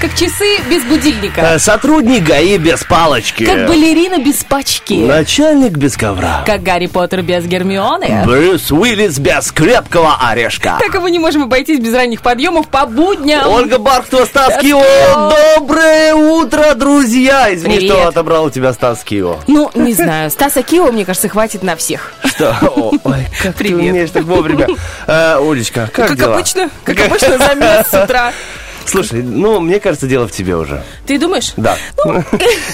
[0.00, 1.42] Как часы без будильника.
[1.42, 3.44] Э, Сотрудник ГАИ без палочки.
[3.44, 4.94] Как балерина без пачки.
[4.94, 6.42] Начальник без ковра.
[6.46, 8.22] Как Гарри Поттер без Гермионы.
[8.24, 10.78] Брюс Уиллис без крепкого орешка.
[10.80, 13.46] Так и мы не можем обойтись без ранних подъемов по будням.
[13.46, 14.80] Ольга Бархтова, Стас Кио.
[15.58, 17.54] Доброе утро, друзья.
[17.54, 17.92] Извини, Привет.
[17.92, 19.36] что отобрал у тебя Стас Кио.
[19.48, 22.14] Ну, не знаю, Стаса Кио, мне кажется, хватит на всех.
[22.24, 22.56] Что?
[23.04, 23.90] Ой, как ты Привет.
[23.92, 24.66] умеешь так вовремя.
[25.06, 28.32] Э, Олечка, как Как обычно, как обычно, замес с утра.
[28.86, 30.82] Слушай, ну, мне кажется, дело в тебе уже.
[31.06, 31.52] Ты думаешь?
[31.56, 31.76] Да.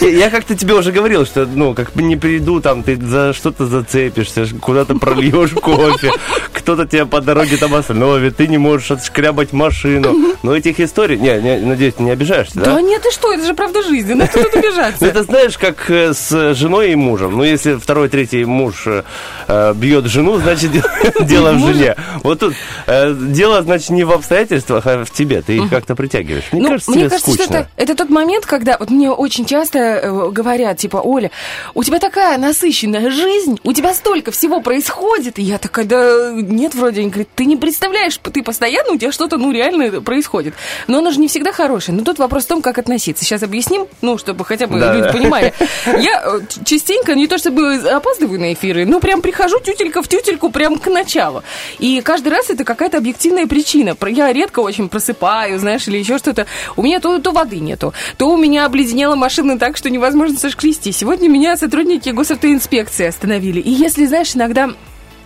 [0.00, 3.32] Я я как-то тебе уже говорил, что, ну, как бы не приду, там, ты за
[3.32, 6.10] что-то зацепишься, куда-то прольешь кофе,
[6.52, 10.14] кто-то тебя по дороге там остановит, ты не можешь отшкрябать машину.
[10.42, 11.16] Но этих историй...
[11.18, 12.80] Не, не, надеюсь, ты не обижаешься, Да да?
[12.80, 15.04] нет, ты что, это же правда жизни, ну тут Ну, обижаться.
[15.06, 17.36] это знаешь, как э, с женой и мужем.
[17.36, 20.82] Ну, если второй, третий муж э, бьет жену, значит, де-
[21.24, 21.96] дело в жене.
[22.22, 22.54] Вот тут
[22.86, 25.42] э, дело, значит, не в обстоятельствах, а в тебе.
[25.42, 26.44] Ты их как-то притягиваешь.
[26.52, 27.56] Мне Ну, кажется, мне кажется, что скучно.
[27.56, 31.30] это, это тот момент, когда вот мне очень часто э, говорят, типа, Оля,
[31.74, 35.38] у тебя такая насыщенная жизнь, у тебя столько всего происходит.
[35.38, 37.00] И я такая, да нет, вроде.
[37.00, 40.54] Они говорят, ты не представляешь, ты постоянно, у тебя что-то, ну, реально происходит.
[40.86, 41.96] Но оно же не всегда хорошее.
[41.96, 43.24] Но тут вопрос в том, как относиться.
[43.24, 45.12] Сейчас объясним, ну, чтобы хотя бы Да, люди да.
[45.12, 45.54] понимали.
[45.86, 50.50] Я э, частенько, не то чтобы опаздываю на эфиры, но прям прихожу тютелька в тютельку
[50.50, 51.42] прям к началу.
[51.78, 53.96] И каждый раз это какая-то объективная причина.
[54.06, 56.46] Я редко очень просыпаю, знаешь, или еще что-то.
[56.76, 60.92] У меня то, то воды нету, то у меня обледенела машина так, что невозможно сошкрести.
[60.92, 63.60] Сегодня меня сотрудники госавтоинспекции остановили.
[63.60, 64.70] И если, знаешь, иногда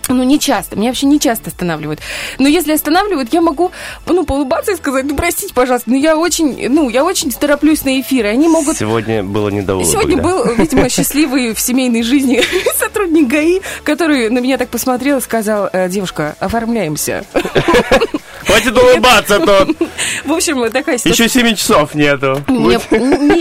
[0.08, 2.00] ну, не часто, меня вообще не часто останавливают.
[2.38, 3.70] Но если останавливают, я могу,
[4.06, 8.00] ну, поулыбаться и сказать, ну, простите, пожалуйста, но я очень, ну, я очень тороплюсь на
[8.00, 10.22] эфир, и они могут Сегодня было не до улыбок, Сегодня да?
[10.22, 12.42] был, видимо, счастливый в семейной жизни
[12.78, 17.24] сотрудник ГАИ, который на меня так посмотрел и сказал, «Э, девушка, оформляемся.
[18.46, 19.76] Хватит улыбаться тут.
[20.24, 21.24] В общем, такая ситуация.
[21.24, 22.42] Еще 7 часов нету.
[22.48, 22.78] У меня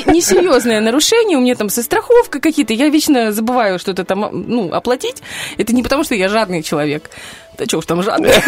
[0.05, 2.73] несерьезное нарушение, у меня там со страховкой какие-то.
[2.73, 5.21] Я вечно забываю что-то там, ну, оплатить.
[5.57, 7.09] Это не потому, что я жадный человек.
[7.57, 8.31] Да что уж там жадный.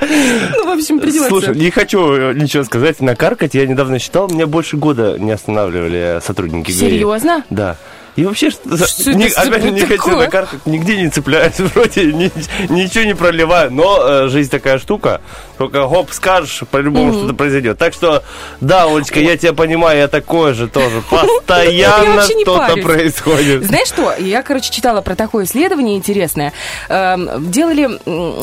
[0.00, 1.28] Ну, в общем, придется.
[1.28, 3.54] Слушай, не хочу э, ничего сказать, накаркать.
[3.54, 6.70] Я недавно считал, меня больше года не останавливали сотрудники.
[6.70, 7.44] Серьезно?
[7.50, 7.76] Да.
[8.16, 8.84] И вообще, что, это
[9.42, 9.98] опять же, не такое?
[9.98, 12.30] хочу накаркать, нигде не цепляюсь, вроде ни-
[12.72, 15.20] ничего не проливаю, но э, жизнь такая штука,
[15.58, 17.76] только хоп, скажешь, по-любому что-то произойдет.
[17.78, 18.22] Так что,
[18.60, 23.64] да, Олечка, я тебя понимаю, я такой же тоже, постоянно не что-то происходит.
[23.64, 24.14] Знаешь что?
[24.18, 26.52] Я, короче, читала про такое исследование интересное.
[26.88, 27.98] Эм, делали,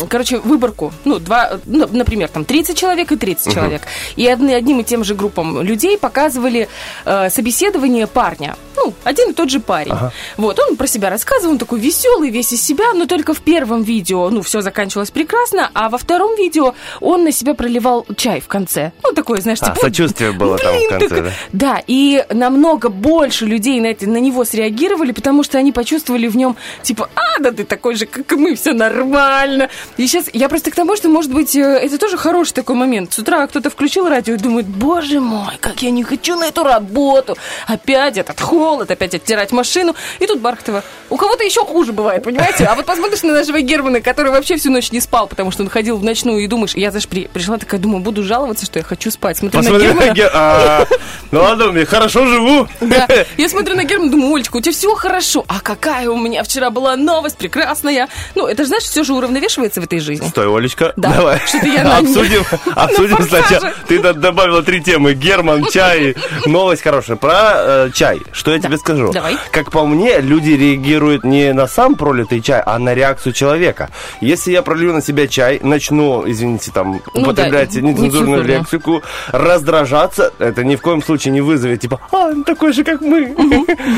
[0.10, 0.92] короче, выборку.
[1.06, 3.84] Ну, два, ну, например, там 30 человек и 30 человек.
[4.18, 6.68] И одни- одним и тем же группам людей показывали
[7.06, 8.56] э, собеседование парня.
[8.76, 9.94] Ну, один и тот же парень.
[10.38, 13.84] Вот, он про себя рассказывал, он такой веселый, весь из себя, но только в первом
[13.84, 18.48] видео, ну, все заканчивалось прекрасно, а во втором видео он на себя проливал чай в
[18.48, 18.92] конце.
[19.04, 19.80] Ну, такое, знаешь, А, типа...
[19.80, 21.32] сочувствие было там в Блин, конце, так- да?
[21.54, 26.36] Да, и намного больше людей на, это, на него среагировали, потому что они почувствовали в
[26.36, 29.70] нем, типа, а, да ты такой же, как и мы, все нормально.
[29.98, 33.14] И сейчас я просто к тому, что, может быть, э, это тоже хороший такой момент.
[33.14, 36.64] С утра кто-то включил радио и думает, боже мой, как я не хочу на эту
[36.64, 37.38] работу.
[37.68, 39.96] Опять этот холод, опять оттирать машину.
[40.20, 40.84] И тут Бархтова.
[41.10, 42.66] У кого-то еще хуже бывает, понимаете?
[42.66, 45.70] А вот посмотришь на нашего Германа, который вообще всю ночь не спал, потому что он
[45.70, 48.86] ходил в ночную, и думаешь, я, знаешь, при- пришла такая, думаю, буду жаловаться, что я
[48.86, 49.38] хочу спать.
[49.38, 50.14] Смотрю Посмотри на на Германа.
[50.16, 50.86] Ге- а,
[51.32, 52.68] Ну ладно, я хорошо живу.
[52.80, 53.08] Да.
[53.38, 55.44] Я смотрю на Германа, думаю, Олечка, у тебя все хорошо.
[55.48, 58.08] А какая у меня вчера была новость прекрасная.
[58.36, 60.28] Ну, это же, знаешь, все же уравновешивается в этой жизни.
[60.28, 61.10] Стой, Олечка, Да.
[61.14, 62.44] давай Что-то я на- обсудим,
[62.76, 63.74] обсудим на сначала.
[63.88, 65.14] Ты добавила три темы.
[65.14, 66.16] Герман, чай,
[66.46, 67.18] новость хорошая.
[67.18, 68.20] Про э, чай.
[68.32, 69.12] Что я тебе скажу?
[69.12, 69.38] Давай.
[69.52, 73.90] Как по мне, люди реагируют не на сам пролитый чай, а на реакцию человека.
[74.22, 79.02] Если я пролью на себя чай, начну, извините, там, Ну употреблять да, нецензурную лексику,
[79.32, 83.36] раздражаться, это ни в коем случае не вызовет, типа, а, он такой же, как мы.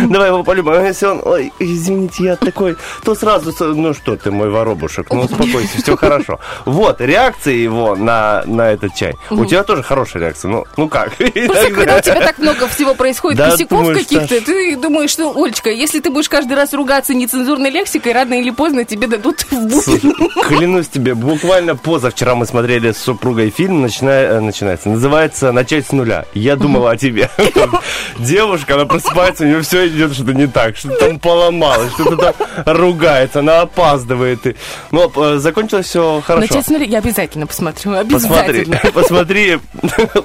[0.09, 0.73] Давай его полюбим.
[0.73, 5.21] А если он, ой, извините, я такой, то сразу, ну что ты, мой воробушек, ну
[5.21, 6.39] успокойся, все хорошо.
[6.65, 9.15] Вот, реакция его на, на этот чай.
[9.29, 11.15] У тебя тоже хорошая реакция, ну, ну как?
[11.15, 15.99] Просто когда у тебя так много всего происходит, косяков каких-то, ты думаешь, что, Олечка, если
[15.99, 19.81] ты будешь каждый раз ругаться нецензурной лексикой, рано или поздно тебе дадут в.
[19.81, 20.01] Слушай,
[20.47, 25.91] клянусь тебе, буквально позавчера мы смотрели с супругой фильм, начиная, э, начинается, называется «Начать с
[25.91, 26.25] нуля».
[26.33, 27.29] Я думала о тебе.
[28.19, 32.33] Девушка, она просыпается, у нее все идет что-то не так, что-то там поломалось, что-то там
[32.65, 34.57] ругается, она опаздывает.
[34.91, 36.47] Но э, закончилось все хорошо.
[36.47, 38.79] Начать с нуля, я обязательно посмотрю, Посмотри, обязательно.
[38.93, 39.59] посмотри,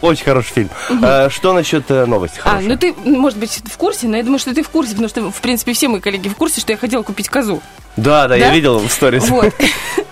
[0.00, 0.70] очень хороший фильм.
[1.02, 4.54] Э, Что насчет новости А, ну ты, может быть, в курсе, но я думаю, что
[4.54, 7.02] ты в курсе, потому что, в принципе, все мои коллеги в курсе, что я хотела
[7.02, 7.62] купить козу.
[7.96, 8.54] Да, да, я Да?
[8.54, 9.28] видел в сторис.
[9.28, 9.52] Вот.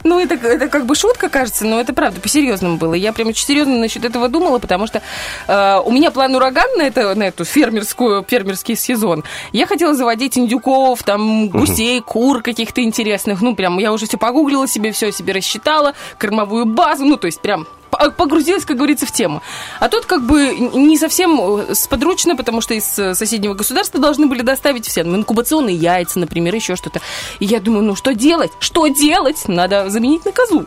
[0.05, 2.95] Ну, это, это как бы шутка, кажется, но это правда, по-серьезному было.
[2.95, 5.03] Я прям очень серьезно насчет этого думала, потому что
[5.49, 9.25] э, у меня план ураган на, это, на эту фермерскую, фермерский сезон.
[9.51, 13.43] Я хотела заводить индюков, там, гусей, кур каких-то интересных.
[13.43, 17.41] Ну, прям, я уже все погуглила себе, все себе рассчитала, кормовую базу, ну, то есть
[17.41, 19.43] прям погрузилась, как говорится, в тему.
[19.81, 24.27] А тут как бы не совсем э, сподручно, потому что из э, соседнего государства должны
[24.27, 27.01] были доставить все, инкубационные яйца, например, еще что-то.
[27.39, 28.53] И я думаю, ну что делать?
[28.61, 29.49] Что делать?
[29.49, 30.67] Надо заменить на козу.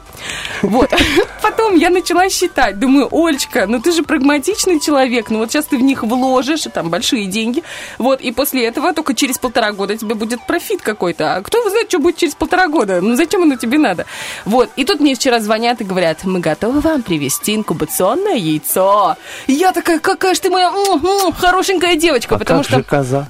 [0.61, 0.91] Вот.
[1.41, 2.79] Потом я начала считать.
[2.79, 6.89] Думаю, Олечка, ну ты же прагматичный человек, ну вот сейчас ты в них вложишь, там
[6.89, 7.63] большие деньги.
[7.97, 11.35] Вот, и после этого только через полтора года тебе будет профит какой-то.
[11.35, 13.01] А кто его знает, что будет через полтора года?
[13.01, 14.05] Ну зачем оно тебе надо?
[14.45, 19.15] Вот, и тут мне вчера звонят и говорят, мы готовы вам привезти инкубационное яйцо.
[19.47, 22.77] Я такая, какая же ты моя м, м, хорошенькая девочка, А потому как что...
[22.77, 23.27] же коза?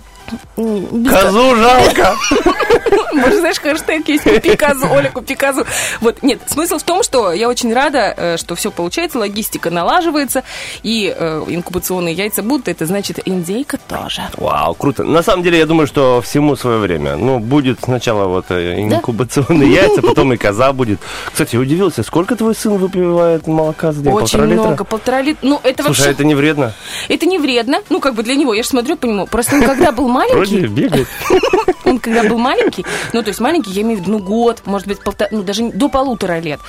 [0.59, 2.15] Козу жалко!
[3.13, 5.65] может, знаешь, хэштег есть «Купи козу», Оля, купи козу.
[6.01, 10.43] Вот, нет, смысл в том, что я очень рада, э, что все получается, логистика налаживается,
[10.83, 14.21] и э, инкубационные яйца будут, это значит, индейка тоже.
[14.37, 15.03] Вау, круто.
[15.03, 17.15] На самом деле, я думаю, что всему свое время.
[17.15, 20.99] Ну, будет сначала вот э, инкубационные яйца, потом и коза будет.
[21.31, 24.13] Кстати, удивился, сколько твой сын выпивает молока за день?
[24.13, 24.83] Очень Полтора много, литра?
[24.83, 25.47] полтора литра.
[25.47, 26.11] Ну, это Слушай, вообще...
[26.11, 26.73] это не вредно?
[27.07, 29.27] Это не вредно, ну, как бы для него, я же смотрю по нему.
[29.27, 31.07] Просто он когда был Вроде маленький, бегает.
[31.85, 34.87] он когда был маленький, ну, то есть маленький, я имею в виду, ну, год, может
[34.87, 36.59] быть, полтора, ну, даже до полутора лет,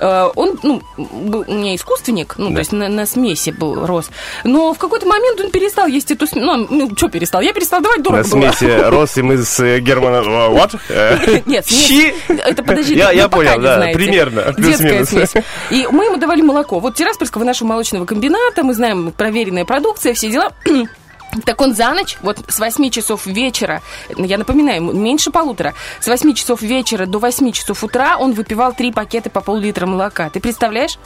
[0.00, 2.54] э, он, ну, был у меня искусственник, ну, Да.
[2.54, 4.10] то есть на, на смеси был, рос.
[4.44, 6.44] Но в какой-то момент он перестал есть эту смесь.
[6.44, 7.40] Ну, ну, что перестал?
[7.40, 8.52] Я перестал давать, На дорого было.
[8.52, 10.24] смеси рос и мы с э, Германом...
[10.28, 11.42] э, What?
[11.46, 12.14] Нет, Щи?
[12.28, 13.98] Это подожди, Я- я понял, да, знаете.
[13.98, 15.32] примерно, Детская смесь.
[15.70, 16.78] И мы ему давали молоко.
[16.80, 20.52] Вот Тираспольского нашего молочного комбината, мы знаем, проверенная продукция, все дела.
[21.44, 23.82] Так он за ночь, вот с 8 часов вечера,
[24.16, 28.92] я напоминаю, меньше полутора, с 8 часов вечера до 8 часов утра он выпивал 3
[28.92, 30.30] пакета по пол-литра молока.
[30.30, 30.98] Ты представляешь?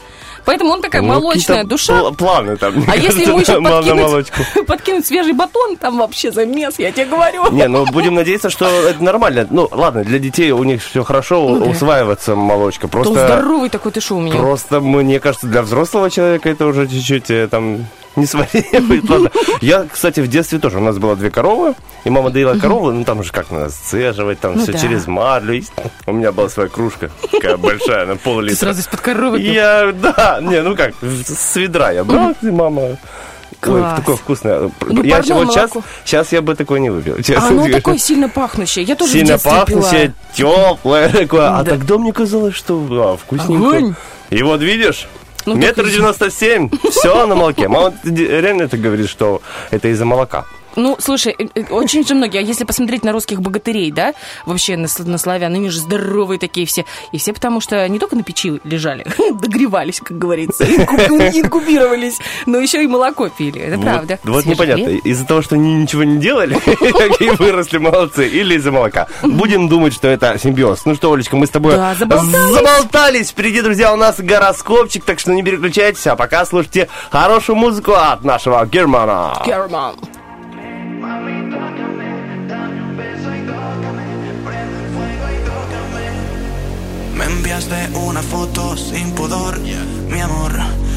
[0.45, 1.95] Поэтому он такая ну, молочная душа.
[2.01, 2.85] пл- Планы там.
[2.87, 4.33] А если ему кажется, еще подкинуть,
[4.67, 7.51] подкинуть свежий батон, там вообще замес, я тебе говорю.
[7.51, 9.47] Не, ну будем надеяться, что это нормально.
[9.51, 11.71] Ну, ладно, для детей у них все хорошо, Ну да.
[11.71, 12.83] усваивается молочка.
[12.87, 14.37] Да Просто, здоровый такой ты шо у меня.
[14.37, 19.09] просто, мне кажется, для взрослого человека это уже чуть-чуть э, там не сваривает.
[19.09, 19.31] Ладно.
[19.61, 20.79] Я, кстати, в детстве тоже.
[20.79, 21.75] У нас было две коровы,
[22.05, 24.79] и мама доила корову, ну там же как надо сцеживать, там Ну все да.
[24.79, 25.63] через марлю.
[26.07, 28.57] У меня была своя кружка, такая большая, на Ты пол-литра.
[28.57, 29.41] сразу из-под коровы.
[29.41, 32.97] Я, да, не, ну как, с ведра я брал, и мама...
[33.63, 33.97] Ой, Класс.
[33.99, 34.71] такое вкусное.
[34.89, 35.71] Ну, я вот сейчас,
[36.07, 37.17] сейчас я бы такое не выпил.
[37.37, 38.85] А оно такое сильно пахнущее.
[38.87, 41.49] Я тоже Сильно пахнущее, теплое такое.
[41.59, 41.73] А Да.
[41.73, 43.69] тогда мне казалось, что а, вкусненько.
[43.69, 43.95] Огонь.
[44.31, 45.09] И вот видишь,
[45.47, 47.69] Ну, метр девяносто семь, все на молоке.
[47.69, 50.45] Мама ты реально это говорит, что это из-за молока.
[50.77, 54.15] Ну, слушай, э, э, очень же многие, а если посмотреть на русских богатырей, да,
[54.47, 56.85] вообще на, на славян, они же здоровые такие все.
[57.13, 59.05] И все потому что не только на печи лежали,
[59.41, 60.97] догревались, как говорится, инку-
[61.41, 63.61] инкубировались, но еще и молоко пили.
[63.61, 64.19] Это Вот- правда.
[64.25, 66.55] Вот непонятно, из-за того, что они ничего не делали,
[67.21, 69.07] и выросли молодцы, или из-за молока.
[69.23, 70.85] Будем думать, что это симбиоз.
[70.85, 72.53] Ну что, Олечка, мы с тобой Да, заболтались.
[72.53, 73.31] заболтались.
[73.31, 78.25] Впереди, друзья, у нас гороскопчик, так что не переключайтесь, а пока слушайте хорошую музыку от
[78.25, 79.43] нашего Германа.
[79.45, 79.97] Герман.
[87.21, 90.53] Me enviaste una foto sin pudor, mi amor.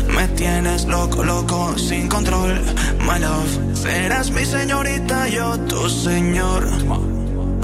[0.08, 2.62] Me tienes loco, loco, sin control.
[3.02, 6.66] My love, serás mi señorita, yo tu señor.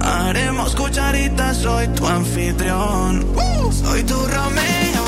[0.01, 3.25] Haremos cucharitas, soy tu anfitrión.
[3.71, 5.05] Soy tu Romeo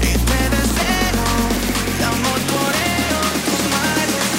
[0.00, 1.28] y te deseo.
[1.98, 4.32] De amor por ello, tus mares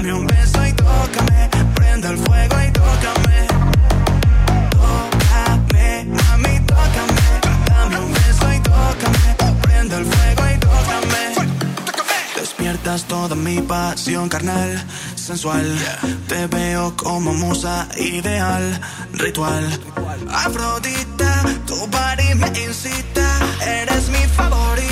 [0.00, 3.46] Dame un beso y tócame, prenda el fuego y tócame.
[4.70, 7.22] Tócame, mami, tócame.
[7.66, 11.52] Dame un beso y tócame, prenda el fuego y tócame.
[12.34, 14.82] Despiertas toda mi pasión carnal,
[15.16, 15.78] sensual.
[16.28, 18.80] Te veo como musa ideal,
[19.12, 19.68] ritual.
[20.32, 24.89] Afrodita, tu body me incita, eres mi favorita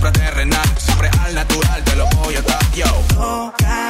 [0.00, 2.86] astral, supraterrenal, siempre al natural, te lo voy a dar, yo.
[3.14, 3.89] Tócame,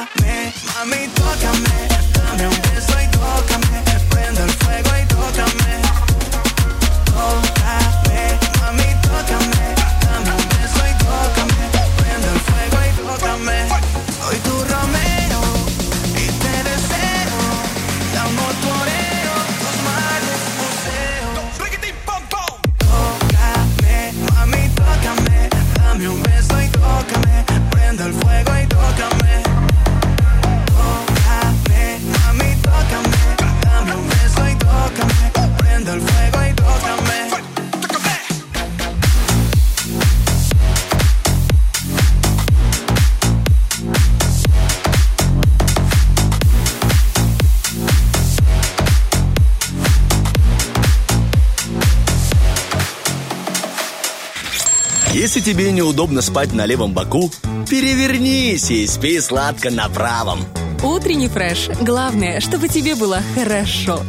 [55.41, 57.31] Если тебе неудобно спать на левом боку,
[57.67, 60.41] перевернись и спи сладко на правом.
[60.85, 61.71] Утренний фреш.
[61.81, 64.03] Главное, чтобы тебе было хорошо.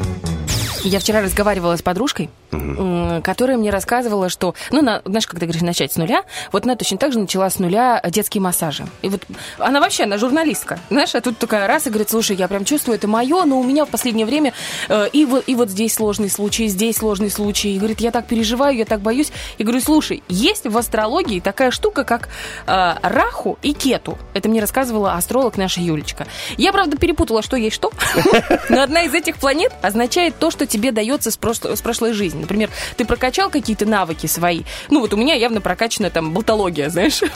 [0.83, 5.61] Я вчера разговаривала с подружкой, м, которая мне рассказывала, что, ну, на- знаешь, когда говоришь
[5.61, 8.85] начать с нуля, вот она точно так же начала с нуля детские массажи.
[9.03, 9.21] И вот
[9.59, 12.95] она вообще, она журналистка, знаешь, а тут такая раз и говорит, слушай, я прям чувствую,
[12.95, 14.53] это мое, но у меня в последнее время
[14.89, 17.75] э, и, вот, и вот здесь сложный случай, здесь сложный случай.
[17.75, 19.31] И говорит, я так переживаю, я так боюсь.
[19.59, 22.29] И говорю, слушай, есть в астрологии такая штука, как
[22.65, 24.17] э, Раху и Кету.
[24.33, 26.25] Это мне рассказывала астролог наша Юлечка.
[26.57, 27.91] Я, правда, перепутала, что есть что.
[28.69, 32.41] Но одна из этих планет означает то, что тебе дается с, прошло- с прошлой жизни.
[32.41, 34.61] Например, ты прокачал какие-то навыки свои.
[34.89, 37.21] Ну, вот у меня явно прокачана там болтология, знаешь.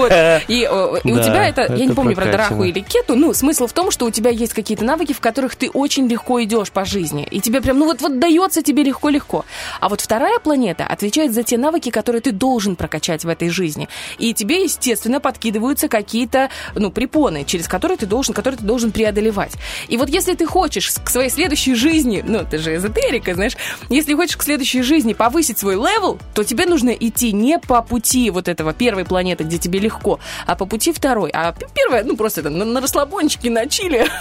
[0.00, 0.12] Вот.
[0.48, 2.56] И э, и у тебя это, я не помню, правда, прокачано.
[2.56, 3.14] Раху или Кету.
[3.16, 6.42] Ну, смысл в том, что у тебя есть какие-то навыки, в которых ты очень легко
[6.42, 7.26] идешь по жизни.
[7.30, 9.44] И тебе прям, ну вот, вот дается тебе легко-легко.
[9.80, 13.88] А вот вторая планета отвечает за те навыки, которые ты должен прокачать в этой жизни.
[14.18, 19.52] И тебе, естественно, подкидываются какие-то, ну, препоны, через которые ты должен, которые ты должен преодолевать.
[19.88, 23.56] И вот если ты хочешь к своей следующей жизни, ну, ты же эзотерика, знаешь,
[23.88, 28.30] если хочешь к следующей жизни повысить свой level, то тебе нужно идти не по пути
[28.30, 31.30] вот этого первой планеты, где тебе легко, а по пути второй.
[31.30, 34.06] А первая, ну, просто это на, на расслабончике, на чиле.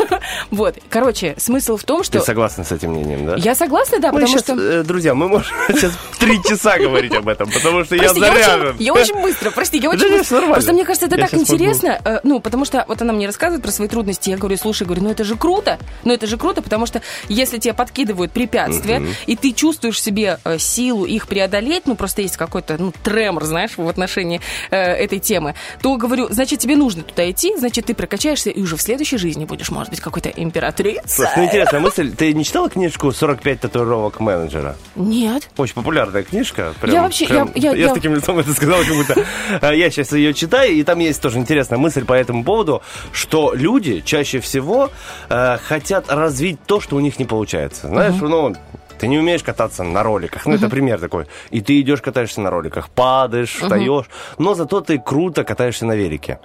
[0.51, 0.75] Вот.
[0.89, 2.21] Короче, смысл в том, Ты что...
[2.21, 3.35] согласна с этим мнением, да?
[3.37, 4.53] Я согласна, да, Мы потому щас, что...
[4.53, 8.75] э, друзья, мы можем сейчас три часа говорить об этом, потому что я заряжен.
[8.79, 10.41] я очень быстро, прости, я очень быстро.
[10.41, 13.71] Просто мне кажется, это так интересно, э, ну, потому что вот она мне рассказывает про
[13.71, 16.85] свои трудности, я говорю, слушай, говорю, ну это же круто, ну это же круто, потому
[16.85, 22.21] что если тебе подкидывают препятствия, и ты чувствуешь себе э, силу их преодолеть, ну просто
[22.21, 24.39] есть какой-то, ну, тремор, знаешь, в отношении
[24.71, 28.77] э, этой темы, то, говорю, значит, тебе нужно туда идти, значит, ты прокачаешься, и уже
[28.77, 31.01] в следующей жизни будешь, может быть, какой-то императрицей.
[31.07, 32.13] Слушай, ну интересная мысль.
[32.15, 34.75] Ты не читала книжку «45 татуировок менеджера»?
[34.95, 35.49] Нет.
[35.57, 36.73] Очень популярная книжка.
[36.79, 39.25] Прям- Я вообще- прям- я- я- с я- таким лицом это сказал, как будто
[39.61, 42.81] а, я сейчас ее читаю, и там есть тоже интересная мысль по этому поводу,
[43.11, 44.91] что люди чаще всего
[45.29, 47.87] э, хотят развить то, что у них не получается.
[47.87, 48.53] Знаешь, ну,
[48.99, 50.45] ты не умеешь кататься на роликах.
[50.45, 51.25] Ну, это пример такой.
[51.49, 54.05] И ты идешь, катаешься на роликах, падаешь, встаешь,
[54.37, 56.39] но зато ты круто катаешься на велике.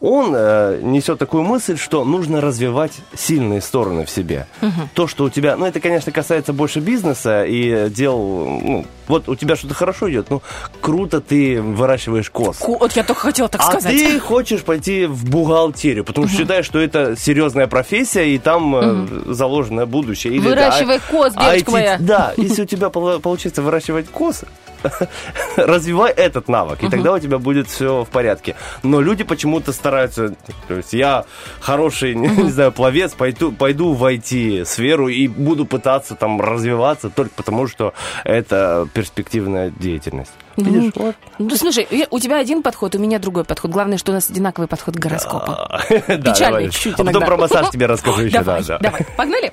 [0.00, 4.46] Он э, несет такую мысль, что нужно развивать сильные стороны в себе.
[4.94, 5.56] То, что у тебя...
[5.56, 8.18] Ну, это, конечно, касается больше бизнеса и дел...
[8.18, 10.42] Ну, вот у тебя что-то хорошо идет, ну,
[10.80, 12.56] круто ты выращиваешь коз.
[12.58, 13.92] Ку- Вот я только хотела так А сказать.
[13.92, 19.32] ты хочешь пойти в бухгалтерию, потому что считаешь, что это серьезная профессия, и там э,
[19.32, 20.32] заложено будущее.
[20.34, 21.91] Или, Выращивай да, коз, девочка IT моя.
[21.98, 24.44] Да, если у тебя получится выращивать коз,
[25.56, 28.56] развивай этот навык, и тогда у тебя будет все в порядке.
[28.82, 30.34] Но люди почему-то стараются,
[30.68, 31.24] то есть я
[31.60, 37.68] хороший, не, знаю, пловец, пойду, пойду в IT-сферу и буду пытаться там развиваться только потому,
[37.68, 37.94] что
[38.24, 40.32] это перспективная деятельность.
[40.56, 41.14] Видишь, вот.
[41.38, 43.70] Ну, слушай, я- у тебя один подход, у меня другой подход.
[43.70, 45.52] Главное, что у нас одинаковый подход к гороскопу.
[45.88, 48.78] Печальный чуть-чуть А потом про массаж тебе расскажу еще, да, Давай, да.
[48.78, 49.06] давай.
[49.16, 49.52] Погнали?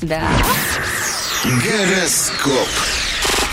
[0.00, 0.22] Да.
[1.44, 2.68] Гороскоп.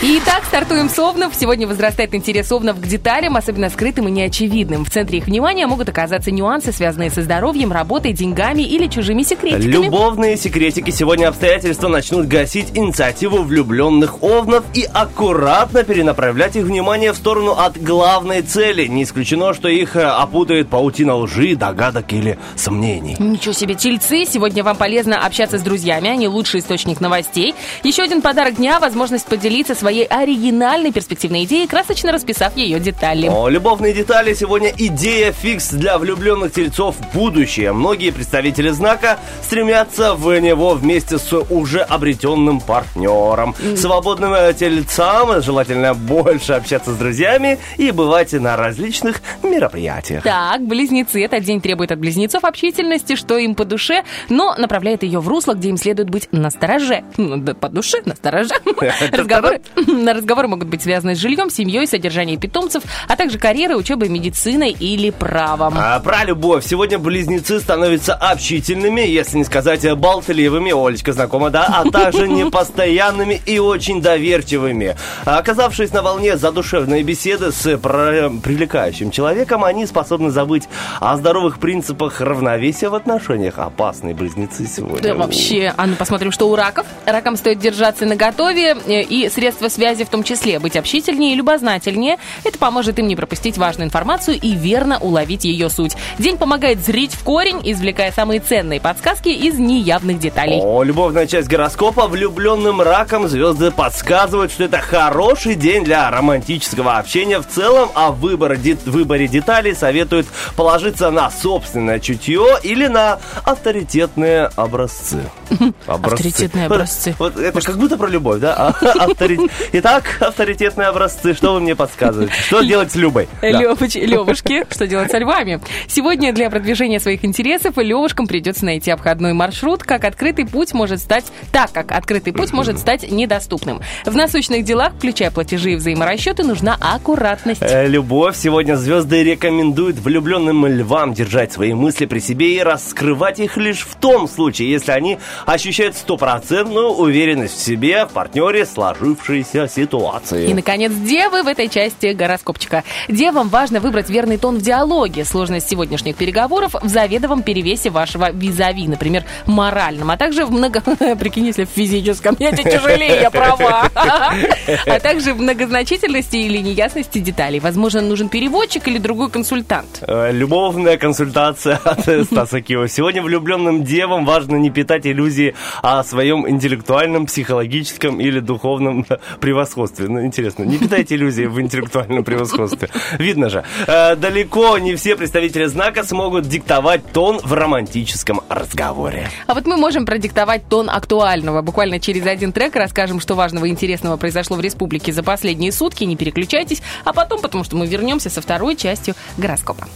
[0.07, 1.33] Итак, стартуем с овнов.
[1.33, 4.85] Сегодня возрастает интерес овнов к деталям, особенно скрытым и неочевидным.
[4.85, 9.85] В центре их внимания могут оказаться нюансы, связанные со здоровьем, работой, деньгами или чужими секретиками.
[9.85, 10.91] Любовные секретики.
[10.91, 17.81] Сегодня обстоятельства начнут гасить инициативу влюбленных овнов и аккуратно перенаправлять их внимание в сторону от
[17.81, 18.85] главной цели.
[18.85, 23.15] Не исключено, что их э, опутает паутина лжи, догадок или сомнений.
[23.17, 24.27] Ничего себе, тельцы.
[24.27, 27.55] Сегодня вам полезно общаться с друзьями, они лучший источник новостей.
[27.81, 33.27] Еще один подарок дня– возможность поделиться своей оригинальной перспективной идеей, красочно расписав ее детали.
[33.27, 37.71] О, любовные детали сегодня идея фикс для влюбленных тельцов в будущее.
[37.71, 43.55] Многие представители знака стремятся в него вместе с уже обретенным партнером.
[43.75, 50.23] Свободным э, тельцам желательно больше общаться с друзьями и бывать на различных мероприятиях.
[50.23, 51.23] Так, близнецы.
[51.23, 55.53] Этот день требует от близнецов общительности, что им по душе, но направляет ее в русло,
[55.53, 57.03] где им следует быть настороже.
[57.17, 58.53] Ну, да, по душе, настороже.
[59.11, 59.61] Разговоры,
[60.13, 65.10] разговоры могут быть связаны с жильем, семьей, содержанием питомцев, а также карьерой, учебой, медициной или
[65.10, 65.75] правом.
[65.77, 66.65] А про любовь.
[66.65, 71.65] Сегодня близнецы становятся общительными, если не сказать болтливыми, Олечка знакома, да?
[71.67, 74.96] А также непостоянными и очень доверчивыми.
[75.25, 80.63] А Оказавшись на волне задушевной беседы с привлекающим человеком, они способны забыть
[81.00, 83.60] о здоровых принципах равновесия в отношениях.
[83.60, 85.01] Опасные близнецы сегодня.
[85.01, 85.74] Да, вообще.
[85.77, 86.88] А ну посмотрим, что у раков.
[87.05, 90.60] Ракам стоит держаться на готове э, и средства связи в том числе.
[90.60, 92.17] Быть общительнее и любознательнее.
[92.43, 95.95] Это поможет им не пропустить важную информацию и верно уловить ее суть.
[96.19, 100.60] День помогает зрить в корень, извлекая самые ценные подсказки из неявных деталей.
[100.62, 102.07] О, любовная часть гороскопа.
[102.07, 108.19] Влюбленным раком звезды подсказывают, что это хороший день для романтического общения в целом, а в
[108.19, 115.24] выборе, де- выборе деталей советуют положиться на собственное чутье или на авторитетные образцы.
[115.88, 117.15] Авторитетные образцы.
[117.19, 118.55] Вот это как будто про любовь, да?
[118.81, 121.33] А, авторит- Итак, авторитетные образцы.
[121.33, 122.33] Что вы мне подсказываете?
[122.33, 123.27] Что делать с Любой?
[123.41, 125.59] Левоч, Левушки, что делать со львами?
[125.88, 131.25] Сегодня для продвижения своих интересов Левушкам придется найти обходной маршрут, как открытый путь может стать,
[131.51, 133.81] так как открытый путь может стать недоступным.
[134.05, 137.62] В насущных делах, включая платежи и взаиморасчеты, нужна аккуратность.
[137.62, 138.35] Э, Любовь.
[138.35, 143.95] Сегодня звезды рекомендуют влюбленным львам держать свои мысли при себе и раскрывать их лишь в
[143.95, 150.49] том случае, если они ощущают стопроцентную уверенность в себе, в партнере сложившейся ситуации.
[150.49, 152.83] И, наконец, девы в этой части гороскопчика.
[153.07, 155.25] Девам важно выбрать верный тон в диалоге.
[155.25, 160.81] Сложность сегодняшних переговоров в заведовом перевесе вашего визави, например, моральном, а также в много...
[161.19, 163.89] Прикинь, если в физическом, я тебе тяжелее, я права.
[164.86, 167.60] А также в многозначительности или неясности деталей.
[167.60, 169.99] Возможно, нужен переводчик или другой консультант.
[170.01, 172.88] Э, Любовная консультация от Стаса Киева.
[172.88, 179.05] Сегодня влюбленным девам важно не питать иллюзии о своем интеллектуальном, психологическом или духовном
[179.39, 180.08] превосходстве.
[180.08, 182.89] Ну, интересно, не питайте иллюзии в интеллектуальном превосходстве.
[183.19, 183.63] Видно же.
[183.88, 189.30] Э, Далеко не все представители знака смогут диктовать тон в романтическом разговоре.
[189.48, 191.62] А вот мы можем продиктовать тон актуального.
[191.62, 196.04] Буквально через один трек расскажем, что важного и интересного произошло в республике за последние сутки.
[196.04, 196.82] Не переключайтесь.
[197.04, 199.88] А потом, потому что мы вернемся со второй частью гороскопа.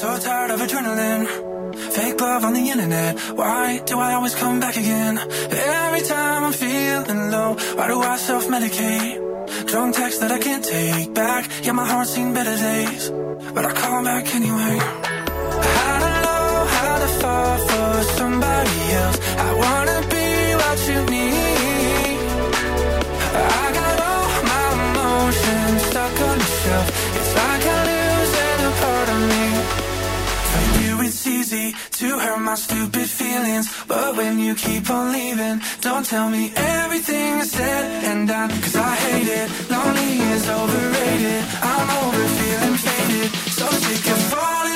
[0.00, 1.26] So tired of adrenaline.
[1.92, 3.18] Fake love on the internet.
[3.34, 5.18] Why do I always come back again?
[5.18, 9.16] Every time I'm feeling low, why do I self medicate?
[9.66, 11.50] Drunk texts that I can't take back.
[11.64, 13.10] Yeah, my heart's seen better days,
[13.54, 14.74] but I call back anyway.
[15.88, 19.18] I don't know how to fall for somebody else.
[19.46, 20.28] I wanna be
[20.62, 22.18] what you need.
[23.34, 27.17] I got all my emotions stuck on the shelf.
[31.48, 33.66] Easy to hurt my stupid feelings.
[33.86, 38.50] But when you keep on leaving Don't tell me everything is said and done.
[38.50, 41.42] Cause I hate it, lonely is overrated.
[41.62, 43.30] I'm over feeling faded.
[43.58, 44.67] So sick of falling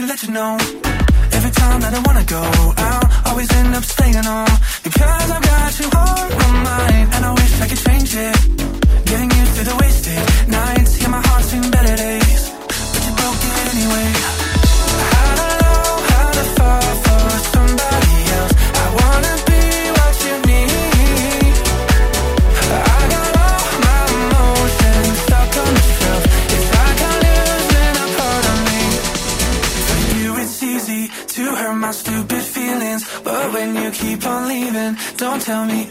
[0.00, 0.56] could let you know.
[1.32, 2.42] Every time that I wanna go
[2.88, 4.48] out, always end up staying on.
[4.82, 8.36] Because I've got you on my mind, and I wish I could change it.
[9.04, 12.42] Getting used to the wasted nights, yeah, my heart's seen better days.
[12.92, 14.29] But you broke it anyway.
[35.50, 35.89] Tell me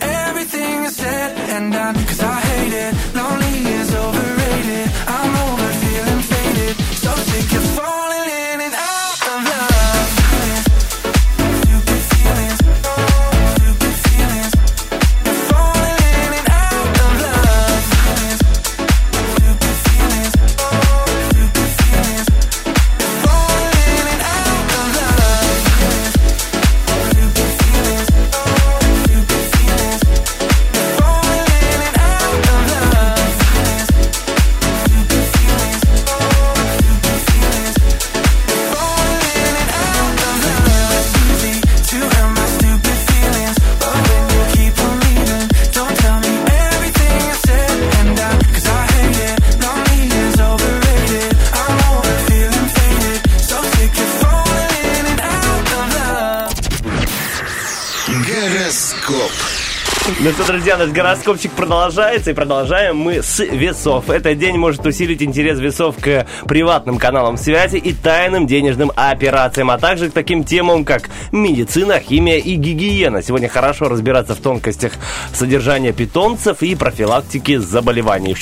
[60.79, 64.09] Наш гороскопчик продолжается, и продолжаем мы с весов.
[64.09, 69.77] Этот день может усилить интерес весов к приватным каналам связи и тайным денежным операциям, а
[69.77, 73.21] также к таким темам, как медицина, химия и гигиена.
[73.21, 74.93] Сегодня хорошо разбираться в тонкостях
[75.33, 78.37] содержания питомцев и профилактики заболеваний.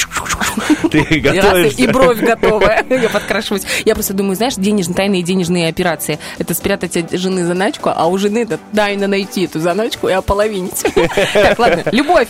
[0.92, 1.82] Ты готовишься?
[1.82, 2.86] и бровь готовая.
[2.90, 3.64] Я подкрашиваюсь.
[3.86, 6.20] Я просто думаю, знаешь, денежные, тайные денежные операции.
[6.38, 10.86] Это спрятать от жены заначку, а у жены это тайно найти эту заначку и ополовинить.
[11.34, 11.84] Так, ладно.
[11.92, 12.27] Любовь.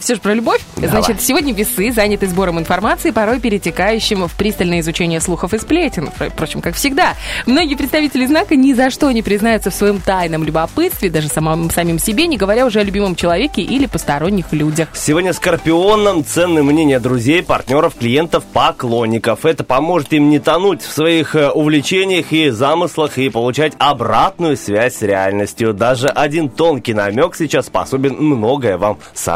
[0.00, 0.60] Все же про любовь.
[0.76, 6.10] Значит, сегодня весы заняты сбором информации, порой перетекающим в пристальное изучение слухов и сплетен.
[6.10, 7.14] Впрочем, как всегда.
[7.46, 11.98] Многие представители знака ни за что не признаются в своем тайном любопытстве, даже самым, самим
[11.98, 14.88] себе, не говоря уже о любимом человеке или посторонних людях.
[14.94, 19.44] Сегодня Скорпионам ценны мнения друзей, партнеров, клиентов, поклонников.
[19.44, 24.96] Это поможет им не тонуть в своих э, увлечениях и замыслах и получать обратную связь
[24.96, 25.74] с реальностью.
[25.74, 29.33] Даже один тонкий намек сейчас способен многое вам сообщить.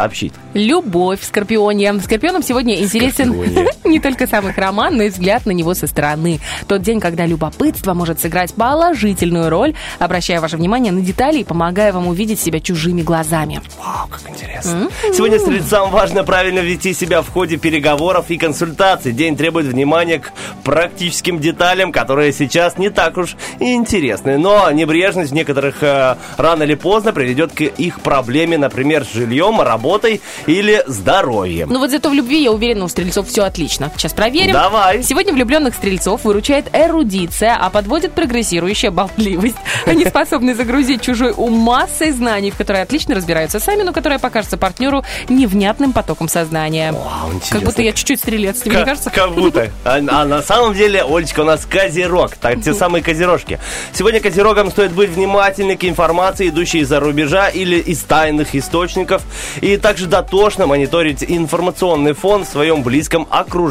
[0.55, 1.99] Любовь, Скорпионе.
[2.01, 3.67] Скорпионам сегодня интересен Скорпионе.
[3.99, 6.41] не только сам их роман, но и взгляд на него со стороны.
[6.67, 11.93] Тот день, когда любопытство может сыграть положительную роль, обращая ваше внимание на детали и помогая
[11.93, 13.61] вам увидеть себя чужими глазами.
[13.79, 14.89] Вау, как интересно.
[15.13, 19.13] Сегодня стрельцам важно правильно вести себя в ходе переговоров и консультаций.
[19.13, 20.33] День требует внимания к
[20.65, 24.39] практическим деталям, которые сейчас не так уж и интересны.
[24.39, 29.61] Но небрежность в некоторых э, рано или поздно приведет к их проблеме, например, с жильем,
[29.61, 31.69] работой или здоровьем.
[31.71, 33.78] Ну вот зато в любви, я уверена, у стрельцов все отлично.
[33.97, 34.53] Сейчас проверим.
[34.53, 35.03] Давай.
[35.03, 39.57] Сегодня влюбленных стрельцов выручает эрудиция, а подводит прогрессирующая болтливость.
[39.87, 44.57] Они способны загрузить чужой ум массой знаний, в которые отлично разбираются сами, но которая покажется
[44.57, 46.93] партнеру невнятным потоком сознания.
[46.93, 47.59] Вау, интересно.
[47.59, 49.11] Как будто я чуть-чуть стрелец, тебе не кажется?
[49.11, 49.71] как будто.
[49.85, 52.37] А, а на самом деле, Олечка, у нас козерог.
[52.37, 53.59] Так, те самые козерожки.
[53.93, 59.23] Сегодня козерогам стоит быть внимательны к информации, идущей из-за рубежа или из тайных источников.
[59.61, 63.68] И также дотошно мониторить информационный фон в своем близком окружении.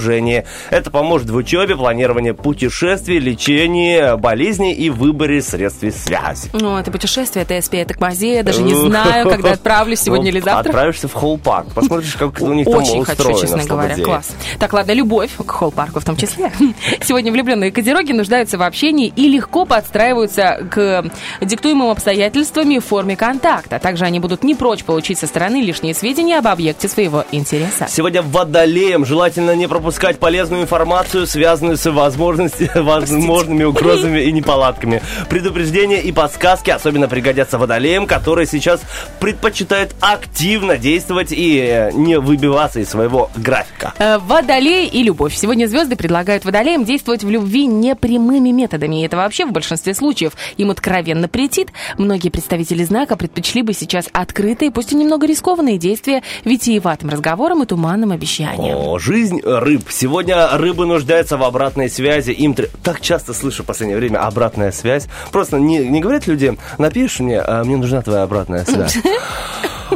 [0.69, 6.49] Это поможет в учебе, планировании путешествий, лечении болезней и выборе средств связи.
[6.53, 10.37] Ну, это путешествие, это СП, это Кмазе, я даже не знаю, когда отправлюсь, сегодня Ну,
[10.37, 10.69] или завтра.
[10.69, 13.95] Отправишься в холл-парк, посмотришь, как у них там Очень хочу, честно говоря.
[13.95, 14.35] Класс.
[14.59, 16.51] Так, ладно, любовь к холл-парку в том числе.
[17.01, 21.05] Сегодня влюбленные козероги нуждаются в общении и легко подстраиваются к
[21.41, 23.79] диктуемым обстоятельствами в форме контакта.
[23.79, 27.87] Также они будут не прочь получить со стороны лишние сведения об объекте своего интереса.
[27.89, 35.03] Сегодня водолеем желательно не пропускать полезную информацию, связанную с возможности, возможными угрозами и неполадками.
[35.29, 38.81] Предупреждения и подсказки особенно пригодятся водолеям, которые сейчас
[39.19, 43.93] предпочитают активно действовать и э, не выбиваться из своего графика.
[43.99, 45.35] Э, Водолей и любовь.
[45.35, 49.01] Сегодня звезды предлагают водолеям действовать в любви непрямыми методами.
[49.01, 51.71] И это вообще в большинстве случаев им откровенно претит.
[51.99, 57.67] Многие представители знака предпочли бы сейчас открытые, пусть и немного рискованные действия витиеватым разговором и
[57.67, 58.75] туманным обещанием.
[58.75, 59.83] О, жизнь рыб.
[59.89, 62.31] Сегодня рыбы нуждаются в обратной связи.
[62.31, 65.07] Им так часто слышу в последнее время обратная связь.
[65.31, 68.97] Просто не, не говорят люди, напишешь мне, а мне нужна твоя обратная связь.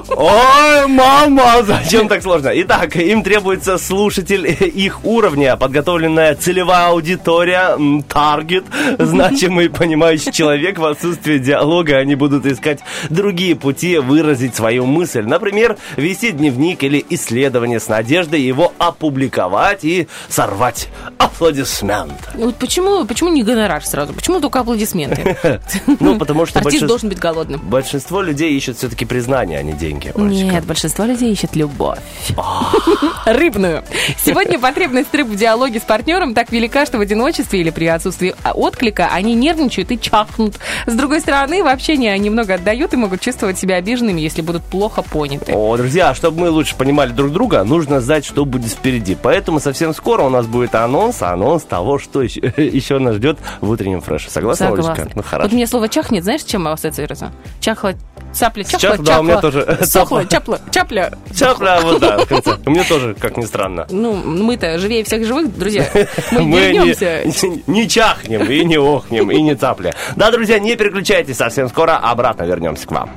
[0.10, 2.52] Ой, мама, зачем так сложно?
[2.54, 8.66] Итак, им требуется слушатель их уровня, подготовленная целевая аудитория, таргет,
[9.00, 10.80] значимый, понимающий человек.
[10.80, 12.80] В отсутствие диалога они будут искать
[13.10, 15.24] другие пути выразить свою мысль.
[15.24, 22.30] Например, вести дневник или исследование с надеждой его опубликовать и сорвать аплодисмент.
[22.36, 24.14] Вот почему, почему не гонорар сразу?
[24.14, 25.38] Почему только аплодисменты?
[26.00, 27.60] Ну, потому что Артист должен быть голодным.
[27.62, 30.12] Большинство людей ищут все-таки признание, а не деньги.
[30.16, 32.00] Нет, большинство людей ищет любовь.
[33.26, 33.84] Рыбную.
[34.24, 38.36] Сегодня потребность рыб в диалоге с партнером так велика, что в одиночестве или при отсутствии
[38.54, 40.56] отклика они нервничают и чахнут.
[40.88, 44.64] С другой стороны, в общении они немного отдают и могут чувствовать себя обиженными, если будут
[44.64, 45.52] плохо поняты.
[45.54, 49.18] О, друзья, чтобы мы лучше понимали друг друга, нужно знать, что будет впереди.
[49.22, 53.70] Поэтому совсем скоро у нас будет анонс, анонс того, что еще, еще нас ждет в
[53.70, 54.30] утреннем фреше.
[54.30, 54.94] Согласна, Согласна.
[54.94, 55.12] Олечка?
[55.16, 55.48] Ну, хорошо.
[55.50, 57.32] Вот мне слово чахнет, знаешь, с чем ассоциируется?
[57.60, 57.94] Чахла,
[58.34, 61.12] цапля, чахла, Сейчас, да, у меня тоже Сохла, чапла, чапля.
[61.36, 62.58] Чапля, вот да, в конце.
[62.66, 63.88] У меня тоже, как ни странно.
[63.90, 65.88] Ну, мы-то живее всех живых, друзья.
[66.32, 67.22] Мы, Мы вернемся.
[67.26, 69.94] не, не чахнем, и не охнем, и не цапля.
[70.16, 73.10] Да, друзья, не переключайтесь, совсем скоро обратно вернемся к вам.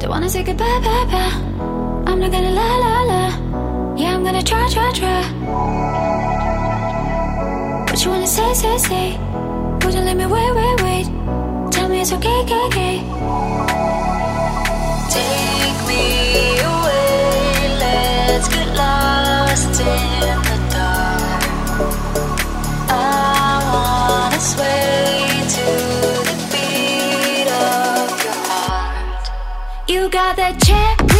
[0.00, 1.72] Don't wanna say goodbye, bye, bye.
[2.06, 3.51] I'm not gonna lie, lie, lie.
[3.94, 5.22] Yeah, I'm gonna try, try, try.
[7.90, 9.18] What you wanna say, say, say?
[9.84, 11.06] Would you let me wait, wait, wait?
[11.70, 12.94] Tell me it's okay, okay, okay.
[15.16, 16.04] Take me
[16.72, 21.42] away, let's get lost in the dark.
[22.88, 25.66] I wanna sway to
[26.28, 29.24] the beat of your heart.
[29.86, 31.11] You got that cherry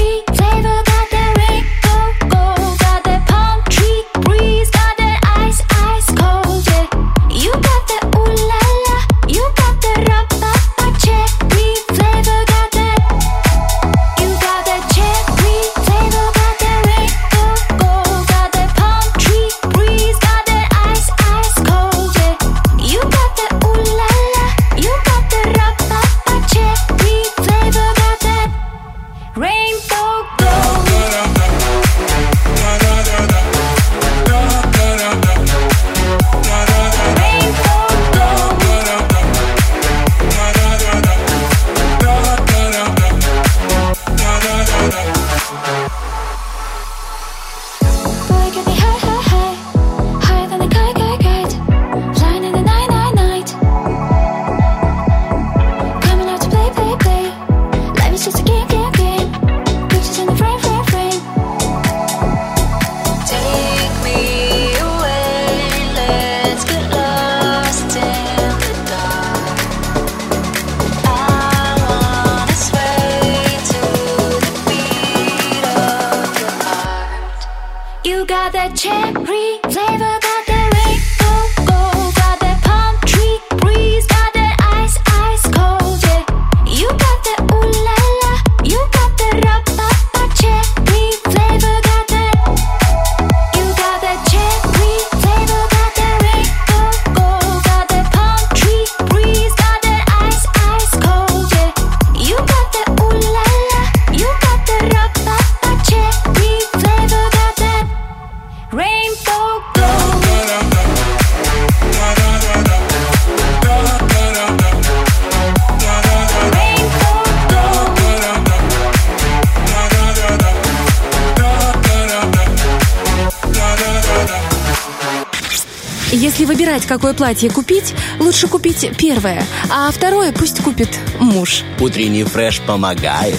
[126.92, 131.64] какое платье купить, лучше купить первое, а второе пусть купит муж.
[131.80, 133.38] Утренний фреш помогает.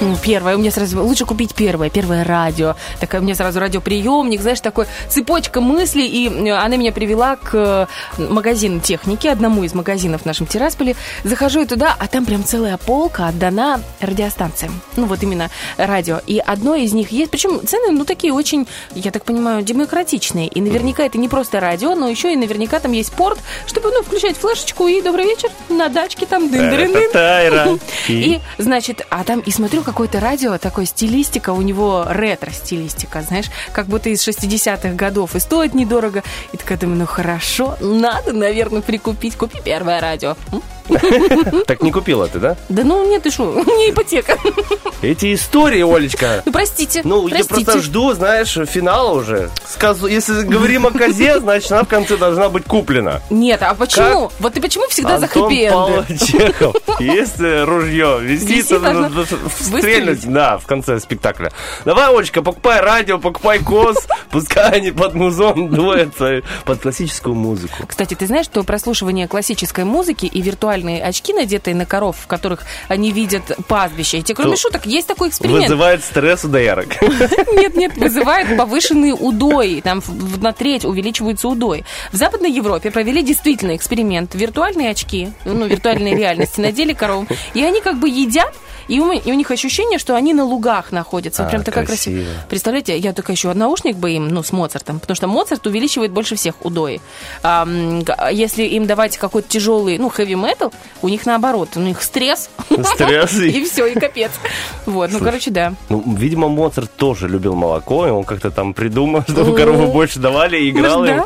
[0.00, 2.74] Ну, Первое, у меня сразу лучше купить первое, первое радио.
[3.00, 7.50] Такая у меня сразу радиоприемник, знаешь, такой цепочка мыслей, и э, она меня привела к
[7.54, 7.86] э,
[8.18, 10.96] магазину техники, одному из магазинов в нашем Тирасполе.
[11.22, 14.80] Захожу я туда, а там прям целая полка отдана радиостанциям.
[14.96, 16.20] Ну, вот именно радио.
[16.26, 20.48] И одно из них есть, причем цены, ну, такие очень, я так понимаю, демократичные.
[20.48, 24.02] И наверняка это не просто радио, но еще и наверняка там есть порт, чтобы, ну,
[24.02, 27.78] включать флешечку и добрый вечер на дачке там дын дын Тайра.
[28.08, 33.86] и, значит, а там, и смотрю, какое-то радио, такой стилистика, у него ретро-стилистика, знаешь, как
[33.86, 36.22] будто из 60-х годов, и стоит недорого.
[36.52, 39.36] И такая думаю, ну хорошо, надо, наверное, прикупить.
[39.36, 40.36] Купи первое радио.
[41.66, 42.56] Так не купила ты, да?
[42.68, 44.36] Да ну нет, ты что, не ипотека.
[45.00, 46.42] Эти истории, Олечка.
[46.44, 49.50] Ну простите, Ну, я просто жду, знаешь, финала уже.
[49.74, 53.20] Сказу- Если говорим о козе, значит, она в конце должна быть куплена.
[53.30, 54.30] Нет, а почему?
[54.38, 55.70] Вот ты почему всегда за Антон хэппи-энды?
[55.70, 56.76] Павлович Чехов.
[57.00, 59.24] Если ружье висит, должно
[59.60, 61.52] стрельнуть, да, в конце спектакля.
[61.84, 63.96] Давай, Олечка, покупай радио, покупай коз,
[64.30, 67.86] пускай они под музон дуются под классическую музыку.
[67.86, 72.62] Кстати, ты знаешь, что прослушивание классической музыки и виртуальные очки, надетые на коров, в которых
[72.88, 75.64] они видят пастбище, эти, кроме То шуток, есть такой эксперимент.
[75.64, 76.88] Вызывает стресс у доярок.
[77.54, 79.14] Нет, нет, вызывает повышенные
[79.64, 79.80] удои.
[79.80, 80.02] Там
[80.40, 81.84] на треть увеличиваются удои.
[82.12, 84.34] В Западной Европе провели действительно эксперимент.
[84.34, 87.28] Виртуальные очки, ну, виртуальной реальности надели коровам.
[87.54, 88.52] И они как бы едят,
[88.88, 91.46] и у, и у них ощущение что они на лугах находятся.
[91.46, 92.16] А, Прям такая красиво.
[92.16, 92.46] красивая.
[92.48, 96.36] Представляете, я такая еще наушник бы им, ну, с Моцартом, потому что Моцарт увеличивает больше
[96.36, 97.00] всех удои.
[97.42, 97.66] А,
[98.30, 100.72] если им давать какой-то тяжелый, ну, хэви метал,
[101.02, 102.50] у них наоборот, у них стресс.
[102.94, 104.30] Стресс и- все, и капец.
[104.86, 105.74] Вот, ну, короче, да.
[105.88, 109.22] Ну, видимо, Моцарт тоже любил молоко, и он как-то там придумал,
[109.54, 111.24] корову больше давали, играл им.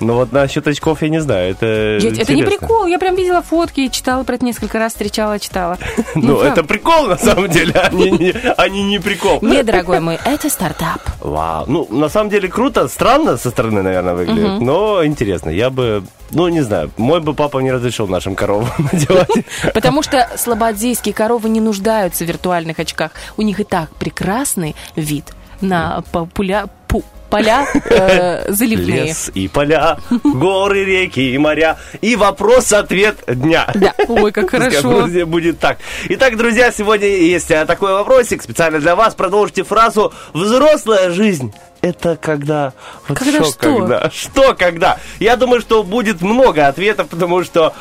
[0.00, 3.42] Но вот насчет очков я не знаю, это Я- это не прикол, я прям видела
[3.42, 5.76] фотки, читала про это несколько раз, встречала, читала.
[6.14, 6.46] Ну, правда.
[6.48, 7.72] это прикол, на самом деле,
[8.56, 9.40] они не, прикол.
[9.42, 11.00] Нет, дорогой мой, это стартап.
[11.20, 11.64] Вау.
[11.66, 15.50] Ну, на самом деле, круто, странно со стороны, наверное, выглядит, но интересно.
[15.50, 19.30] Я бы, ну, не знаю, мой бы папа не разрешил нашим коровам надевать.
[19.74, 23.10] Потому что слободейские коровы не нуждаются в виртуальных очках.
[23.36, 25.24] У них и так прекрасный вид
[25.60, 26.68] на популя...
[26.88, 29.04] пу- поля э, заливные.
[29.04, 31.76] Лес и поля, горы, реки и моря.
[32.00, 33.68] И вопрос-ответ дня.
[33.74, 35.06] Да, ой, как хорошо.
[35.26, 35.78] Будет так.
[36.08, 39.14] Итак, друзья, сегодня есть а, такой вопросик специально для вас.
[39.14, 41.52] Продолжите фразу «Взрослая жизнь».
[41.80, 42.72] Это когда...
[43.06, 43.58] Вот Когда что?
[43.58, 44.10] Когда?
[44.14, 44.98] Что когда?
[45.20, 47.72] Я думаю, что будет много ответов, потому что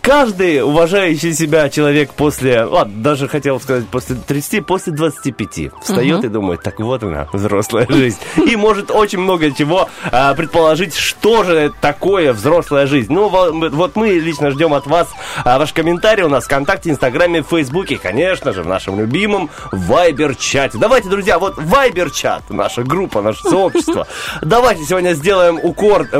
[0.00, 2.64] каждый уважающий себя человек после...
[2.64, 7.86] Ладно, даже хотел сказать после 30, после 25 встает и думает, так вот она, взрослая
[7.88, 8.18] жизнь.
[8.44, 13.12] И может очень много чего а, предположить, что же такое взрослая жизнь.
[13.12, 15.08] Ну, вот мы лично ждем от вас
[15.44, 20.78] а, ваш комментарий у нас в ВКонтакте, Инстаграме, Фейсбуке, конечно же, в нашем любимом Вайбер-чате.
[20.78, 24.06] Давайте, друзья, вот Вайбер-чат, наша группа, наше сообщество.
[24.42, 26.18] Давайте сегодня сделаем укор, э,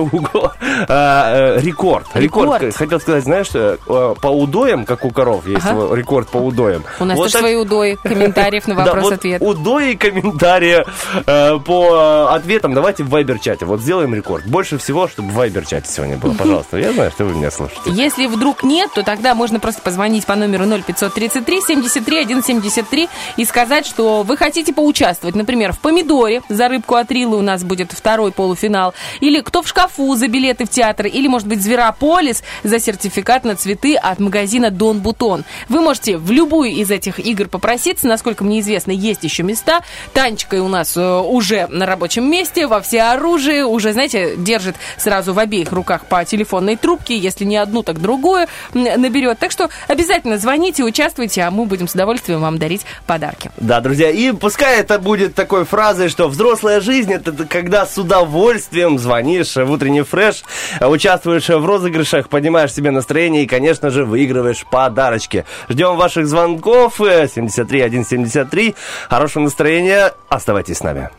[0.89, 2.07] а, э, рекорд.
[2.15, 2.75] Рекорд.
[2.75, 6.85] Хотел сказать, знаешь, э, э, по удоям, как у коров, есть рекорд по удоям.
[7.01, 9.43] У нас тоже свои удои комментариев на вопрос-ответ.
[9.43, 10.85] удои и комментарии
[11.27, 13.65] э, по э, ответам давайте в Вайбер-чате.
[13.65, 14.47] Вот сделаем рекорд.
[14.47, 16.35] Больше всего, чтобы в Вайбер-чате сегодня было.
[16.35, 16.79] Пожалуйста.
[16.79, 17.91] Я знаю, что вы меня слушаете.
[17.91, 23.87] Если вдруг нет, то тогда можно просто позвонить по номеру 0533 73 173 и сказать,
[23.87, 25.35] что вы хотите поучаствовать.
[25.35, 28.92] Например, в помидоре за рыбку от Рилы у нас будет второй полуфинал.
[29.20, 31.07] Или кто в шкафу за билеты в театр.
[31.07, 35.44] Или, может быть, Зверополис за сертификат на цветы от магазина Дон Бутон.
[35.68, 38.07] Вы можете в любую из этих игр попроситься.
[38.09, 39.81] Насколько мне известно, есть еще места.
[40.12, 45.33] Танечка у нас э, уже на рабочем месте, во все оружие, уже, знаете, держит сразу
[45.33, 49.38] в обеих руках по телефонной трубке, если не одну, так другую наберет.
[49.38, 53.50] Так что обязательно звоните, участвуйте, а мы будем с удовольствием вам дарить подарки.
[53.57, 58.99] Да, друзья, и пускай это будет такой фразой, что взрослая жизнь это когда с удовольствием
[58.99, 60.43] звонишь в утренний фреш,
[60.81, 65.45] э, участвуешь в розыгрышах, поднимаешь себе настроение и, конечно же, выигрываешь подарочки.
[65.69, 67.01] Ждем ваших звонков.
[67.01, 68.75] э, 73 173.
[69.09, 70.14] Хорошего настроения.
[70.29, 71.11] Оставайтесь с нами.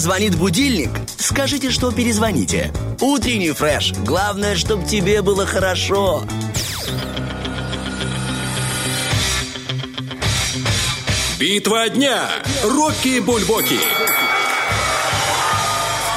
[0.00, 2.72] Звонит будильник, скажите, что перезвоните.
[3.00, 3.92] Утренний фреш.
[4.04, 6.24] Главное, чтобы тебе было хорошо.
[11.38, 12.28] Битва дня.
[12.64, 13.78] Рокки Бульбоки.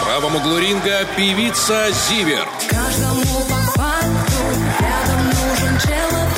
[0.02, 2.48] В правом углу ринга певица Зиверт.
[2.70, 4.44] Каждому по факту
[4.80, 6.30] рядом нужен человек,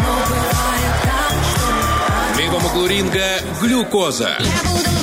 [0.00, 4.36] но бывает так, что В левом углу ринга глюкоза.
[4.40, 4.93] я буду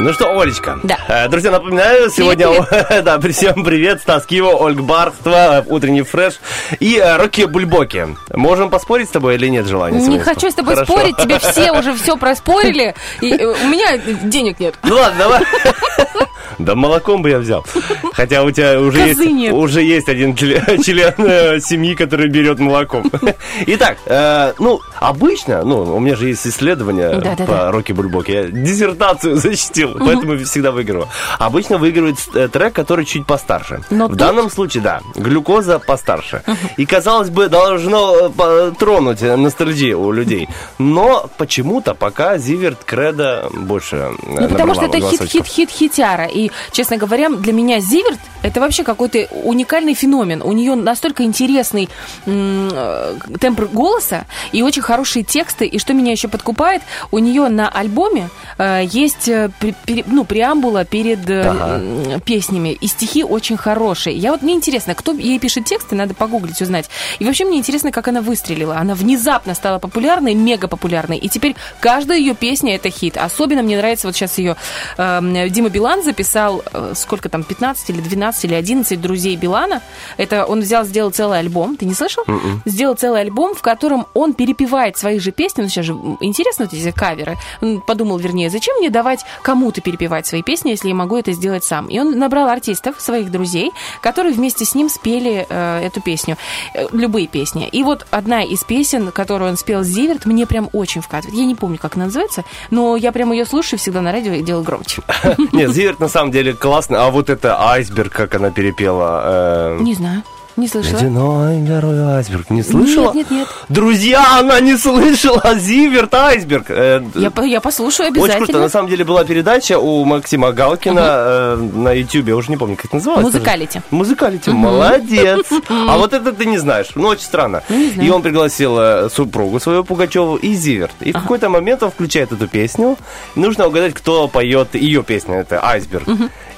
[0.00, 0.78] Ну что, Олечка.
[0.84, 0.96] Да.
[1.08, 2.48] Э, Друзья, напоминаю, сегодня...
[3.02, 4.00] да, при- всем привет.
[4.00, 6.34] Стас Киво, Ольга Бархтова, утренний фреш
[6.78, 8.06] и э, Рокки Бульбоки.
[8.32, 9.98] Можем поспорить с тобой или нет желания?
[9.98, 10.92] Не хочу с тобой Хорошо.
[10.92, 14.76] спорить, тебе все уже все проспорили, и э, у меня денег нет.
[14.84, 15.42] Ну ладно, давай.
[16.58, 17.64] Да молоком бы я взял.
[18.12, 19.52] Хотя у тебя уже Козы есть, нет.
[19.52, 23.10] уже есть один член, член, э, семьи, который берет молоком.
[23.66, 27.44] Итак, э, ну, обычно, ну, у меня же есть исследование Да-да-да.
[27.44, 28.32] по Рокки Бульбоке.
[28.32, 31.08] Я диссертацию защитил, поэтому всегда выигрываю.
[31.38, 33.82] Обычно выигрывает э, трек, который чуть постарше.
[33.90, 36.42] Но В тут- данном случае, да, глюкоза постарше.
[36.76, 40.48] И, казалось бы, должно э, тронуть ностальгию у людей.
[40.78, 46.26] Но почему-то пока Зиверт Кредо больше Ну, потому что это хит-хит-хит-хитяра.
[46.26, 50.42] И, честно говоря, для меня Зиверт это вообще какой-то уникальный феномен.
[50.42, 51.88] У нее настолько интересный
[52.26, 55.66] э, тембр голоса и очень хорошие тексты.
[55.66, 59.50] И что меня еще подкупает, у нее на альбоме э, есть э,
[59.86, 62.20] пере- ну, преамбула перед э, Ага.
[62.20, 62.70] песнями.
[62.80, 64.16] И стихи очень хорошие.
[64.16, 66.88] Я вот мне интересно, кто ей пишет тексты, надо погуглить, узнать.
[67.18, 68.76] И вообще мне интересно, как она выстрелила.
[68.76, 71.18] Она внезапно стала популярной, мега популярной.
[71.18, 73.16] И теперь каждая ее песня это хит.
[73.16, 74.56] Особенно мне нравится вот сейчас ее
[74.96, 79.82] э, Дима Билан записал, э, сколько там, 15 или 12 или 11 друзей Билана.
[80.16, 81.76] Это он взял, сделал целый альбом.
[81.76, 82.24] Ты не слышал?
[82.64, 85.62] Сделал целый альбом, в котором он перепевает свои же песни.
[85.62, 87.36] Ну, сейчас же интересно вот эти каверы.
[87.60, 91.64] Он подумал, вернее, зачем мне давать кому-то перепевать свои песни, если я могу это сделать
[91.64, 91.86] сам.
[91.86, 96.36] И он набрал артистов, своих друзей, которые вместе с ним спели э, эту песню.
[96.74, 97.68] Э, любые песни.
[97.68, 101.38] И вот одна из песен, которую он спел Зиверт, мне прям очень вкатывает.
[101.38, 104.42] Я не помню, как она называется, но я прям ее слушаю всегда на радио и
[104.42, 105.02] делаю громче.
[105.52, 107.04] Нет, Зиверт на самом деле классно.
[107.04, 109.22] А вот это айсберг, как она перепела.
[109.24, 110.22] э, Не знаю,
[110.58, 110.98] не слышала.
[110.98, 112.50] Ледяной горой айсберг.
[112.50, 113.12] Не слышала?
[113.14, 113.48] Нет, нет, нет.
[113.68, 116.66] Друзья, она не слышала Зиверт айсберг.
[116.70, 118.46] Э, Я, я послушаю Очень обязательно.
[118.46, 118.60] круто.
[118.60, 122.30] На самом деле была передача у Максима Галкина э, на Ютубе.
[122.32, 123.24] Я уже не помню, как это называлось.
[123.24, 123.82] Музыкалити.
[123.90, 124.50] Музыкалити.
[124.50, 125.46] Молодец.
[125.68, 126.88] А вот это ты не знаешь.
[126.94, 127.62] Ну, очень странно.
[127.68, 130.92] И он пригласил э, супругу свою Пугачеву и Зиверт.
[131.00, 132.96] И в какой-то момент он включает эту песню.
[133.36, 135.36] И нужно угадать, кто поет ее песню.
[135.36, 136.04] Это Айсберг.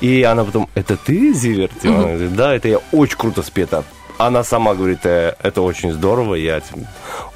[0.01, 1.73] И она потом, это ты, Зиверт?
[1.83, 3.85] Говорит, да, это я очень круто спета.
[4.21, 6.61] Она сама говорит, «Э, это очень здорово, я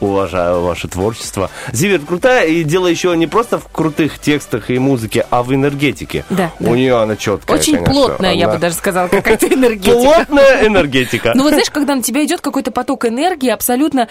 [0.01, 1.51] уважаю ваше творчество.
[1.73, 6.25] Зиверт крутая, и дело еще не просто в крутых текстах и музыке, а в энергетике.
[6.29, 6.71] Да, У да.
[6.71, 7.95] нее она четкая, Очень конечно.
[7.95, 9.95] плотная, я Она бы даже сказала, какая-то энергетика.
[9.95, 11.33] Плотная энергетика.
[11.35, 14.09] Ну вот знаешь, когда на тебя идет какой-то поток энергии, абсолютно...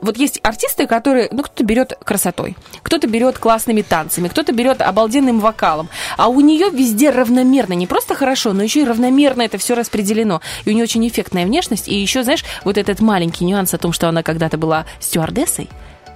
[0.00, 5.40] вот есть артисты, которые, ну, кто-то берет красотой, кто-то берет классными танцами, кто-то берет обалденным
[5.40, 9.74] вокалом, а у нее везде равномерно, не просто хорошо, но еще и равномерно это все
[9.74, 10.40] распределено.
[10.64, 13.92] И у нее очень эффектная внешность, и еще, знаешь, вот этот маленький нюанс о том,
[13.92, 15.68] что она когда-то была стюардессой,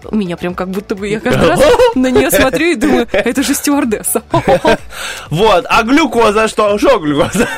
[0.05, 1.61] у меня прям как будто бы я каждый раз
[1.95, 4.23] на нее смотрю и думаю, это же стюардесса.
[5.31, 6.77] Вот, а глюкоза что?
[6.79, 7.49] Что глюкоза?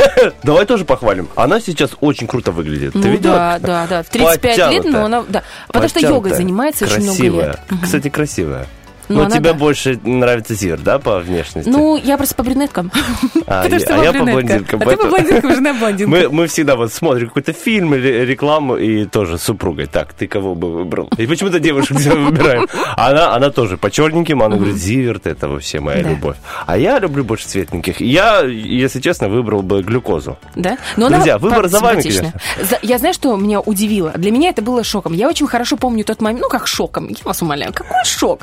[0.42, 1.28] Давай тоже похвалим.
[1.34, 2.92] Она сейчас очень круто выглядит.
[2.92, 3.34] Ты Ну видела?
[3.34, 4.02] да, да, да.
[4.02, 5.24] В 35 лет, но она...
[5.28, 5.42] Да.
[5.68, 7.60] Потому что йогой занимается очень много лет.
[7.82, 8.66] Кстати, красивая.
[9.08, 9.54] Ну, Но тебе да.
[9.54, 11.68] больше нравится Зир, да, по внешности?
[11.68, 12.90] Ну, я просто по брюнеткам.
[13.46, 16.10] А, Потому я- что а я по блондинкам, А ты по блондинкам, жена блондинка.
[16.10, 19.86] Мы, мы всегда вот смотрим какой-то фильм или рекламу и тоже с супругой.
[19.86, 21.08] Так, ты кого бы выбрал?
[21.18, 22.66] И почему-то девушек выбираем.
[22.96, 26.10] Она, она тоже по черненьким, она говорит, Зиверт, это вообще моя Да.
[26.10, 26.36] любовь.
[26.66, 28.00] А я люблю больше светленьких.
[28.00, 30.38] Я, если честно, выбрал бы глюкозу.
[30.54, 30.78] Да?
[30.96, 32.34] Но она Друзья, выбор за вами, симпатичная.
[32.62, 34.10] За- Я знаю, что меня удивило.
[34.16, 35.12] Для меня это было шоком.
[35.12, 38.40] Я очень хорошо помню тот момент, ну как шоком, я вас умоляю, какой шок?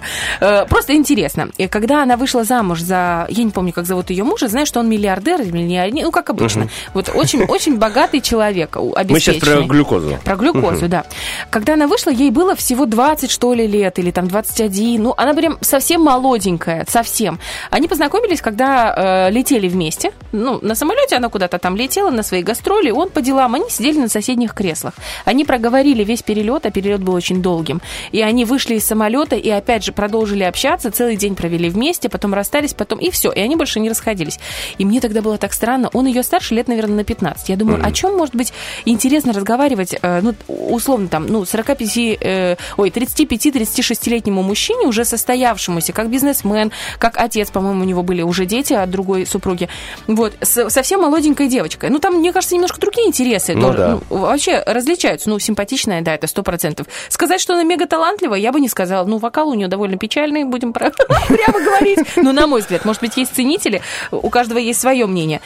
[0.49, 1.49] Э, Просто интересно.
[1.57, 4.79] И когда она вышла замуж за, я не помню, как зовут ее мужа, знаю, что
[4.79, 6.69] он миллиардер, или миллионер, ну как обычно.
[6.93, 10.17] Вот очень, очень богатый человек, Мы сейчас про глюкозу.
[10.23, 11.05] Про глюкозу, да.
[11.49, 15.03] Когда она вышла, ей было всего 20, что ли, лет, или там 21.
[15.03, 17.39] Ну, она прям совсем молоденькая, совсем.
[17.69, 20.11] Они познакомились, когда э, летели вместе.
[20.31, 23.55] Ну, на самолете она куда-то там летела на свои гастроли, он по делам.
[23.55, 24.93] Они сидели на соседних креслах.
[25.25, 27.81] Они проговорили весь перелет, а перелет был очень долгим.
[28.11, 32.09] И они вышли из самолета и опять же продолжили продолжили общаться, целый день провели вместе,
[32.09, 34.39] потом расстались, потом и все, и они больше не расходились.
[34.77, 35.89] И мне тогда было так странно.
[35.93, 37.49] Он ее старше лет, наверное, на 15.
[37.49, 38.53] Я думаю, о чем может быть
[38.85, 46.09] интересно разговаривать, э, ну, условно, там, ну, 45, э, ой, 35-36-летнему мужчине, уже состоявшемуся, как
[46.09, 49.67] бизнесмен, как отец, по-моему, у него были уже дети от другой супруги.
[50.07, 51.89] Вот, с совсем молоденькой девочкой.
[51.89, 53.55] Ну, там, мне кажется, немножко другие интересы.
[53.55, 53.99] Ну тоже, да.
[54.09, 55.29] ну, вообще различаются.
[55.29, 56.87] Ну, симпатичная, да, это сто процентов.
[57.09, 59.05] Сказать, что она мега талантливая, я бы не сказала.
[59.05, 60.91] Ну, вокал у нее довольно печальный, будем про-
[61.27, 61.99] прямо говорить.
[62.15, 65.41] Ну, на мой взгляд, может быть, есть ценители, у каждого есть свое мнение.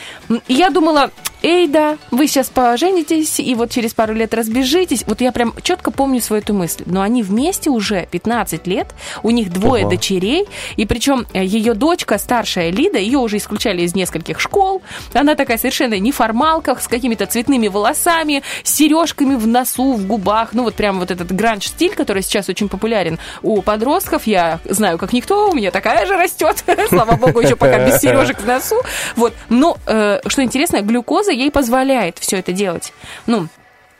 [0.47, 1.11] И я думала,
[1.41, 5.03] эй, да, вы сейчас поженитесь, и вот через пару лет разбежитесь.
[5.07, 6.83] Вот я прям четко помню свою эту мысль.
[6.85, 8.87] Но они вместе уже 15 лет,
[9.23, 9.91] у них двое Ого.
[9.91, 10.45] дочерей,
[10.77, 14.81] и причем ее дочка, старшая Лида, ее уже исключали из нескольких школ.
[15.13, 20.49] Она такая совершенно неформалка, с какими-то цветными волосами, с сережками в носу, в губах.
[20.53, 24.27] Ну, вот прям вот этот гранж-стиль, который сейчас очень популярен у подростков.
[24.27, 26.63] Я знаю, как никто, у меня такая же растет.
[26.89, 28.81] Слава богу, еще пока без сережек в носу.
[29.15, 29.33] Вот.
[29.49, 32.93] Но, э, что интересно, глюкоза ей позволяет все это делать.
[33.25, 33.47] Ну,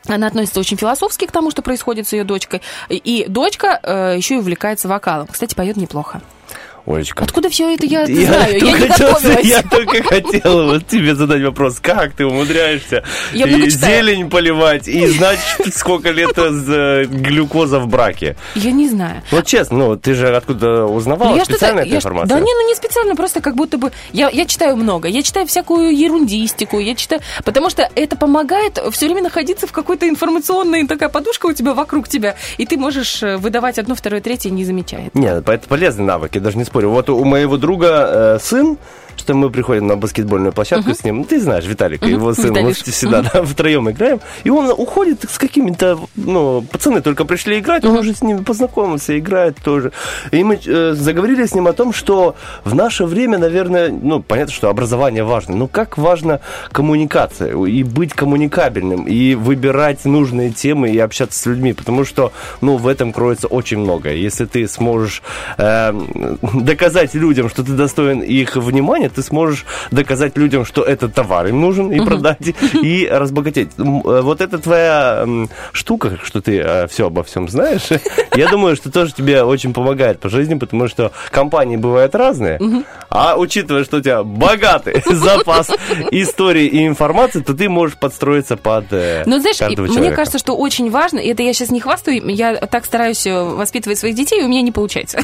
[0.08, 2.62] она относится очень философски к тому, что происходит с ее дочкой.
[2.90, 5.28] И, дочка э, еще и увлекается вокалом.
[5.28, 6.22] Кстати, поет неплохо.
[6.86, 7.24] Олечка.
[7.24, 8.54] Откуда все это я, Я знаю?
[8.54, 9.46] Я не хотел- готовилась.
[9.46, 15.08] Я только хотел вот тебе задать вопрос, как ты умудряешься Я и зелень поливать, и
[15.08, 15.40] знать,
[15.74, 18.36] сколько лет э, глюкоза в браке.
[18.56, 19.22] Я не знаю.
[19.32, 22.28] Вот честно, ну ты же откуда узнавала Ну, я специально я ш- информация?
[22.38, 23.92] Да не, ну не специально, просто как будто бы...
[24.12, 27.22] Я, я читаю много, я читаю всякую ерундистику, я читаю...
[27.46, 32.10] Потому что это помогает все время находиться в какой-то информационной такая подушка у тебя вокруг
[32.10, 35.12] тебя, и ты можешь э, выдавать одно, второе, третье, не замечая.
[35.14, 36.90] Нет, это полезный навык, я даже не спорю.
[36.90, 38.78] Вот у моего друга э, сын,
[39.18, 42.60] что мы приходим на баскетбольную площадку с ним, ну, ты знаешь, Виталик, его сын, мы
[42.60, 42.92] Виталишка.
[42.92, 47.98] всегда да, втроем играем, и он уходит с какими-то, ну, пацаны только пришли играть, он
[47.98, 49.92] уже с ними познакомился, играет тоже.
[50.32, 54.54] И мы э, заговорили с ним о том, что в наше время, наверное, ну, понятно,
[54.54, 56.40] что образование важно, но как важна
[56.72, 62.78] коммуникация, и быть коммуникабельным, и выбирать нужные темы, и общаться с людьми, потому что, ну,
[62.78, 64.16] в этом кроется очень многое.
[64.16, 65.22] Если ты сможешь
[65.58, 65.94] э,
[66.54, 71.62] доказать людям, что ты достоин их внимания, ты сможешь доказать людям, что этот товар им
[71.62, 72.40] нужен, и продать,
[72.82, 73.70] и разбогатеть.
[73.78, 75.26] Э, Вот это твоя
[75.72, 77.90] штука, что ты все обо всем знаешь,
[78.36, 82.60] я думаю, что тоже тебе очень помогает по жизни, потому что компании бывают разные,
[83.10, 85.70] а учитывая, что у тебя богатый запас
[86.12, 90.40] истории и информации, то ты можешь подстроиться под э, Но знаешь, и каждого мне кажется,
[90.40, 94.16] что очень важно, и это я сейчас не хвастаю, я так стараюсь э, воспитывать своих
[94.16, 95.20] детей, и у меня не получается.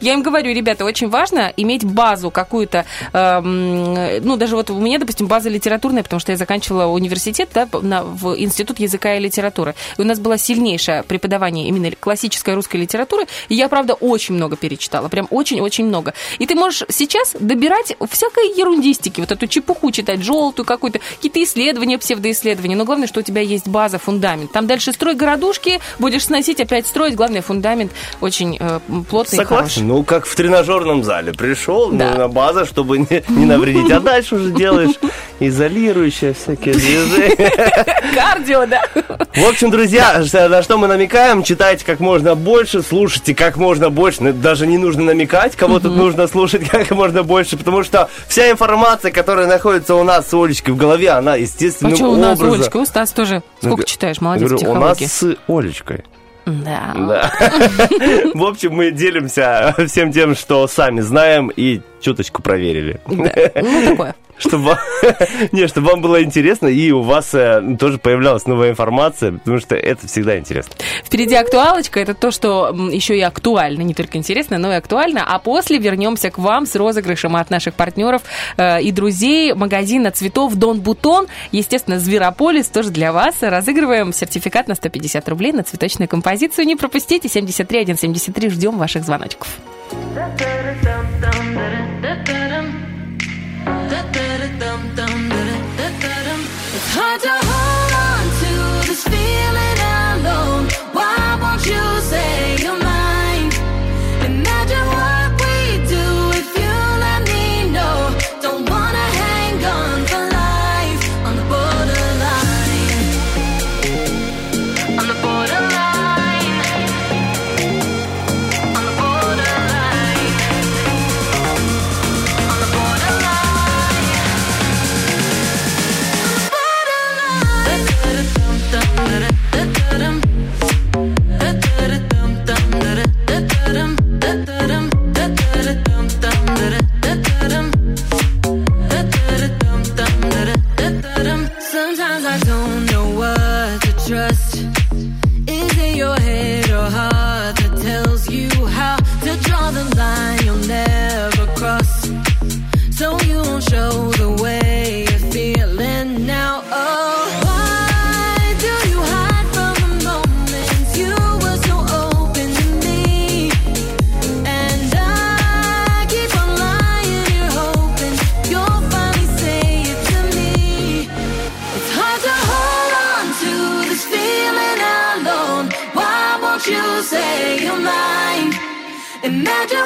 [0.00, 5.26] Я им говорю, ребята, очень важно иметь базу какую-то, ну, даже вот у меня, допустим,
[5.26, 9.74] база литературная, потому что я заканчивала университет, да, на- в Институт языка и литературы.
[9.98, 14.56] И у нас было сильнейшее преподавание именно классической русской литературы, и я, правда, очень много
[14.56, 16.14] перечитала, прям очень-очень много.
[16.38, 21.98] И ты можешь сейчас добирать всякой ерундистики, вот эту чепуху читать, желтую какую-то, какие-то исследования,
[21.98, 24.52] псевдоисследования, но главное, что у тебя есть база, фундамент.
[24.52, 29.36] Там дальше строй городушки, будешь сносить, опять строить, главное, фундамент очень э, плотный.
[29.38, 29.88] Согласен.
[29.88, 31.32] Ну, как в тренажерном зале.
[31.32, 32.10] Пришел Да.
[32.12, 33.90] ну, на база, чтобы не, не навредить.
[33.90, 34.94] А дальше уже делаешь
[35.38, 37.86] изолирующие всякие движения.
[38.14, 38.82] Кардио, да.
[39.34, 44.22] В общем, друзья, на что мы намекаем, читайте как можно больше, слушайте как можно больше.
[44.22, 48.50] Ну, Даже не нужно намекать, кого тут нужно слушать как можно больше, потому что вся
[48.50, 52.60] информация, которая находится у нас с Олечкой в голове, она естественным Почему у нас образом...
[52.60, 53.42] Олечка, у Стас тоже.
[53.62, 54.20] Сколько читаешь?
[54.20, 56.04] Молодец, у нас с Олечкой.
[56.46, 56.94] Да.
[56.96, 57.32] Да.
[58.34, 63.00] В общем, мы делимся всем тем, что сами знаем и чуточку проверили.
[63.06, 63.32] Да.
[63.62, 64.14] Ну, такое.
[64.40, 64.78] Чтобы вам,
[65.52, 69.76] не, чтобы вам было интересно, и у вас э, тоже появлялась новая информация, потому что
[69.76, 70.72] это всегда интересно.
[71.04, 72.00] Впереди актуалочка.
[72.00, 73.82] Это то, что еще и актуально.
[73.82, 75.24] Не только интересно, но и актуально.
[75.26, 78.22] А после вернемся к вам с розыгрышем от наших партнеров
[78.56, 81.26] э, и друзей магазина цветов Дон Бутон.
[81.52, 83.36] Естественно, Зверополис тоже для вас.
[83.42, 86.66] Разыгрываем сертификат на 150 рублей на цветочную композицию.
[86.66, 87.28] Не пропустите.
[87.28, 88.48] 73 173.
[88.48, 89.48] Ждем ваших звоночков.
[96.72, 97.49] It's hard to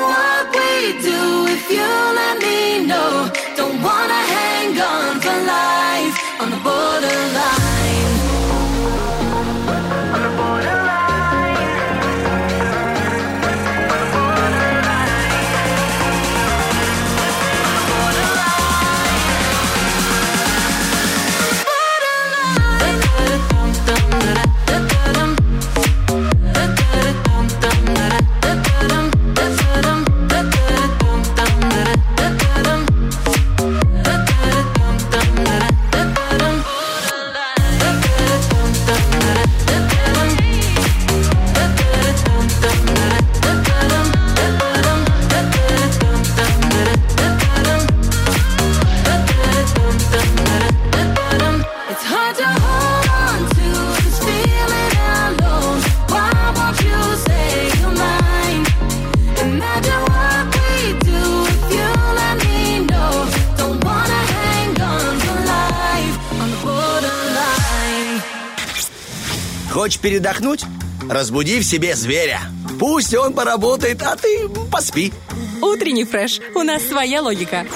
[0.01, 1.86] What we do if you
[2.20, 3.30] let me know.
[3.57, 7.63] Don't wanna hang on for life on the borderline.
[69.85, 70.64] Хочешь передохнуть?
[71.11, 72.41] Разбуди в себе зверя.
[72.80, 75.12] Пусть он поработает, а ты поспи.
[75.61, 76.41] Утренний фреш.
[76.55, 77.66] У нас своя логика.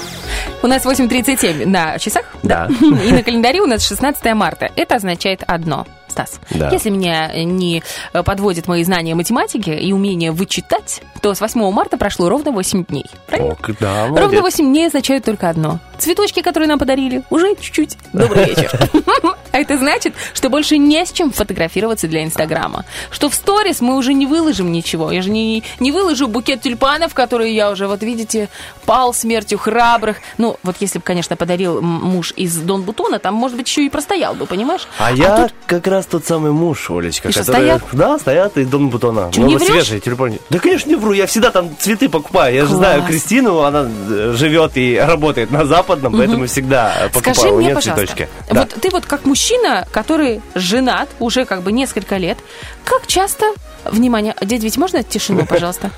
[0.63, 2.23] У нас 8.37 на часах.
[2.41, 2.67] Да.
[2.81, 4.71] И на календаре у нас 16 марта.
[4.75, 5.85] Это означает одно.
[6.07, 6.71] Стас, Да.
[6.71, 7.83] если меня не
[8.13, 12.85] э, подводят мои знания математики и умение вычитать, то с 8 марта прошло ровно 8
[12.85, 13.05] дней.
[13.27, 13.51] Правильно?
[13.53, 14.41] Ок, да, Ровно молодец.
[14.41, 15.79] 8 дней означают только одно.
[15.99, 17.97] Цветочки, которые нам подарили, уже чуть-чуть.
[18.13, 18.71] Добрый вечер.
[19.51, 22.85] А это значит, что больше не с чем фотографироваться для Инстаграма.
[23.09, 25.11] Что в сторис мы уже не выложим ничего.
[25.11, 28.47] Я же не, не выложу букет тюльпанов, которые я уже, вот видите,
[28.85, 30.17] пал смертью храбрых.
[30.37, 33.89] Ну, вот если бы, конечно, подарил муж из Дон Бутона, там, может быть, еще и
[33.89, 34.87] простоял бы, понимаешь?
[34.99, 37.55] А, я как раз тот самый муж, Олечка, И что, который...
[37.55, 37.83] стоят?
[37.91, 39.31] Да, стоят из Дон Бутона.
[39.35, 40.39] Но не вот свежие тюльпаны.
[40.51, 41.13] Да, конечно, не вру.
[41.13, 42.53] Я всегда там цветы покупаю.
[42.55, 47.35] Я же знаю Кристину, она э, живет и работает на Западном, поэтому всегда э, покупаю
[47.35, 48.29] Скажи мне, пожалуйста, цветочки.
[48.49, 48.61] Да.
[48.61, 52.37] вот ты вот как мужчина, который женат уже как бы несколько лет,
[52.85, 53.45] как часто,
[53.85, 55.91] внимание, дядь ведь можно тишину, пожалуйста?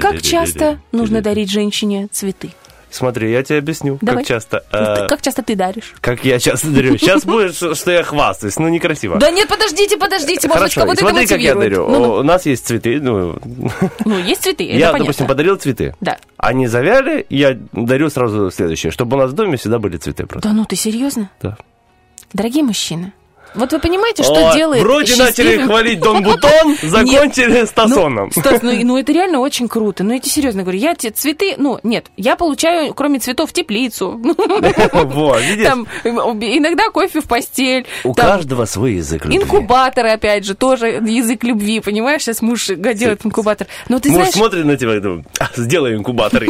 [0.00, 2.52] Как часто нужно дарить женщине цветы?
[2.90, 4.22] Смотри, я тебе объясню, Давай.
[4.22, 4.64] как часто...
[4.72, 5.94] Э, Как часто ты даришь?
[6.00, 6.96] Как я часто дарю.
[6.98, 9.18] Сейчас будет, что я хвастаюсь, ну некрасиво.
[9.18, 11.88] Да нет, подождите, подождите, может Хорошо, кого-то смотри, как я дарю.
[11.88, 12.12] Ну, ну.
[12.14, 13.38] У нас есть цветы, ну,
[14.04, 15.94] Ну, есть цветы, я, допустим, подарил цветы.
[16.00, 16.18] Да.
[16.36, 20.48] Они завяли, я дарю сразу следующее, чтобы у нас в доме всегда были цветы просто.
[20.48, 21.30] Да ну, ты серьезно?
[21.42, 21.56] Да.
[22.32, 23.12] Дорогие мужчины,
[23.54, 28.30] вот вы понимаете, что О, делает Вроде начали счастливым- хвалить Дон Бутон, закончили Стасоном.
[28.34, 30.04] Ну, Стас, ну, ну это реально очень круто.
[30.04, 34.20] Ну, я тебе серьезно говорю, я те цветы, ну, нет, я получаю, кроме цветов, теплицу.
[35.08, 35.66] Вот, видишь?
[35.66, 37.86] Там иногда кофе в постель.
[38.04, 39.38] У каждого свой язык любви.
[39.38, 42.22] Инкубаторы, опять же, тоже язык любви, понимаешь?
[42.22, 43.66] Сейчас муж делает инкубатор.
[43.88, 46.44] Но ты Муж знаешь, смотрит на тебя и думает, «А, сделай инкубатор.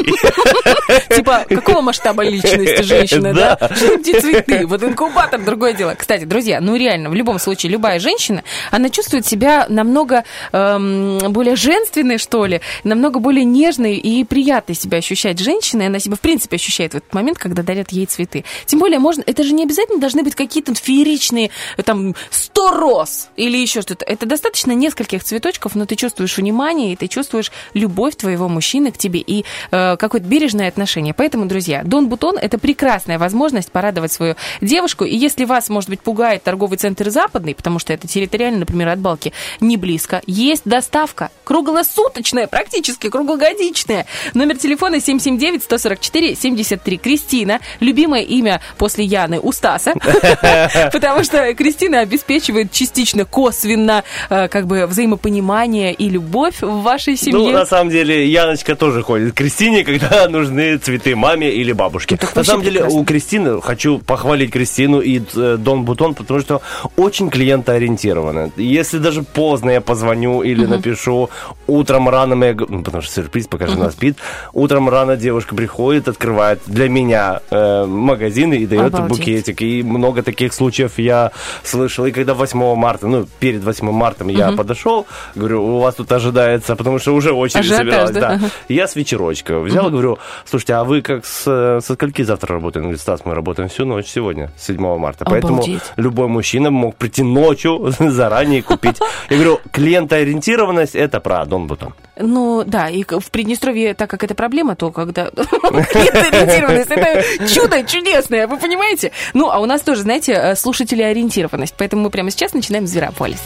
[1.15, 3.57] типа, какого масштаба личности женщина, да?
[3.75, 4.67] Что эти цветы?
[4.67, 5.95] Вот инкубатор, другое дело.
[5.97, 11.57] Кстати, друзья, ну реально, в любом случае, любая женщина, она чувствует себя намного эм, более
[11.57, 15.87] женственной, что ли, намного более нежной и приятной себя ощущать женщиной.
[15.87, 18.45] Она себя, в принципе, ощущает в этот момент, когда дарят ей цветы.
[18.67, 21.51] Тем более, можно, это же не обязательно должны быть какие-то фееричные,
[21.85, 24.05] там, 100 роз или еще что-то.
[24.05, 28.99] Это достаточно нескольких цветочков, но ты чувствуешь внимание, и ты чувствуешь любовь твоего мужчины к
[28.99, 31.15] тебе и э, какое-то бережное отношение.
[31.15, 35.05] Поэтому, друзья, Дон Бутон– это прекрасная возможность порадовать свою девушку.
[35.05, 38.99] И если вас, может быть, пугает торговый центр Западный, потому что это территориально, например, от
[38.99, 44.07] Балки не близко, есть доставка круглосуточная, практически круглогодичная.
[44.35, 46.97] Номер телефона 779-144-73.
[46.99, 49.95] Кристина, любимое имя после Яны у Стаса,
[50.93, 57.17] потому что Кристина обеспечивает частично косвенно э, как бы взаимопонимание и любовь в вашей Ну,
[57.17, 57.53] семье.
[57.53, 62.19] на самом деле, Яночка тоже ходит к Кристине, когда нужны цветы маме или бабушке.
[62.21, 66.63] Ну, на самом деле, у Кристины, хочу похвалить Кристину и э, Дон Бутон, потому что
[66.97, 68.53] очень клиентоориентированы.
[68.57, 71.31] Если даже поздно я позвоню или напишу,
[71.67, 72.55] утром рано я...
[72.69, 74.17] Ну, потому что сюрприз, пока жена спит.
[74.53, 79.19] Утром рано девушка приходит, открывает для меня э, магазин и дает Обалдеть.
[79.19, 79.63] букетик.
[79.63, 81.33] И много таких случаев я
[81.65, 82.07] слышал.
[82.07, 86.77] И когда 8 марта, ну, перед 8 марта я подошел, говорю, у вас тут ожидается,
[86.77, 88.11] потому что уже очередь Ажиотаж, собиралась.
[88.11, 88.21] да?
[88.21, 88.29] Да.
[88.35, 88.47] Ага.
[88.69, 92.81] Я с вечерочка взял, говорю, слушайте, а вы как с, э, со скольки завтра работаете?
[92.81, 95.25] Он говорит, Стас, мы работаем всю ночь сегодня, 7 марта.
[95.25, 95.83] Поэтому Обалдеть.
[95.97, 98.97] любой мужчина мог прийти ночью заранее купить.
[99.31, 101.95] Я говорю, клиентоориентированность– это про Дон Бутон.
[102.21, 108.47] Ну, да, и в Приднестровье, так как это проблема, то когда клиентоориентированность, это чудо чудесное,
[108.47, 109.13] вы понимаете?
[109.35, 113.41] Ну, а у нас тоже, знаете, э, слушателеориентированность, поэтому мы прямо сейчас начинаем Зверополис.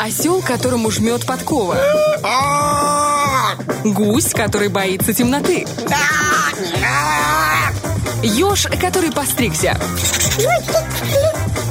[0.00, 1.76] Осел, которому жмет подкова.
[3.84, 5.66] Гусь, который боится темноты.
[8.22, 9.76] Еж, который постригся.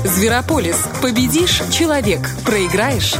[0.04, 0.78] Зверополис.
[1.02, 2.22] Победишь– человек.
[2.43, 3.14] Проиграешь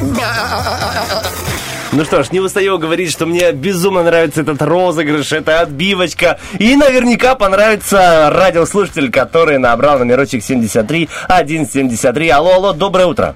[1.92, 6.40] Ну что ж, не устаю говорить, что мне безумно нравится этот розыгрыш, эта отбивочка.
[6.58, 12.30] И наверняка понравится радиослушатель, который набрал номерочек 73 173.
[12.30, 13.36] Алло, алло, доброе утро.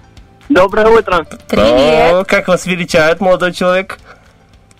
[0.49, 1.25] Доброе утро.
[1.47, 2.13] Привет.
[2.13, 3.99] О, как вас величают, молодой человек?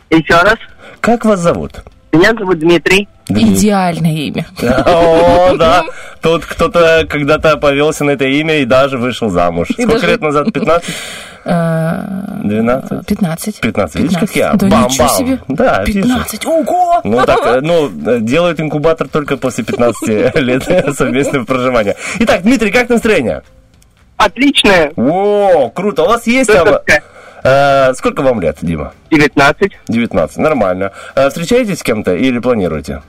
[0.09, 0.57] Еще раз.
[1.01, 1.84] Как вас зовут?
[2.14, 3.07] Меня зовут Дмитрий.
[3.28, 4.45] Идеальное имя.
[4.86, 5.84] О, да.
[6.22, 9.70] Тут кто-то когда-то повелся на это имя и даже вышел замуж.
[9.72, 10.53] Сколько лет назад?
[10.53, 10.93] 15?
[11.43, 13.05] 12?
[13.07, 13.61] 15.
[13.61, 13.95] 15.
[13.95, 14.53] Видишь, как я?
[14.53, 14.84] Да Бам-бам.
[14.84, 15.39] ничего себе.
[15.47, 16.03] Да, вижу.
[16.03, 16.45] 15.
[16.45, 17.01] Ого!
[17.03, 20.64] Ну, так, э, ну, э, делают инкубатор только после 15 лет
[20.95, 21.95] совместного проживания.
[22.20, 23.41] Итак, Дмитрий, как настроение?
[24.18, 24.93] Отличное.
[24.95, 26.03] О, круто.
[26.03, 26.53] У вас есть...
[26.53, 26.78] там.
[27.44, 28.94] Э, сколько вам лет, Дима?
[29.12, 29.72] 19.
[29.88, 30.91] 19, нормально.
[31.16, 33.02] Э, встречаетесь с кем-то или планируете?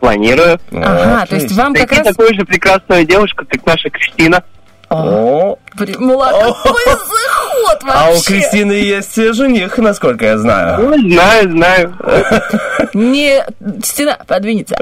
[0.00, 0.58] Планирую.
[0.72, 2.02] Ага, то есть вам как раз...
[2.02, 4.42] такую же прекрасную девушку, как наша Кристина.
[4.88, 5.58] О,
[5.98, 8.24] Молодой какой заход а у вообще.
[8.26, 10.82] Кристины есть жених, насколько я знаю.
[10.82, 11.96] Ну, знаю, знаю.
[12.94, 13.44] Не
[13.82, 14.76] стена подвинется.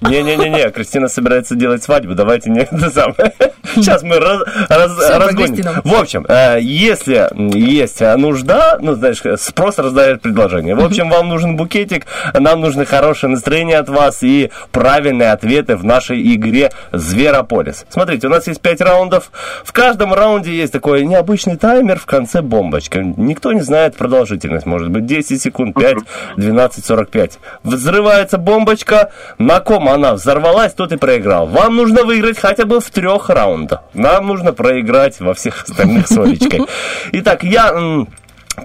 [0.00, 3.32] Не-не-не-не, Кристина собирается делать свадьбу, давайте не это самое.
[3.74, 5.64] Сейчас мы раз- раз- про разгоним.
[5.84, 10.74] В общем, э, если есть нужда, ну, знаешь, спрос раздает предложение.
[10.74, 15.84] В общем, вам нужен букетик, нам нужно хорошее настроение от вас и правильные ответы в
[15.84, 17.84] нашей игре Зверополис.
[17.88, 19.30] Смотрите, у нас есть 5 раундов.
[19.64, 23.02] В каждом раунде есть такой необычный таймер, в конце бомбочка.
[23.02, 24.66] Никто не знает продолжительность.
[24.66, 25.96] Может быть 10 секунд, 5,
[26.36, 27.38] 12, 45.
[27.62, 29.10] Взрывается бомбочка.
[29.38, 31.46] На ком она взорвалась, тот и проиграл.
[31.46, 33.82] Вам нужно выиграть хотя бы в трех раундах.
[33.94, 36.62] Нам нужно проиграть во всех остальных с Олечкой.
[37.12, 38.06] Итак, я...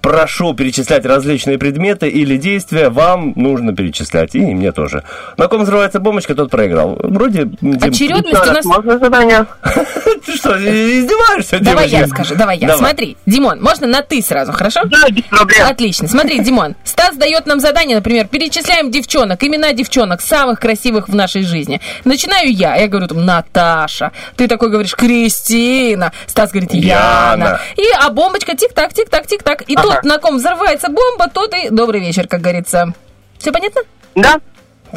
[0.01, 5.03] Прошу перечислять различные предметы или действия, вам нужно перечислять, и мне тоже.
[5.37, 6.97] На ком взрывается бомбочка, тот проиграл.
[7.01, 7.45] Вроде...
[7.61, 8.65] Дим, Очередность Еще у нас...
[8.65, 9.45] можно задание?
[10.25, 12.77] Ты что, издеваешься, Давай я расскажу, давай я.
[12.77, 14.81] Смотри, Димон, можно на ты сразу, хорошо?
[14.85, 15.67] Да, без проблем.
[15.67, 16.07] Отлично.
[16.07, 21.43] Смотри, Димон, Стас дает нам задание, например, перечисляем девчонок, имена девчонок, самых красивых в нашей
[21.43, 21.81] жизни.
[22.05, 24.11] Начинаю я, я говорю там Наташа.
[24.35, 26.11] Ты такой говоришь Кристина.
[26.27, 27.31] Стас говорит Яна.
[27.43, 27.59] Яна.
[27.77, 29.61] И, а бомбочка тик-так, тик-так, тик-так.
[29.63, 32.93] И тот, на ком взрывается бомба, тот и добрый вечер, как говорится.
[33.39, 33.81] Все понятно?
[34.15, 34.39] Да?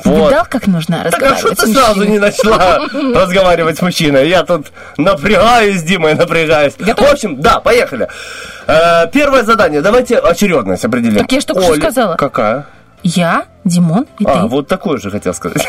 [0.05, 0.30] Вот.
[0.30, 2.12] Видал, как нужно Так а что разговаривать ты с сразу мужчиной?
[2.12, 2.80] не начала
[3.20, 4.28] разговаривать с мужчиной?
[4.28, 4.66] Я тут
[4.97, 6.74] напрягаюсь, с Димой напрягаюсь.
[6.78, 7.09] Готов?
[7.09, 8.09] В общем, да, поехали.
[8.66, 9.82] Э, Первое задание.
[9.82, 11.20] Давайте очередность определим.
[11.20, 12.16] Так я ж только что сказала.
[12.16, 12.66] Какая?
[13.07, 14.46] Я, Димон и А, ты.
[14.48, 15.66] вот такое же хотел сказать.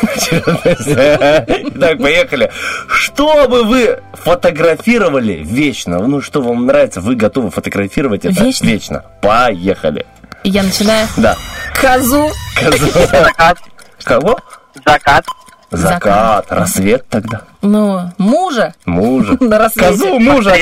[1.78, 2.50] Так, поехали.
[2.88, 5.98] Что бы вы фотографировали вечно?
[5.98, 8.66] Ну, что вам нравится, вы готовы фотографировать это Вечно?
[8.66, 9.04] вечно.
[9.20, 10.06] Поехали.
[10.44, 11.06] Я начинаю.
[11.18, 11.36] Да.
[11.78, 12.30] Козу.
[13.10, 13.58] Закат.
[14.02, 14.38] Кого?
[14.86, 15.26] Закат.
[15.70, 17.42] Закат, рассвет тогда.
[17.60, 18.74] Ну, мужа.
[18.86, 19.36] Мужа.
[19.40, 19.88] На рассвете.
[19.90, 20.54] Козу мужа.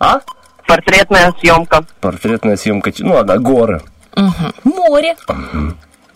[0.00, 0.20] А?
[0.66, 1.84] Портретная съемка.
[2.00, 2.92] Портретная съемка.
[2.98, 3.82] Ну ладно, горы,
[4.16, 4.54] Мгм.
[4.64, 5.16] Море.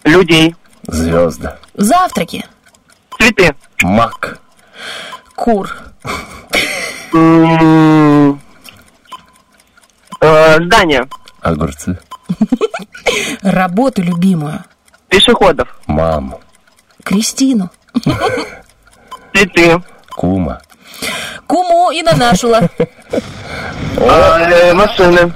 [0.05, 0.57] Людей.
[0.88, 2.44] звезды, Завтраки.
[3.18, 3.55] Цветы.
[3.82, 4.38] мак,
[5.36, 5.70] Кур.
[7.12, 8.40] М,
[10.20, 11.07] э, Здание.
[11.42, 11.98] огурцы,
[13.42, 14.64] Работу любимую.
[15.09, 15.68] Пешеходов.
[15.86, 16.40] маму,
[17.05, 17.70] Кристину.
[19.34, 19.82] Цветы.
[20.11, 20.61] кума.
[21.46, 22.61] Куму и Нанашула.
[23.96, 25.32] э, Машины.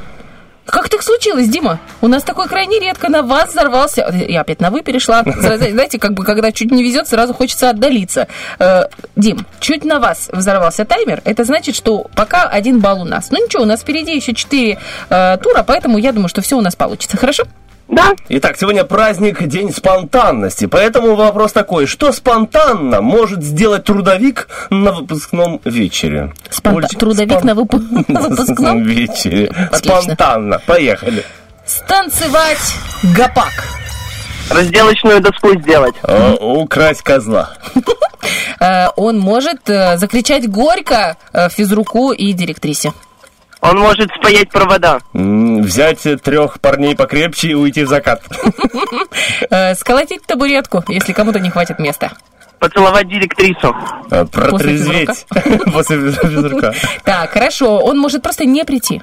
[0.67, 1.79] Как так случилось, Дима?
[2.01, 4.11] У нас такое крайне редко на вас взорвался.
[4.29, 5.23] Я опять на вы перешла.
[5.37, 8.29] Знаете, как бы когда чуть не везет, сразу хочется отдалиться.
[8.59, 8.85] Э,
[9.15, 11.21] Дим, чуть на вас взорвался таймер.
[11.25, 13.31] Это значит, что пока один балл у нас.
[13.31, 14.79] Ну ничего, у нас впереди еще четыре
[15.11, 17.17] э, тура, поэтому я думаю, что все у нас получится.
[17.17, 17.45] Хорошо?
[17.95, 18.13] Да.
[18.29, 20.67] Итак, сегодня праздник, день спонтанности.
[20.67, 26.33] Поэтому вопрос такой, что спонтанно может сделать трудовик на выпускном вечере?
[26.51, 28.83] Спонта- Олечка, Трудовик спон- на вып- на выпускном?
[28.85, 29.47] вечере.
[29.71, 30.03] Отлично.
[30.03, 30.59] Спонтанно.
[30.67, 31.25] Поехали.
[31.67, 32.75] Станцевать
[33.17, 33.53] гопак.
[34.51, 35.95] Разделочную доску сделать.
[36.03, 37.51] О, украсть козла.
[38.61, 42.93] Э, Он может э, закричать горько э, физруку и директрисе.
[43.61, 45.01] Он может спаять провода.
[45.13, 48.23] Взять трех парней покрепче и уйти в закат.
[49.51, 52.13] Э, Сколотить табуретку, если кому-то не хватит места.
[52.59, 53.75] Поцеловать директрису.
[54.11, 55.27] Э, Протрезветь
[55.73, 56.75] после физрука.
[57.05, 59.03] Так, хорошо, он может просто не прийти.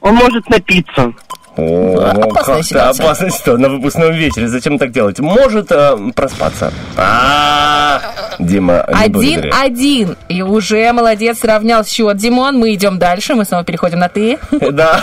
[0.00, 1.12] Он может напиться.
[1.58, 3.04] О, Опасная ситуация.
[3.04, 4.46] опасная ситуация на выпускном вечере.
[4.46, 5.18] Зачем так делать?
[5.18, 6.72] Может э, проспаться.
[6.96, 8.00] А,
[8.38, 8.82] Дима.
[8.82, 10.16] Один-один.
[10.28, 12.16] И уже молодец, сравнял счет.
[12.16, 13.34] Димон, мы идем дальше.
[13.34, 14.38] Мы снова переходим на ты.
[14.78, 15.00] Да,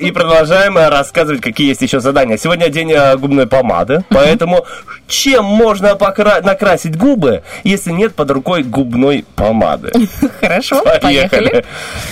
[0.00, 2.36] и продолжаем э, рассказывать, какие есть еще задания.
[2.36, 4.66] Сегодня день э, губной помады, поэтому
[5.08, 9.92] чем можно покра- накрасить губы, если нет под рукой губной помады?
[10.40, 11.64] Хорошо, поехали.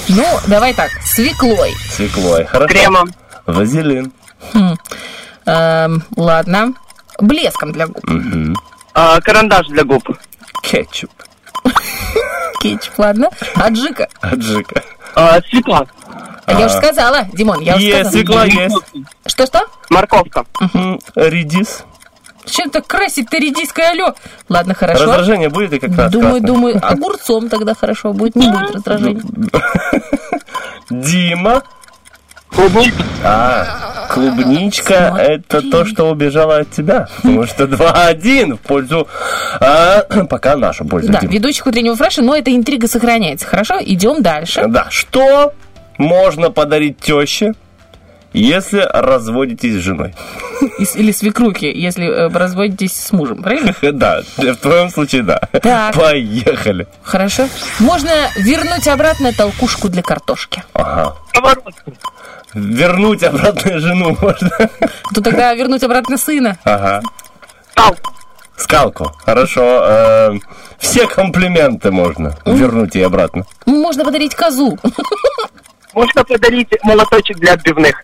[0.08, 1.72] Ну, давай так, свеклой.
[1.90, 2.72] Свеклой, хорошо.
[2.72, 3.10] Кремом.
[3.46, 4.12] Вазелин.
[4.52, 4.74] Хм.
[5.46, 6.74] Эм, ладно.
[7.20, 8.04] Блеском для губ.
[8.94, 10.08] А, карандаш для губ.
[10.62, 11.10] Кетчуп.
[12.60, 13.28] Кетчуп, ладно.
[13.54, 14.08] Аджика.
[14.20, 14.82] Аджика.
[15.14, 15.86] А, свекла.
[16.46, 18.12] А Я уже сказала, Димон, я уже Есть, сказала.
[18.12, 18.76] свекла есть.
[19.26, 19.60] Что-что?
[19.90, 20.44] Морковка.
[20.74, 21.84] М, Редис.
[22.46, 24.14] Чем так красить ты редиской, алло?
[24.50, 25.04] Ладно, хорошо.
[25.06, 26.46] Раздражение будет и как раз Думаю, красное.
[26.46, 29.22] думаю, огурцом тогда хорошо будет, не будет раздражения.
[30.90, 31.62] Дима.
[32.54, 33.02] Клубника.
[33.24, 35.26] А, клубничка Смотри.
[35.26, 37.08] это то, что убежало от тебя.
[37.16, 39.08] Потому что 2-1 в пользу...
[39.60, 41.10] а, пока нашу пользу.
[41.12, 41.30] Да, Дим.
[41.30, 43.46] ведущих утреннего фреша, но эта интрига сохраняется.
[43.46, 44.64] Хорошо, идем дальше.
[44.68, 45.52] Да, что
[45.98, 47.54] можно подарить теще,
[48.32, 50.14] если разводитесь с женой?
[50.94, 53.74] Или свекрухи, если э, разводитесь с мужем, правильно?
[53.92, 55.40] Да, в твоем случае да.
[55.62, 55.94] Так.
[55.94, 56.86] Поехали.
[57.02, 57.48] Хорошо.
[57.80, 60.62] Можно вернуть обратно толкушку для картошки.
[60.72, 61.14] Ага.
[61.30, 61.72] Сковородку.
[62.54, 64.50] Вернуть обратно жену можно.
[65.14, 66.56] То тогда вернуть обратно сына.
[66.64, 67.02] Ага.
[67.74, 68.12] Палку.
[68.56, 69.12] Скалку.
[69.24, 69.84] Хорошо.
[69.86, 70.38] э,
[70.78, 73.44] все комплименты можно вернуть ей обратно.
[73.66, 74.78] Можно подарить козу.
[75.92, 78.00] Можно подарить молоточек для отбивных.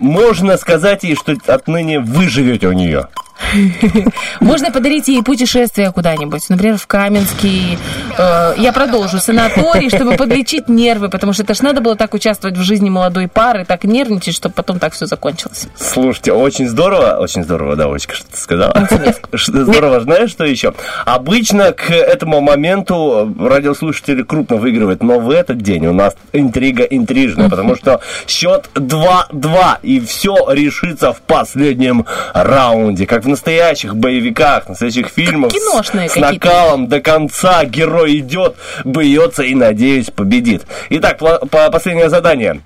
[0.00, 3.08] Можно сказать ей, что отныне вы живете у нее.
[4.40, 7.78] Можно подарить ей путешествие куда-нибудь, например, в Каменский.
[8.18, 12.56] Э, я продолжу санаторий, чтобы подлечить нервы, потому что это ж надо было так участвовать
[12.56, 15.68] в жизни молодой пары, так нервничать, чтобы потом так все закончилось.
[15.76, 18.88] Слушайте, очень здорово, очень здорово, да, Олечка, что ты сказала.
[19.32, 20.72] Здорово, знаешь, что еще?
[21.04, 27.48] Обычно к этому моменту радиослушатели крупно выигрывают, но в этот день у нас интрига интрижная,
[27.48, 34.68] потому что счет 2-2, и все решится в последнем раунде, как в настоящих боевиках, в
[34.70, 35.50] настоящих фильмах.
[35.50, 40.64] с- киношные с накалом до конца герой идет, бьется и, надеюсь, победит.
[40.90, 42.62] Итак, пла- по- последнее задание.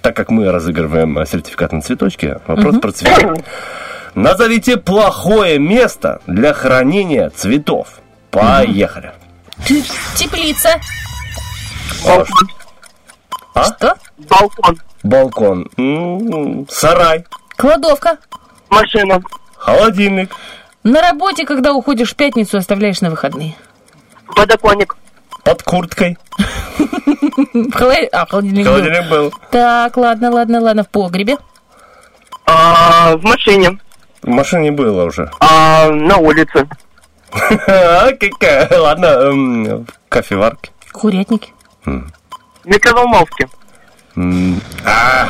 [0.00, 3.44] Так как мы разыгрываем сертификат на цветочки, вопрос про цветы.
[4.14, 7.88] Назовите плохое место для хранения цветов.
[8.30, 9.12] Поехали.
[10.14, 10.70] Теплица.
[12.04, 12.48] Балкон.
[13.54, 13.64] А?
[13.64, 13.94] Что?
[14.28, 14.78] Балкон.
[15.02, 15.70] Балкон.
[15.76, 17.24] М, Сарай.
[17.56, 18.18] Кладовка.
[18.70, 19.20] Машина.
[19.58, 20.34] Холодильник.
[20.84, 23.54] На работе, когда уходишь в пятницу, оставляешь на выходные.
[24.34, 24.96] Подоконник.
[25.44, 26.16] Под курткой.
[28.12, 28.72] А, холодильник был.
[28.72, 29.32] Холодильник был.
[29.50, 31.36] Так, ладно, ладно, ладно, в погребе.
[32.46, 33.78] А, в машине.
[34.22, 35.30] В машине было уже.
[35.40, 36.68] А, на улице.
[37.66, 38.78] А, какая?
[38.78, 40.70] Ладно, в кофеварке.
[40.92, 41.52] Курятники.
[41.84, 42.02] В
[42.64, 43.48] микроволновке.
[44.84, 45.28] Ах,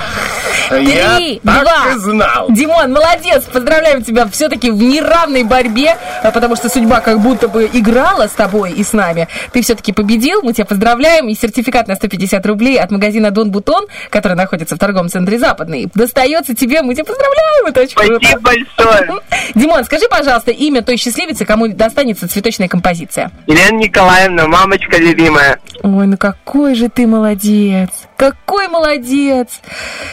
[0.70, 1.92] Я Три, так два.
[1.94, 2.46] и знал.
[2.50, 7.68] Димон, молодец, поздравляем тебя все-таки в неравной борьбе, а, потому что судьба как будто бы
[7.72, 9.28] играла с тобой и с нами.
[9.52, 13.86] Ты все-таки победил, мы тебя поздравляем, и сертификат на 150 рублей от магазина Дон Бутон,
[14.10, 18.18] который находится в торговом центре Западный, достается тебе, мы тебя поздравляем, это очень круто.
[18.26, 19.20] Спасибо большое.
[19.54, 23.30] Димон, скажи, пожалуйста, имя той счастливицы, кому достанется цветочная композиция.
[23.46, 25.58] Елена Николаевна, мамочка любимая.
[25.82, 27.88] Ой, ну какой же ты молодец!
[28.18, 29.60] Какой молодец!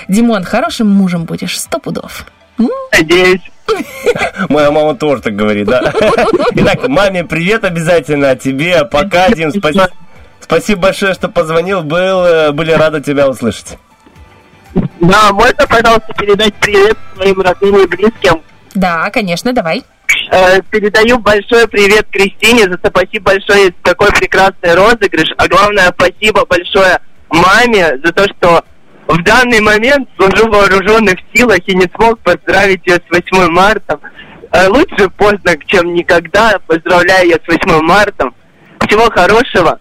[0.08, 2.28] Димон, хорошим мужем будешь, сто пудов.
[2.91, 3.41] Надеюсь.
[4.49, 5.91] Моя мама тоже так говорит, да?
[6.51, 9.89] Итак, маме привет обязательно, а тебе пока, Дим, спасибо.
[10.39, 13.80] Спасибо большое, что позвонил, был, э, были рады тебя услышать.
[14.99, 18.43] Да, можно, пожалуйста, передать привет своим родным и близким.
[18.76, 19.84] Да, конечно, давай.
[20.32, 25.34] Э, передаю большой привет Кристине за спасибо большое за такой прекрасный розыгрыш.
[25.38, 26.99] А главное, спасибо большое
[27.36, 28.64] маме за то, что
[29.08, 34.00] в данный момент служу в вооруженных силах и не смог поздравить ее с 8 марта.
[34.52, 36.58] Э, Лучше поздно, чем никогда.
[36.66, 38.32] Поздравляю ее с 8 марта.
[38.88, 39.80] Всего хорошего.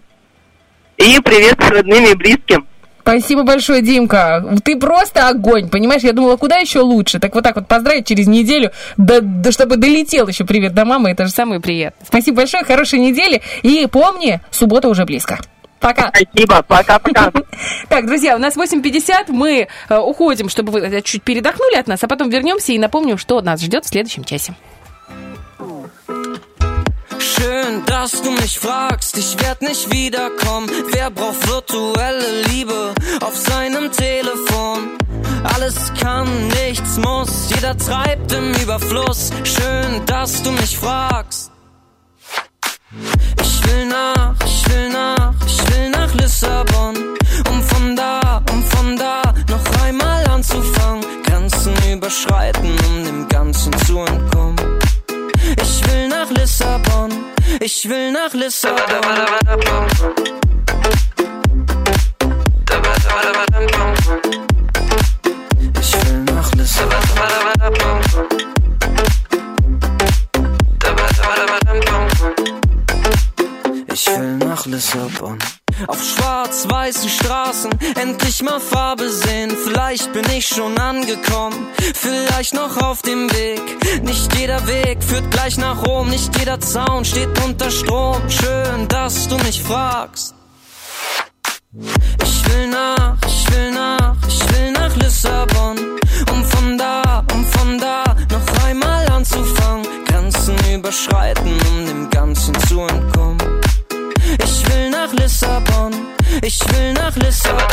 [0.96, 2.66] И привет с родными и близким.
[3.00, 4.42] Спасибо большое, Димка.
[4.64, 6.02] Ты просто огонь, понимаешь?
[6.02, 7.18] Я думала, куда еще лучше.
[7.18, 11.10] Так вот так вот поздравить через неделю, да, да чтобы долетел еще привет до мамы,
[11.10, 12.06] это же самое приятное.
[12.06, 13.42] Спасибо большое, хорошей недели.
[13.62, 15.38] И помни, суббота уже близко.
[15.84, 16.10] Пока.
[16.16, 17.30] Спасибо, пока-пока.
[17.90, 22.02] Так, друзья, у нас 8.50, мы э, уходим, чтобы вы э, чуть передохнули от нас,
[22.02, 24.54] а потом вернемся и напомним, что нас ждет в следующем часе.
[27.18, 30.70] Schön, dass du mich fragst, ich werd nicht wiederkommen.
[30.90, 34.96] Wer braucht virtuelle Liebe auf seinem Telefon?
[35.54, 39.30] Alles kann, nichts muss, jeder treibt im Überfluss.
[39.44, 41.50] Schön, dass du mich fragst.
[43.42, 46.96] Ich will nach, ich will nach, ich will nach Lissabon.
[47.50, 51.04] Um von da, um von da noch einmal anzufangen.
[51.24, 54.56] Grenzen überschreiten, um dem Ganzen zu entkommen.
[55.62, 57.10] Ich will nach Lissabon,
[57.60, 58.76] ich will nach Lissabon.
[65.80, 68.53] Ich will nach Lissabon.
[73.94, 75.38] Ich will nach Lissabon.
[75.86, 79.56] Auf schwarz-weißen Straßen endlich mal Farbe sehen.
[79.64, 83.62] Vielleicht bin ich schon angekommen, vielleicht noch auf dem Weg.
[84.02, 88.20] Nicht jeder Weg führt gleich nach Rom, nicht jeder Zaun steht unter Strom.
[88.28, 90.34] Schön, dass du mich fragst.
[92.24, 95.78] Ich will nach, ich will nach, ich will nach Lissabon.
[96.32, 99.86] Um von da, um von da noch einmal anzufangen.
[100.06, 103.63] Grenzen überschreiten, um dem Ganzen zu entkommen.
[104.74, 105.92] Ich will nach Lissabon,
[106.42, 107.64] ich will nach Lissabon.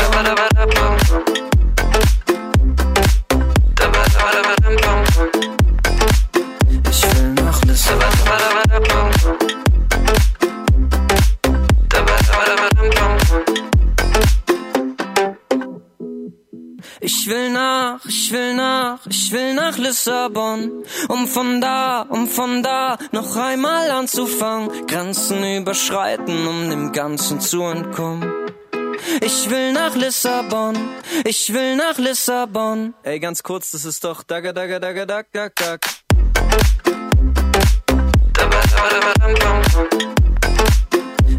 [17.22, 22.64] Ich will nach, ich will nach, ich will nach Lissabon, um von da, um von
[22.64, 28.28] da noch einmal anzufangen, Grenzen überschreiten, um dem Ganzen zu entkommen.
[29.20, 30.76] Ich will nach Lissabon,
[31.24, 32.92] ich will nach Lissabon.
[33.04, 35.80] Ey, ganz kurz, das ist doch dagga dagga dagga dag dag dag.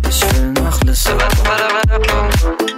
[0.08, 2.73] Ich will nach Lissabon.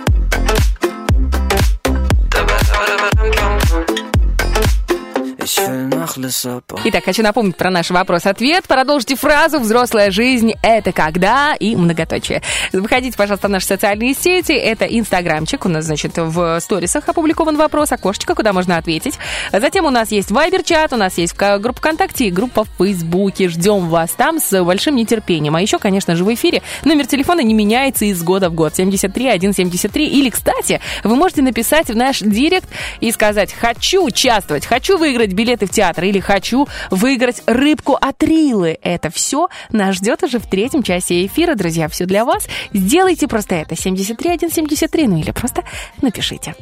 [6.85, 8.65] Итак, хочу напомнить про наш вопрос-ответ.
[8.67, 12.41] Продолжите фразу «Взрослая жизнь– это когда?» и многоточие.
[12.73, 14.53] Выходите, пожалуйста, в наши социальные сети.
[14.53, 15.65] Это инстаграмчик.
[15.65, 19.19] У нас, значит, в сторисах опубликован вопрос, окошечко, куда можно ответить.
[19.51, 23.49] Затем у нас есть вайбер-чат, у нас есть группа ВКонтакте и группа в Фейсбуке.
[23.49, 25.55] Ждем вас там с большим нетерпением.
[25.55, 28.75] А еще, конечно же, в эфире номер телефона не меняется из года в год.
[28.75, 30.07] 73 173.
[30.07, 32.67] Или, кстати, вы можете написать в наш директ
[32.99, 38.77] и сказать «Хочу участвовать, хочу выиграть билеты в театр» или «Хочу выиграть рыбку от Рилы».
[38.81, 41.87] Это все нас ждет уже в третьем часе эфира, друзья.
[41.89, 42.47] Все для вас.
[42.73, 43.75] Сделайте просто это.
[43.75, 45.07] 73 173.
[45.07, 45.63] Ну или просто
[46.01, 46.55] напишите.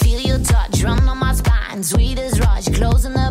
[0.00, 3.21] Feel your touch run on my spine, sweet as rush, closing the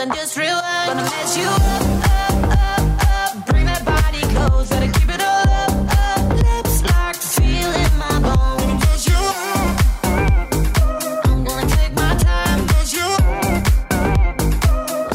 [0.00, 0.62] I'm just rewind.
[0.62, 1.60] Gonna mess you up,
[2.04, 3.46] up, up, up.
[3.46, 7.16] Bring that body close, better keep it all up, up.
[7.16, 8.78] Feeling my bones.
[8.84, 9.18] Mess you
[11.24, 12.60] I'm gonna take my time,
[12.94, 13.08] you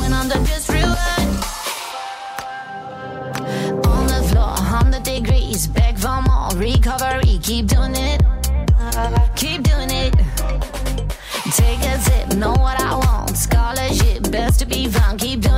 [0.01, 1.29] When I'm done, just rewind.
[3.87, 7.39] On the floor, 100 degrees, back for more recovery.
[7.41, 8.21] Keep doing it,
[9.37, 10.13] keep doing it.
[11.55, 13.02] Take a sip, know what I want
[14.57, 15.52] to be funky.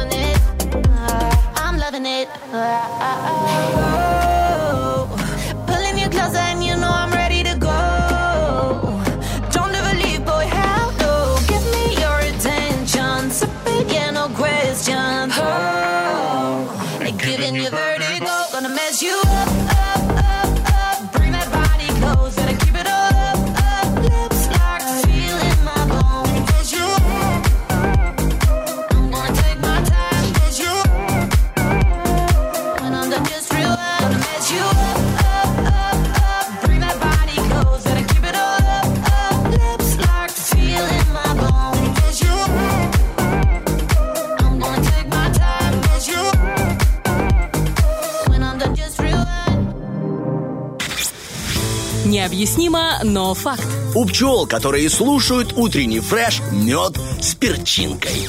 [52.26, 53.68] Необъяснимо, но факт.
[53.94, 58.28] У пчел, которые слушают утренний фреш, мед с перчинкой.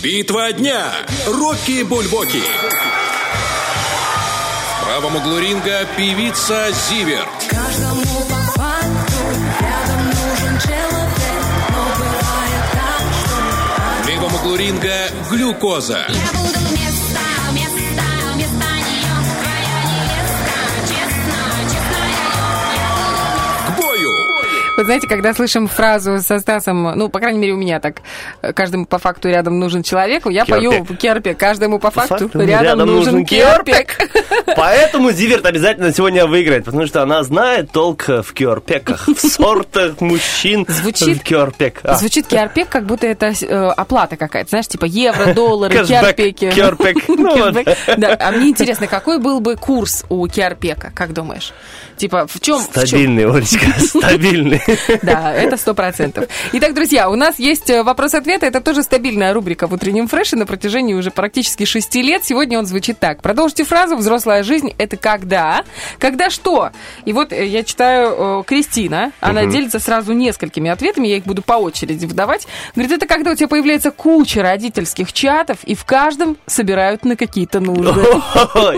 [0.00, 0.92] Битва дня.
[1.26, 2.40] Рокки Бульбоки.
[4.70, 7.26] В правом углу ринга певица Зиверт.
[7.50, 9.24] Каждому по факту
[9.60, 11.10] рядом нужен человек,
[11.70, 16.06] но бывает так, что В левом углу ринга глюкоза.
[16.10, 16.55] Я буду
[24.76, 28.02] Вы знаете, когда слышим фразу со Стасом, ну, по крайней мере, у меня так,
[28.54, 30.98] каждому по факту рядом нужен человек, я пою Керпик.
[30.98, 33.98] керпик, каждому по факту, факту рядом, нужен керпик.
[34.54, 40.66] Поэтому Зиверт обязательно сегодня выиграет, потому что она знает толк в керпеках, в сортах мужчин
[40.68, 41.80] Звучит- в керпек.
[41.82, 47.08] А, Звучит керпик, как будто это э, оплата какая-то, знаешь, типа евро, доллары, Кэшбэк, керпик.
[47.16, 47.54] Ну вот.
[47.54, 47.76] Керпик.
[47.96, 51.52] Да, а мне интересно, какой был бы курс у керпека, как думаешь?
[51.96, 52.60] Типа, в чем?
[52.60, 54.60] Стабильный, Олечка, стабильный.
[55.02, 56.26] Да, это сто процентов.
[56.52, 58.42] Итак, друзья, у нас есть э, вопрос-ответ.
[58.42, 62.24] Это тоже стабильная рубрика в утреннем фреше на протяжении уже практически шести лет.
[62.24, 63.22] Сегодня он звучит так.
[63.22, 65.64] Продолжите фразу «Взрослая жизнь– это когда?»
[65.98, 66.70] Когда что?
[67.04, 69.12] И вот э, я читаю э, Кристина.
[69.20, 71.08] Она делится сразу несколькими ответами.
[71.08, 72.46] Я их буду по очереди выдавать.
[72.74, 77.60] Говорит, это когда у тебя появляется куча родительских чатов, и в каждом собирают на какие-то
[77.60, 78.00] нужды.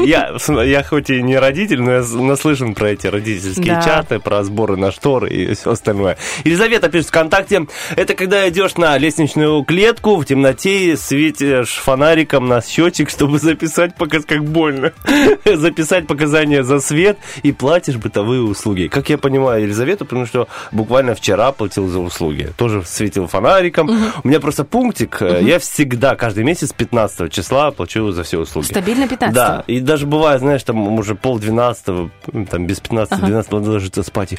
[0.05, 3.83] Я, хоть и не родитель, но я наслышан про эти родительские Да.
[3.83, 6.17] чаты, про сборы на шторы и все остальное.
[6.45, 13.11] Елизавета пишет ВКонтакте, это когда идешь на лестничную клетку в темноте, светишь фонариком на счетчик,
[13.11, 14.93] чтобы записать, показ как больно,
[15.45, 18.89] записать показания за свет и платишь бытовые услуги.
[18.89, 22.53] Как я понимаю Елизавету, потому что буквально вчера платил за услуги.
[22.57, 23.91] Тоже светил фонариком.
[24.25, 28.67] У меня просто пунктик, э, я всегда каждый месяц 15 числа плачу за все услуги.
[28.67, 32.11] Стабильно 15 Да, и даже бывает, знаешь, там уже пол двенадцатого,
[32.51, 34.35] там без 15-12 надо ложиться спать.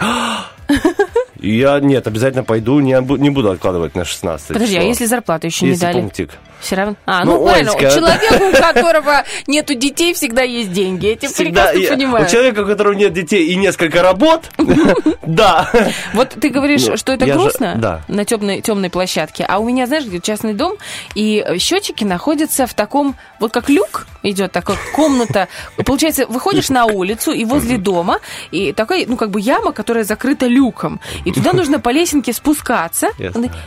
[1.39, 4.89] И, я, нет, обязательно пойду, не, не буду откладывать на 16 Подожди, а число.
[4.89, 5.93] если зарплату еще не Если дали?
[6.01, 6.31] пунктик.
[6.61, 6.95] Все равно.
[7.05, 11.07] А, Ну, ну, правильно, у Олечка, человека, у которого нету детей, всегда есть деньги.
[11.07, 12.25] Я тебя Всегда, прекрасно я- понимаю.
[12.25, 14.49] у человека, у которого нет детей и несколько работ,
[15.25, 15.69] да.
[16.13, 20.53] Вот ты говоришь, Ну, что это грустно на темной, площадке, а у меня, знаешь, частный
[20.53, 20.75] дом,
[21.15, 25.47] и счетчики находятся в таком, вот как люк идет, такая комната.
[25.85, 28.19] Получается, выходишь на улицу, и возле дома,
[28.51, 30.99] и такая, ну, как бы яма, которая закрыта люком.
[31.25, 33.09] И туда нужно по лесенке спускаться,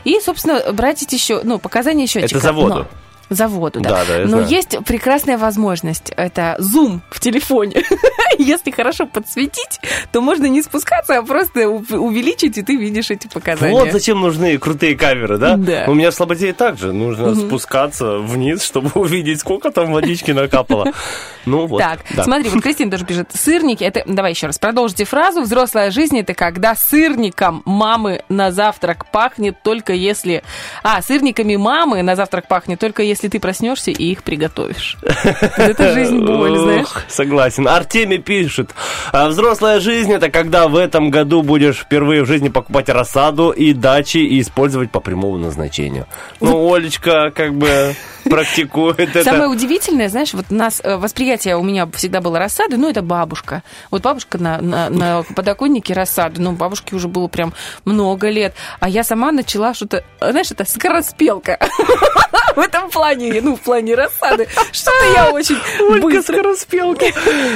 [0.04, 2.40] и, собственно, брать эти еще, ну, показания счетчика.
[2.40, 2.81] за воду.
[3.28, 3.90] Но- за воду, да.
[3.90, 4.48] Да, да, Но знаю.
[4.48, 6.12] есть прекрасная возможность.
[6.16, 7.82] Это зум в телефоне.
[8.38, 13.72] Если хорошо подсветить, то можно не спускаться, а просто увеличить, и ты видишь эти показания.
[13.72, 15.56] Вот зачем нужны крутые камеры, да?
[15.56, 15.84] Да.
[15.88, 20.92] У меня в Слободе также нужно спускаться вниз, чтобы увидеть, сколько там водички накапало.
[21.44, 21.78] Ну вот.
[21.78, 22.24] Так, да.
[22.24, 26.34] смотри, вот Кристина тоже пишет, сырники, это, давай еще раз, продолжите фразу, взрослая жизнь это
[26.34, 30.42] когда сырником мамы на завтрак пахнет только если...
[30.82, 34.96] А, сырниками мамы на завтрак пахнет только если ты проснешься и их приготовишь.
[35.56, 36.86] Это жизнь боль, знаешь.
[37.08, 37.68] Согласен.
[37.68, 38.70] Артемий пишет.
[39.12, 43.72] «А Взрослая жизнь это когда в этом году будешь впервые в жизни покупать рассаду и
[43.72, 46.06] дачи и использовать по прямому назначению.
[46.40, 47.94] Ну, Олечка как бы
[48.24, 49.24] практикует это.
[49.24, 53.02] Самое удивительное, знаешь, вот у нас э, восприятие у меня всегда было рассады, ну, это
[53.02, 53.62] бабушка.
[53.90, 57.52] Вот бабушка на, на, на подоконнике рассады, ну, бабушке уже было прям
[57.84, 58.54] много лет.
[58.80, 61.58] А я сама начала что-то, знаешь, это скороспелка.
[62.56, 64.46] В этом плане, ну, в плане рассады.
[64.72, 65.56] Что-то я очень
[66.02, 66.34] быстро.
[66.34, 67.14] скороспелки.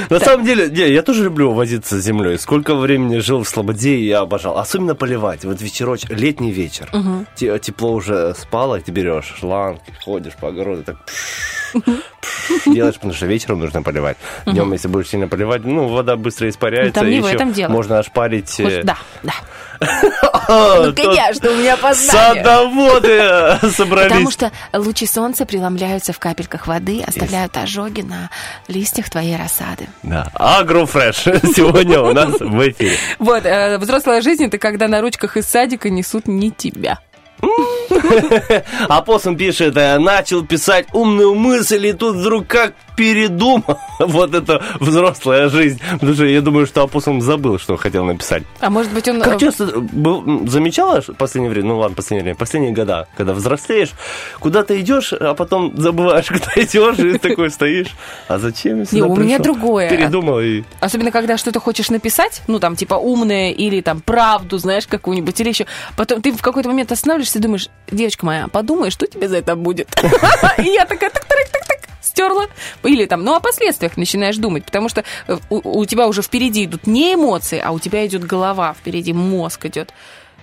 [0.10, 2.38] На самом деле, не, я тоже люблю возиться с землей.
[2.38, 4.56] Сколько времени жил в Слободе, я обожал.
[4.56, 5.44] Особенно поливать.
[5.44, 6.90] Вот вечерочек, летний вечер.
[7.34, 11.82] Те- Тепло уже спало, ты берешь шланг, ходишь по огороду, так пш,
[12.20, 14.16] пш, делаешь, потому что вечером нужно поливать.
[14.46, 17.00] Днем, если будешь сильно поливать, ну, вода быстро испаряется.
[17.00, 17.70] Там не в этом дело.
[17.70, 18.58] Можно ошпарить...
[18.60, 19.32] э, Да, да.
[20.48, 22.44] Ну, конечно, у меня познание.
[22.44, 24.08] Садоводы собрались.
[24.12, 28.30] Потому что лучи солнца преломляются в капельках воды, оставляют ожоги на
[28.68, 29.88] листьях твоей рассады.
[30.04, 30.30] Да.
[30.34, 31.16] Агрофреш
[31.54, 32.96] сегодня у нас в эфире.
[33.18, 37.00] Вот, э, взрослая жизнь это когда на ручках из садика несут не тебя.
[38.88, 43.78] Апостол пишет, э, начал писать умную мысль, и тут вдруг как передумал.
[43.98, 45.80] Вот это взрослая жизнь.
[45.92, 48.42] Потому что я думаю, что апостол забыл, что хотел написать.
[48.60, 49.20] А может быть он...
[49.22, 53.08] Как э, часто был- м, замечала в последнее время, ну ладно, последнее время, последние года,
[53.16, 53.90] когда взрослеешь,
[54.38, 57.88] куда ты идешь, а потом забываешь, куда идешь, и такой стоишь.
[58.28, 59.88] А зачем я Не, у меня другое.
[59.88, 60.62] Передумал и...
[60.80, 65.48] Особенно, когда что-то хочешь написать, ну, там, типа, умное или, там, правду, знаешь, какую-нибудь, или
[65.48, 65.66] еще.
[65.96, 69.56] Потом ты в какой-то момент останавливаешься и думаешь, девочка моя, подумай, что тебе за это
[69.56, 69.88] будет.
[70.58, 72.46] И я такая, так так так так стерла.
[72.86, 76.64] Или там, ну, о последствиях начинаешь думать, потому что э, у, у тебя уже впереди
[76.64, 79.92] идут не эмоции, а у тебя идет голова, впереди мозг идет.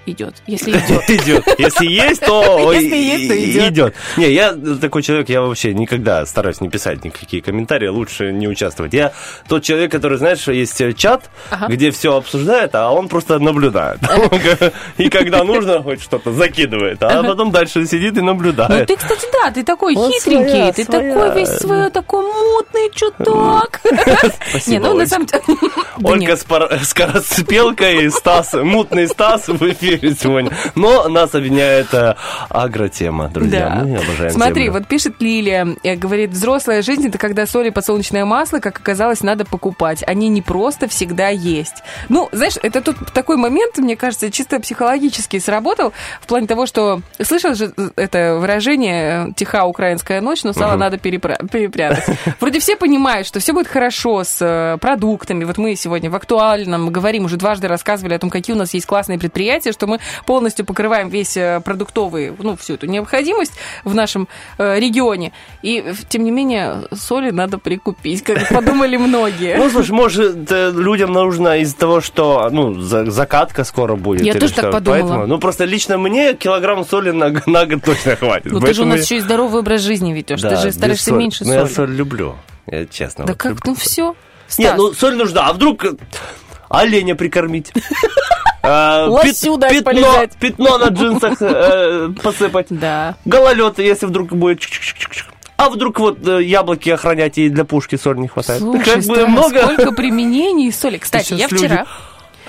[0.06, 1.10] Идет, если идет.
[1.10, 1.46] Идет.
[1.58, 3.94] Если есть, то идет.
[4.18, 8.94] Не, я такой человек, я вообще никогда стараюсь не писать никакие комментарии, лучше не участвовать.
[8.94, 9.14] Я
[9.48, 11.68] тот человек, который, знаешь, есть чат, Ага.
[11.68, 14.00] где все обсуждает, а он просто наблюдает.
[14.98, 18.88] И когда нужно, хоть что-то закидывает, а потом дальше сидит и Ну, наблюдает.
[18.88, 23.80] ты, кстати, да, ты такой хитренький, ты такой весь свой, такой мутный чуток.
[24.68, 25.44] Не, ну, на самом деле...
[26.04, 26.36] Ольга
[26.84, 30.52] Скороспелка и Стас, мутный Стас в эфире сегодня.
[30.76, 32.16] Но нас объединяет э,
[32.50, 33.70] агротема, друзья.
[33.70, 33.84] Да.
[33.86, 34.80] Мы обожаем Смотри, землю.
[34.80, 39.22] вот пишет Лилия, э, говорит, взрослая жизнь это когда соль и подсолнечное масло, как оказалось,
[39.22, 40.04] надо покупать.
[40.08, 41.84] Они не просто всегда есть.
[42.10, 47.02] Ну, знаешь, это тут такой момент, мне кажется, чисто психологически сработал, в плане того, что
[47.22, 50.80] слышал же это выражение э, «тиха украинская ночь, но сало Мгм.
[50.80, 52.06] надо перепра- перепрятать».
[52.40, 55.44] Вроде все понимают, что все будет хорошо с э, продуктами.
[55.44, 58.86] Вот мы сегодня в актуальном говорим, уже дважды рассказывали о том, какие у нас есть
[58.86, 63.54] классные предприятия, что мы полностью покрываем весь э, продуктовый, ну, всю эту необходимость
[63.84, 64.28] в нашем
[64.58, 65.32] э, регионе.
[65.62, 69.56] И, тем не менее, соли надо прикупить, как подумали многие.
[69.58, 74.22] Ну, слушай, может, э, людям нужно из-за того, что, ну, за- закатка скоро будет.
[74.24, 75.00] Я тоже так что, подумала.
[75.02, 78.52] Поэтому, ну, просто лично мне килограмм соли на, на год точно хватит.
[78.52, 81.18] Ну, ты же у нас еще и здоровый образ жизни ведешь, ты же стараешься соли.
[81.20, 81.74] меньше Ну, я соли.
[81.74, 82.36] соль люблю,
[82.68, 83.26] я честно.
[83.26, 84.16] Да как, ну все.
[84.58, 85.86] Нет, ну, соль нужна, а вдруг
[86.70, 87.72] оленя прикормить?
[88.64, 92.68] Лосю пят- дать пятно, пятно на джинсах э, посыпать.
[92.70, 93.16] Да.
[93.26, 94.62] Гололед, если вдруг будет.
[95.58, 98.62] А вдруг вот э, яблоки охранять и для пушки соль не хватает?
[98.62, 99.62] Слушай, как бы много.
[99.64, 100.98] сколько применений соли.
[100.98, 101.86] Кстати, Сейчас я люди- вчера...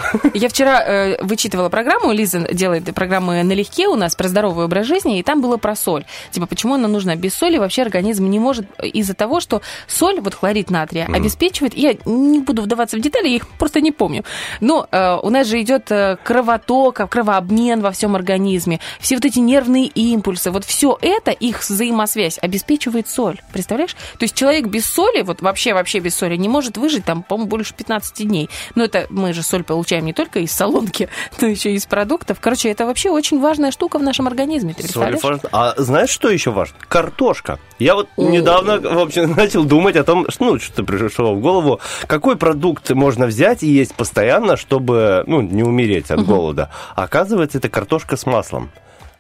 [0.35, 5.19] Я вчера э, вычитывала программу, Лиза делает программы налегке у нас про здоровый образ жизни,
[5.19, 6.05] и там было про соль.
[6.31, 7.16] Типа, почему она нужна?
[7.16, 11.15] Без соли вообще организм не может э, из-за того, что соль, вот хлорид натрия, Мгм.
[11.15, 14.25] обеспечивает, я не буду вдаваться в детали, я их просто не помню,
[14.61, 19.39] но э, у нас же идет э, кровоток, кровообмен во всем организме, все вот эти
[19.39, 23.95] нервные импульсы, вот все это, их взаимосвязь обеспечивает соль, представляешь?
[24.19, 27.75] То есть человек без соли, вот вообще-вообще без соли, не может выжить там, по-моему, больше
[27.75, 28.49] 15 дней.
[28.75, 31.09] Но это мы же соль получаем не только из солонки,
[31.40, 32.39] но еще и из продуктов.
[32.40, 35.40] Короче, это вообще очень важная штука в нашем организме, ты представляешь?
[35.52, 36.77] А знаешь, что еще важно?
[36.89, 37.59] Картошка.
[37.78, 41.81] Я вот недавно, в общем, начал думать о том, что, ну, что пришло в голову,
[42.06, 46.70] какой продукт можно взять и есть постоянно, чтобы, ну, не умереть от голода.
[46.94, 48.70] Оказывается, это картошка с маслом.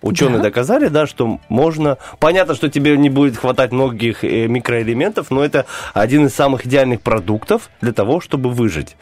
[0.04, 0.44] Ученые Да?
[0.44, 1.98] доказали, да, что можно...
[2.18, 7.00] Понятно, что тебе не будет хватать многих э, микроэлементов, но это один из самых идеальных
[7.00, 8.96] продуктов для того, чтобы выжить.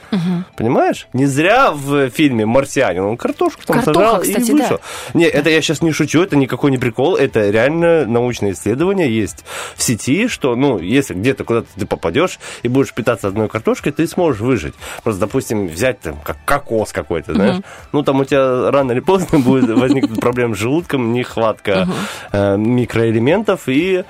[0.57, 1.09] Понимаешь?
[1.13, 4.81] Не зря в фильме «Марсианин» он картошку там Картоха, сажал кстати, и вышел.
[5.13, 5.19] да.
[5.19, 9.45] Не, это я сейчас не шучу, это никакой не прикол, это реально научное исследование есть
[9.75, 14.07] в сети, что, ну, если где-то куда-то ты попадешь и будешь питаться одной картошкой, ты
[14.07, 14.75] сможешь выжить.
[15.03, 17.65] Просто, допустим, взять там как кокос какой-то, знаешь, Мгм.
[17.93, 21.89] ну, там у тебя рано или поздно будет возникнуть проблема с желудком, нехватка
[22.33, 24.05] э, микроэлементов и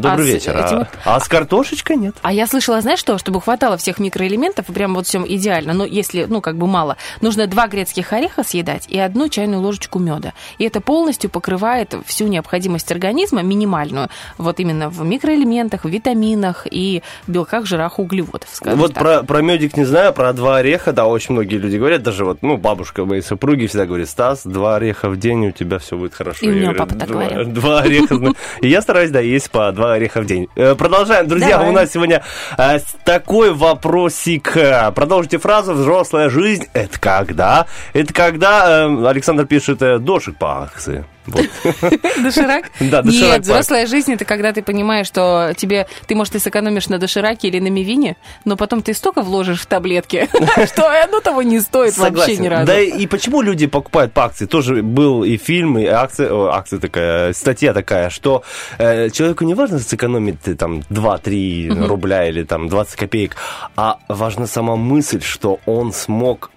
[0.00, 0.56] Добрый А с вечер.
[0.56, 2.14] этим А, а с картошечкой нет.
[2.22, 5.84] А я слышала, знаешь что, чтобы хватало всех микроэлементов, и прям вот всем идеально, но
[5.84, 10.32] если, ну, как бы мало, нужно два грецких ореха съедать и одну чайную ложечку меда.
[10.58, 14.08] И это полностью покрывает всю необходимость организма, минимальную,
[14.38, 19.02] вот именно в микроэлементах, в витаминах и белках, жирах, углеводов, Вот так.
[19.02, 22.38] про, про медик не знаю, про два ореха, да, очень многие люди говорят, даже вот,
[22.42, 26.14] ну, бабушка моей супруги всегда говорит, Стас, два ореха в день, у тебя все будет
[26.14, 26.44] хорошо.
[26.44, 27.46] И у Я меня говорю, папа так «Два- говорил».
[27.52, 28.16] Два ореха.
[28.60, 30.48] И я стараюсь, да, есть по два ореха в день.
[30.56, 31.68] Э, Продолжаем, друзья, Давай.
[31.68, 32.22] у нас сегодня
[32.58, 34.52] э, такой вопросик.
[34.94, 37.66] Продолжите фразу «Взрослая жизнь»— это когда?
[37.92, 41.04] Это когда, э, Александр пишет, э, дошик по акции.
[41.26, 41.46] Вот.
[42.22, 42.70] Доширак?
[42.80, 46.88] Да, доширак Нет, взрослая жизнь это когда ты понимаешь, что тебе ты, может, и сэкономишь
[46.88, 50.28] на дошираке или на мивине, но потом ты столько вложишь в таблетки,
[50.66, 52.66] что оно того не стоит вообще ни разу.
[52.66, 54.46] Да и почему люди покупают по акции?
[54.46, 58.42] Тоже был и фильм, и акция, акция такая, статья такая, что
[58.78, 61.86] э, человеку не важно сэкономить там 2-3 Мгм.
[61.86, 63.36] рубля или там 20 копеек,
[63.76, 66.50] а важна сама мысль, что он смог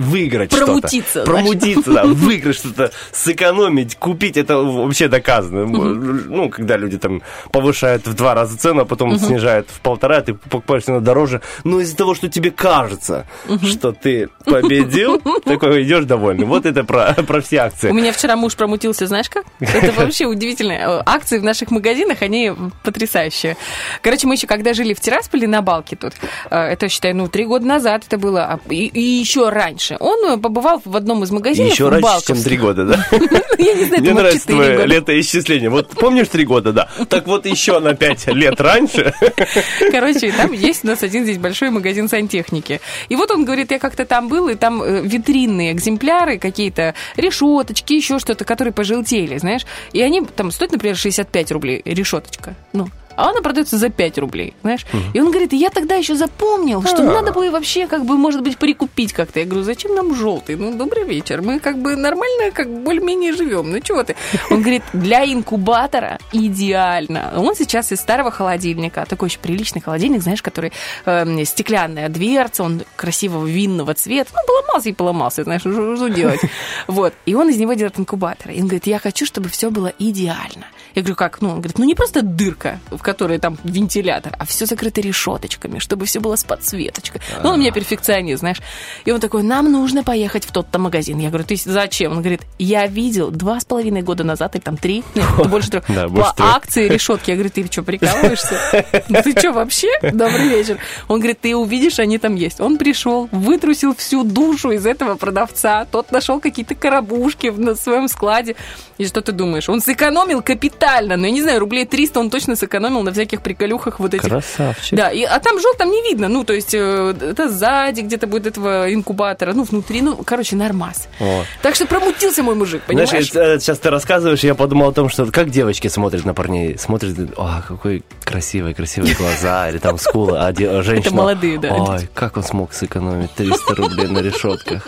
[0.00, 1.30] выиграть Промутиться, что-то.
[1.30, 5.66] Промутиться, да, выиграть что-то, сэкономить, купить, это вообще доказано.
[5.66, 7.22] Ну, когда люди там
[7.52, 11.80] повышают в два раза цену, а потом снижают в полтора, ты покупаешь цену дороже, но
[11.80, 13.26] из-за того, что тебе кажется,
[13.62, 16.46] что ты победил, такой идешь довольный.
[16.46, 17.90] Вот это про, про все акции.
[17.90, 19.44] У меня вчера муж промутился, знаешь как?
[19.60, 20.72] Это вообще удивительно.
[20.72, 22.52] Э, Акции в наших магазинах, они
[22.82, 23.56] потрясающие.
[24.02, 26.14] Короче, мы еще когда жили в Тирасполе на Балке тут,
[26.50, 29.96] э, это, считай, ну, три года назад это было, а- и, и еще раньше, раньше.
[30.00, 33.06] Он э, побывал в одном из магазинов Еще раньше, чем три года, да?
[33.58, 35.70] Я не знаю, Мне нравится твое летоисчисление.
[35.70, 36.88] Вот помнишь три года, да?
[37.08, 39.12] Так вот еще на пять лет раньше.
[39.90, 42.80] Короче, там есть у нас один здесь большой магазин сантехники.
[43.08, 47.94] И вот он говорит, я как-то там был, и там э, витринные экземпляры, какие-то решеточки,
[47.94, 49.62] еще что-то, которые пожелтели, знаешь.
[49.92, 52.54] И они там стоят, например, 65 рублей решеточка.
[52.72, 52.88] Ну,
[53.20, 54.86] а она продается за 5 рублей, знаешь.
[55.14, 57.04] И он говорит, я тогда еще запомнил, что А.
[57.04, 59.40] надо бы вообще, как бы, может быть, прикупить как-то.
[59.40, 60.56] Я говорю, зачем нам желтый?
[60.56, 61.42] Ну, добрый вечер.
[61.42, 63.70] Мы как бы нормально, как более-менее живем.
[63.70, 64.16] Ну, чего ты?
[64.50, 67.32] Он говорит, для инкубатора идеально.
[67.36, 70.72] Он сейчас из старого холодильника, такой очень приличный холодильник, знаешь, который
[71.04, 74.30] э, стеклянная дверца, он красивого винного цвета.
[74.34, 76.40] Ну, поломался и поломался, знаешь, что, что делать?
[76.86, 77.12] Вот.
[77.26, 78.50] И он из него делает инкубатор.
[78.50, 80.66] И он говорит, я хочу, чтобы все было идеально.
[80.94, 81.40] Я говорю, как?
[81.40, 85.80] Ну, он говорит, ну не просто дырка, в которой там вентилятор, а все закрыто решеточками,
[85.80, 87.20] чтобы все было с подсветочкой.
[87.42, 88.60] Ну, он у меня перфекционист, знаешь.
[89.04, 91.18] И он такой, нам нужно поехать в тот-то магазин.
[91.18, 92.12] Я говорю, ты зачем?
[92.12, 95.70] Он говорит, я видел два с половиной года назад, или там три, нет, это больше
[95.70, 97.30] трех, по акции решетки.
[97.30, 98.84] Я говорю, ты что, прикалываешься?
[99.08, 99.88] Ну, Ты что, вообще?
[100.02, 100.78] Добрый вечер.
[101.08, 102.60] Он говорит, ты увидишь, они там есть.
[102.60, 105.86] Он пришел, вытрусил всю душу из этого продавца.
[105.90, 108.56] Тот нашел какие-то коробушки на своем складе.
[108.98, 109.68] И что ты думаешь?
[109.68, 111.16] Он сэкономил капитально.
[111.16, 114.28] Ну, я не знаю, рублей 300 он точно сэкономил на всяких приколюхах вот этих.
[114.28, 114.96] Красавчик.
[114.96, 116.28] Да, и, а там желтом не видно.
[116.28, 119.52] Ну, то есть, э, это сзади где-то будет этого инкубатора.
[119.52, 121.08] Ну, внутри, ну, короче, нормас.
[121.18, 121.46] Вот.
[121.62, 123.08] Так что промутился мой мужик, понимаешь?
[123.10, 126.78] Знаешь, э, сейчас ты рассказываешь, я подумал о том, что как девочки смотрят на парней.
[126.78, 131.16] Смотрят, о, какой красивый, красивые глаза, или там скулы, а а женщина...
[131.16, 131.74] молодые, да.
[131.74, 134.86] Ой, как он смог сэкономить 300 рублей на решетках.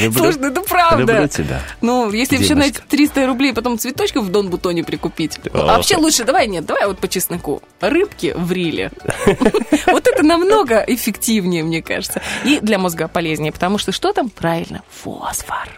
[0.00, 1.12] Люблю- Слушай, ну это правда.
[1.12, 1.60] Люблю тебя.
[1.80, 5.38] Ну, если еще на эти 300 рублей потом цветочков в Дон Бутоне прикупить.
[5.52, 7.25] А вообще лучше, давай нет, давай вот по чесноку.
[7.80, 8.90] Рыбки в риле.
[9.86, 12.20] Вот это намного эффективнее, мне кажется.
[12.44, 14.30] И для мозга полезнее, потому что что там?
[14.30, 15.68] Правильно, фосфор.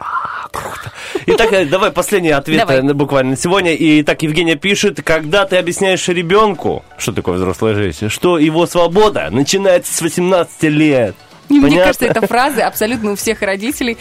[1.27, 2.83] Итак, э, давай последний ответ Давай.
[2.95, 3.75] буквально на сегодня.
[3.75, 9.29] И так Евгения пишет, когда ты объясняешь ребенку, что такое взрослая жизнь, что его свобода
[9.31, 11.15] начинается с 18 лет.
[11.49, 11.85] Мне Понятно?
[11.85, 13.97] кажется, это фразы абсолютно у всех родителей.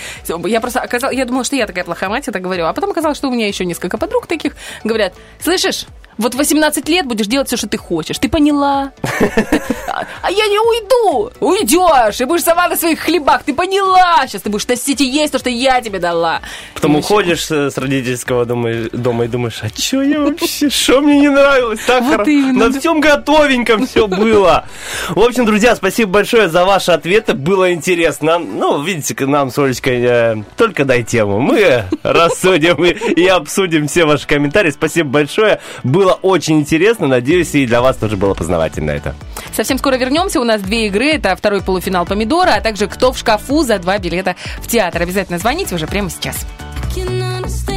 [0.46, 2.66] Я просто оказалась, я думала, что я такая плохая мать, это говорю.
[2.66, 5.86] А потом оказалось, что у меня еще несколько подруг таких говорят, слышишь,
[6.18, 8.18] вот в 18 лет будешь делать все, что ты хочешь.
[8.20, 8.92] Ты поняла?
[10.22, 11.32] А- я не уйду.
[11.40, 13.44] Уйдешь и будешь сама на своих хлебах.
[13.44, 14.28] Ты поняла?
[14.28, 16.42] Сейчас ты будешь носить и есть то, что я тебе дала.
[16.76, 18.90] Потом уходишь э, с родительского дома, и-
[19.28, 21.80] думаешь, а что я вообще, что мне не нравилось?
[21.88, 24.66] Так на всем готовеньком все было.
[25.10, 28.38] В общем, друзья, спасибо большое за ваши ответы, было интересно.
[28.38, 31.40] Ну, видите, к нам с Олечкой э, только дай тему.
[31.40, 34.70] Мы рассудим и, и обсудим все ваши комментарии.
[34.72, 39.16] Спасибо большое, было очень интересно, надеюсь, и для вас тоже было познавательно это.
[39.54, 40.40] Совсем скоро вернемся.
[40.40, 41.14] У нас две игры.
[41.14, 45.02] Это второй полуфинал помидора, а также кто в шкафу за два билета в театр.
[45.02, 46.46] Обязательно звоните уже прямо сейчас.
[46.98, 47.77] can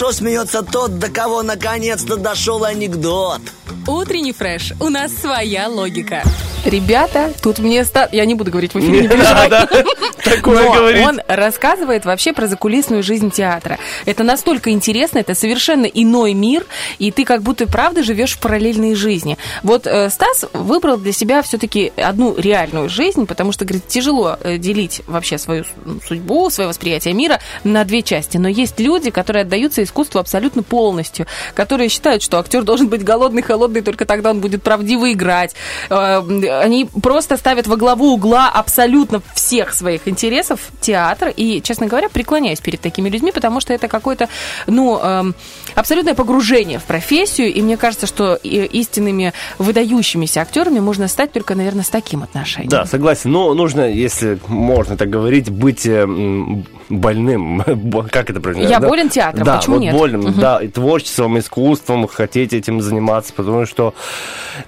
[0.00, 3.42] Хорошо смеется тот, до кого наконец-то дошел анекдот.
[3.86, 4.72] Утренний фреш.
[4.80, 6.22] У нас своя логика.
[6.64, 8.08] Ребята, тут мне ста...
[8.12, 9.66] Я не буду говорить в эфире, не Не надо
[10.24, 11.06] такое Но говорить.
[11.06, 13.78] он рассказывает вообще про закулисную жизнь театра.
[14.04, 16.66] Это настолько интересно, это совершенно иной мир,
[16.98, 19.38] и ты как будто правда живешь в параллельной жизни.
[19.62, 24.58] Вот э, Стас выбрал для себя все-таки одну реальную жизнь, потому что, говорит, тяжело э,
[24.58, 28.36] делить вообще свою с- судьбу, свое восприятие мира на две части.
[28.36, 33.42] Но есть люди, которые отдаются искусству абсолютно полностью, которые считают, что актер должен быть голодный,
[33.42, 35.54] холодный, только тогда он будет правдиво играть.
[35.88, 36.20] Э,
[36.58, 41.32] Они просто ставят во главу угла абсолютно всех своих интересов театр.
[41.36, 44.28] И, честно говоря, преклоняюсь перед такими людьми, потому что это какое-то,
[44.66, 45.34] ну, эм,
[45.74, 47.52] абсолютное погружение в профессию.
[47.52, 52.70] И мне кажется, что истинными выдающимися актерами можно стать только, наверное, с таким отношением.
[52.70, 53.30] Да, согласен.
[53.30, 56.06] Но нужно, если можно так говорить, быть э,
[56.88, 57.62] больным.
[57.66, 58.68] Бо- Как это правильно?
[58.68, 58.88] Я да?
[58.88, 59.94] болен театром, да, почему вот нет?
[59.96, 60.40] больным, Мгм.
[60.40, 63.94] да, и творчеством, искусством, хотеть этим заниматься, потому что,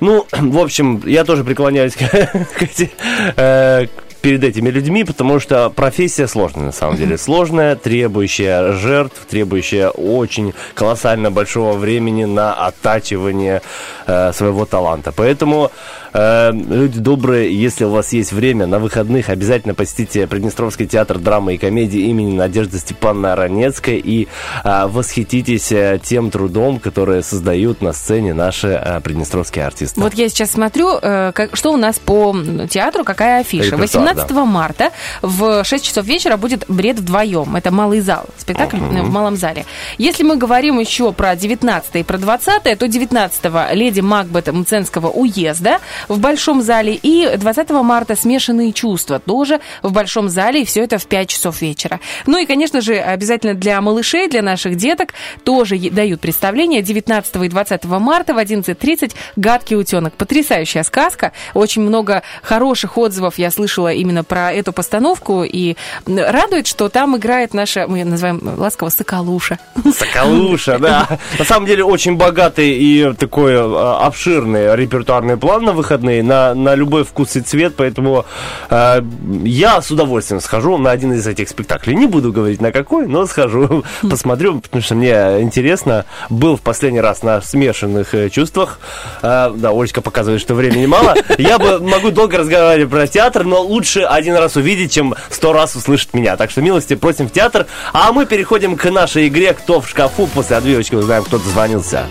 [0.01, 1.99] ну, в общем, я тоже преклоняюсь к,
[2.59, 2.91] к эти-
[3.37, 3.87] э,
[4.23, 7.19] перед этими людьми, потому что профессия сложная, на самом деле.
[7.19, 13.63] Сложная, требующая жертв, требующая очень колоссально большого времени на оттачивание
[14.07, 15.13] э, своего таланта.
[15.13, 15.73] Поэтому,
[16.15, 21.59] люди добрые, если у вас есть время, на выходных обязательно посетите Приднестровский театр драмы и
[21.59, 24.29] комедии имени Надежды Степановны Ранецкой и
[24.65, 30.01] э, восхититесь э, тем трудом, который создают на сцене наши э, приднестровские артисты.
[30.01, 32.37] Вот я сейчас смотрю, э, как- что у нас по
[32.69, 33.77] театру, какая афиша.
[33.77, 34.91] Репертуар, 18 марта
[35.23, 37.57] в 6 часов вечера будет «Бред вдвоем».
[37.57, 39.65] Это малый зал, спектакль э, в малом зале.
[39.99, 45.79] Если мы говорим еще про 19 и про 20 то 19 «Леди Макбет» Мценского уезда
[46.09, 50.99] в Большом зале и 20 марта «Смешанные чувства» тоже в Большом зале, и все это
[50.99, 52.01] в 5 часов вечера.
[52.27, 55.15] Ну и, конечно же, обязательно для малышей, для наших деток
[55.45, 60.15] тоже дают представление 19 и 20 марта в 11.30 «Гадкий утенок».
[60.15, 61.33] Потрясающая сказка.
[61.55, 65.45] Очень много хороших отзывов я слышала именно про эту постановку.
[65.45, 65.77] И
[66.07, 69.59] радует, что там играет наша, мы ее называем ласково, Соколуша.
[69.97, 71.19] Соколуша, да.
[71.39, 76.75] На самом деле очень богатый и такой э, обширный репертуарный план на выходные, на, на
[76.75, 78.25] любой вкус и цвет, поэтому
[78.71, 79.03] э,
[79.45, 81.95] я с удовольствием схожу на один из этих спектаклей.
[81.95, 86.07] Не буду говорить на какой, но схожу, посмотрю, потому что мне интересно.
[86.31, 88.79] Был в последний раз на смешанных э, чувствах.
[89.23, 91.15] Э, да, Олечка показывает, что времени мало.
[91.37, 95.77] Я бы могу долго разговаривать про театр, но лучше один раз увидеть, чем сто раз
[95.77, 96.37] услышать меня.
[96.37, 97.67] Так что милости просим в театр.
[97.93, 102.07] А мы переходим к нашей игре «Кто в шкафу?» После отбивочки узнаем, кто дозвонился.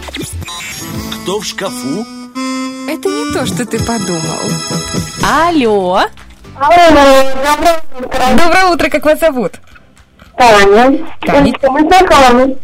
[1.24, 2.21] Кто в шкафу?
[2.92, 4.38] Это не то, что ты подумал.
[5.24, 6.02] Алло.
[8.36, 9.54] Доброе утро, как вас зовут?
[10.38, 10.98] Таня.
[11.22, 11.54] Таня.
[11.70, 12.58] Мы знакомы.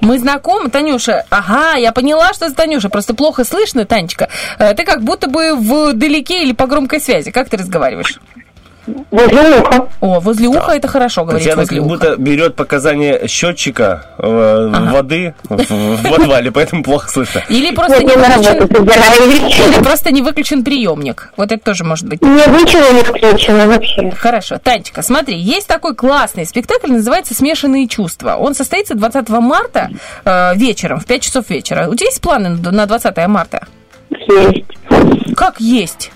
[0.00, 1.26] Мы знакомы, Танюша.
[1.28, 2.88] Ага, я поняла, что это Танюша.
[2.88, 4.30] Просто плохо слышно, Танечка.
[4.58, 7.30] Э, Ты как будто бы вдалеке или по громкой связи.
[7.30, 8.18] Как ты разговариваешь?
[9.10, 9.88] Возле уха.
[10.00, 11.96] О, возле уха это хорошо говорить Татьяна возле как уха.
[11.96, 17.42] будто берет показания счетчика э, воды в, подвале, поэтому плохо слышно.
[17.48, 19.72] Или просто, не выключен...
[19.72, 21.32] Или просто не выключен приемник.
[21.36, 22.22] Вот это тоже может быть.
[22.22, 24.10] Не ничего не включено вообще.
[24.12, 24.58] Хорошо.
[24.58, 28.36] Танечка, смотри, есть такой классный спектакль, называется «Смешанные чувства».
[28.36, 29.90] Он состоится 20 марта
[30.24, 31.88] э, вечером, в 5 часов вечера.
[31.88, 33.66] У тебя есть планы на на 20 марта?
[34.10, 35.36] Есть.
[35.36, 36.12] Как есть?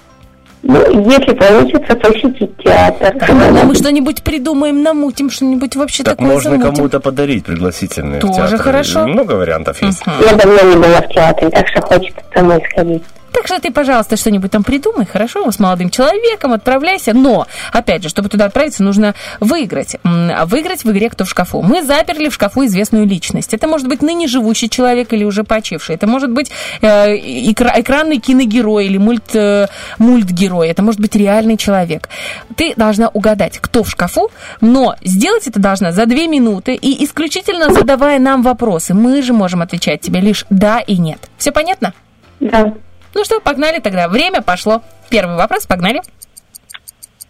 [0.62, 3.14] Ну, если получится, посетить театр.
[3.28, 6.74] Ладно, мы что-нибудь придумаем, намутим, что-нибудь вообще Так такое можно замутим.
[6.76, 8.58] кому-то подарить пригласительные в Тоже театр.
[8.58, 9.06] хорошо.
[9.06, 10.02] Много вариантов есть.
[10.06, 13.02] Я давно не была в театре, так что хочется самой сходить.
[13.32, 17.12] Так что ты, пожалуйста, что-нибудь там придумай, хорошо, с молодым человеком, отправляйся.
[17.14, 19.96] Но, опять же, чтобы туда отправиться, нужно выиграть.
[20.04, 21.62] А Выиграть в игре «Кто в шкафу».
[21.62, 23.54] Мы заперли в шкафу известную личность.
[23.54, 25.94] Это может быть ныне живущий человек или уже почивший.
[25.94, 26.50] Это может быть
[26.80, 30.68] э, экра- экранный киногерой или мульт, э, мультгерой.
[30.68, 32.08] Это может быть реальный человек.
[32.56, 34.30] Ты должна угадать, кто в шкафу,
[34.60, 38.92] но сделать это должна за две минуты и исключительно задавая нам вопросы.
[38.94, 41.28] Мы же можем отвечать тебе лишь «да» и «нет».
[41.38, 41.94] Все понятно?
[42.40, 42.74] Да.
[43.14, 44.08] Ну что, погнали тогда.
[44.08, 44.82] Время пошло.
[45.08, 46.02] Первый вопрос, погнали.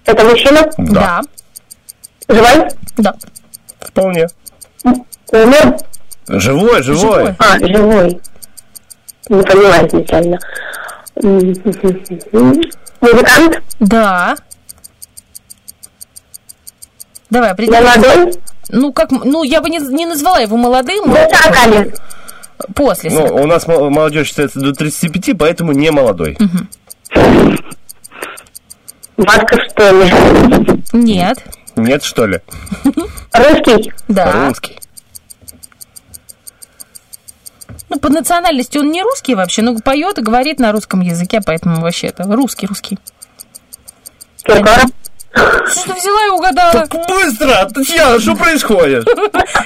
[0.05, 0.71] Это мужчина?
[0.77, 1.21] Да.
[2.29, 2.69] Живой?
[2.97, 3.15] Да.
[3.81, 4.29] Вполне.
[5.33, 5.79] Умер?
[6.29, 7.35] Живой, живой.
[7.39, 8.21] А, живой.
[9.29, 10.39] Не поняла изначально.
[13.01, 13.63] Музыкант?
[13.81, 14.37] Да.
[17.31, 17.85] Давай, определим.
[17.85, 18.35] Молодой?
[18.69, 21.13] Ну, как, ну, я бы не, не назвала его молодым.
[21.13, 21.95] До 40
[22.75, 23.11] После.
[23.11, 26.37] Ну, у нас мо- молодежь считается до 35, поэтому не молодой.
[29.17, 30.13] Ватка, что ли?
[30.93, 31.39] Нет.
[31.77, 32.41] Нет, что ли?
[33.33, 33.93] Русский?
[34.09, 34.47] Да.
[34.49, 34.79] Русский.
[37.89, 41.81] Ну, по национальности он не русский вообще, но поет и говорит на русском языке, поэтому
[41.81, 42.99] вообще это русский, русский.
[45.33, 46.85] Что взяла и угадала?
[47.09, 47.69] Быстро!
[47.73, 49.07] Татьяна, что происходит?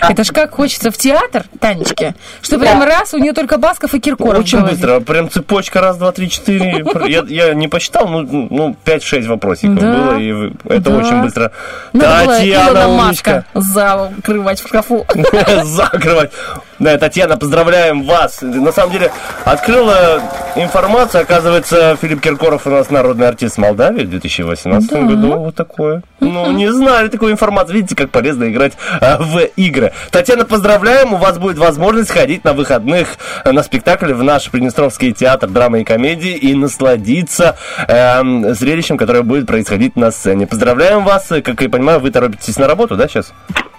[0.01, 4.01] Это ж как хочется в театр, Танечке, что прям раз, у нее только Басков и
[4.01, 5.01] Киркоров Очень быстро.
[5.01, 6.85] Прям цепочка раз, два, три, четыре.
[7.09, 9.93] Я, я не посчитал, ну, ну 5-6 вопросиков Да.
[9.93, 10.97] было, и это Да.
[10.97, 11.51] очень быстро.
[11.93, 13.45] Татьяна Маска умничка.
[13.55, 15.07] закрывать в шкафу.
[15.65, 16.31] Закрывать.
[16.79, 18.43] Да, Татьяна, поздравляем вас.
[18.43, 19.13] На самом деле,
[19.45, 20.21] открыла
[20.57, 25.01] информацию, оказывается, Филипп Киркоров у нас народный артист Молдавии в 2018 Да.
[25.03, 25.33] году.
[25.39, 26.03] Вот такое.
[26.21, 27.77] Ну, не знали такую информацию.
[27.77, 29.93] Видите, как полезно играть а, в игры.
[30.11, 31.15] Татьяна, поздравляем.
[31.15, 33.09] У вас будет возможность ходить на выходных
[33.45, 37.57] э, на спектакль в наш Приднестровский театр драмы и комедии и насладиться
[37.89, 40.47] эм, зрелищем, которое будет происходить на сцене.
[40.47, 41.29] Поздравляем вас.
[41.29, 43.33] Как я понимаю, вы торопитесь на работу, да, сейчас?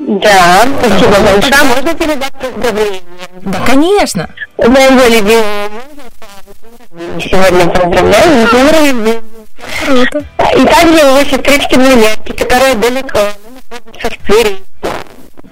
[0.07, 1.63] Да, спасибо большое.
[1.63, 3.01] Можно передать поздравления?
[3.41, 4.29] Да, конечно.
[4.57, 7.19] Моего любимого мужа.
[7.19, 9.21] Сегодня поздравляю с днем рождения.
[9.83, 10.25] Круто.
[10.55, 13.31] И также его сестрички Милетки, которая далеко, она
[13.71, 14.57] находится в Твери.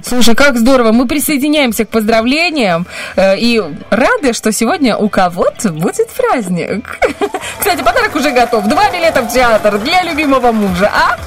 [0.04, 0.92] Слушай, как здорово.
[0.92, 2.86] Мы присоединяемся к поздравлениям
[3.16, 3.60] э, и
[3.90, 7.00] рады, что сегодня у кого-то будет праздник.
[7.60, 8.66] Кстати, подарок уже готов.
[8.68, 11.18] Два билета в театр для любимого мужа, а?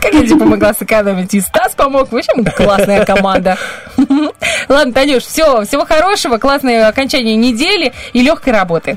[0.00, 2.10] Как я тебе помогла сэкономить, и Стас помог.
[2.12, 3.58] В общем, классная команда.
[4.68, 8.96] Ладно, Танюш, все, всего хорошего, классное окончание недели и легкой работы.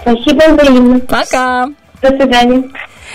[0.00, 1.00] Спасибо взаимно.
[1.00, 1.68] Пока.
[2.00, 2.64] До свидания.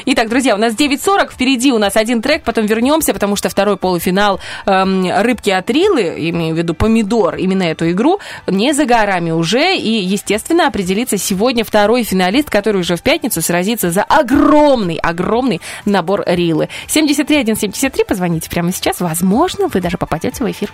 [0.05, 3.77] Итак, друзья, у нас 9.40, впереди у нас один трек, потом вернемся, потому что второй
[3.77, 9.31] полуфинал эм, рыбки от Рилы, имею в виду помидор, именно эту игру, не за горами
[9.31, 15.61] уже, и, естественно, определится сегодня второй финалист, который уже в пятницу сразится за огромный, огромный
[15.85, 16.69] набор Рилы.
[16.87, 20.71] 73173, позвоните прямо сейчас, возможно, вы даже попадете в эфир.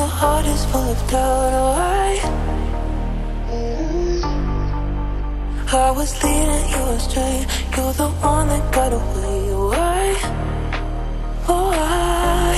[0.00, 1.52] Your heart is full of doubt.
[5.72, 7.36] Oh, I, was leading you astray.
[7.76, 9.40] You're the one that got away.
[11.52, 12.56] Oh, I.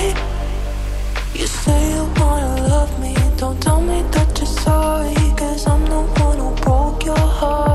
[1.39, 3.13] You say you wanna love me.
[3.41, 5.15] Don't tell me that you're sorry.
[5.39, 7.72] Cause I'm the one who broke your heart.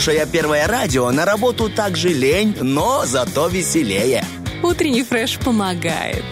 [0.00, 4.24] Слушая первое радио, на работу также лень, но зато веселее.
[4.62, 6.24] Утренний фреш помогает.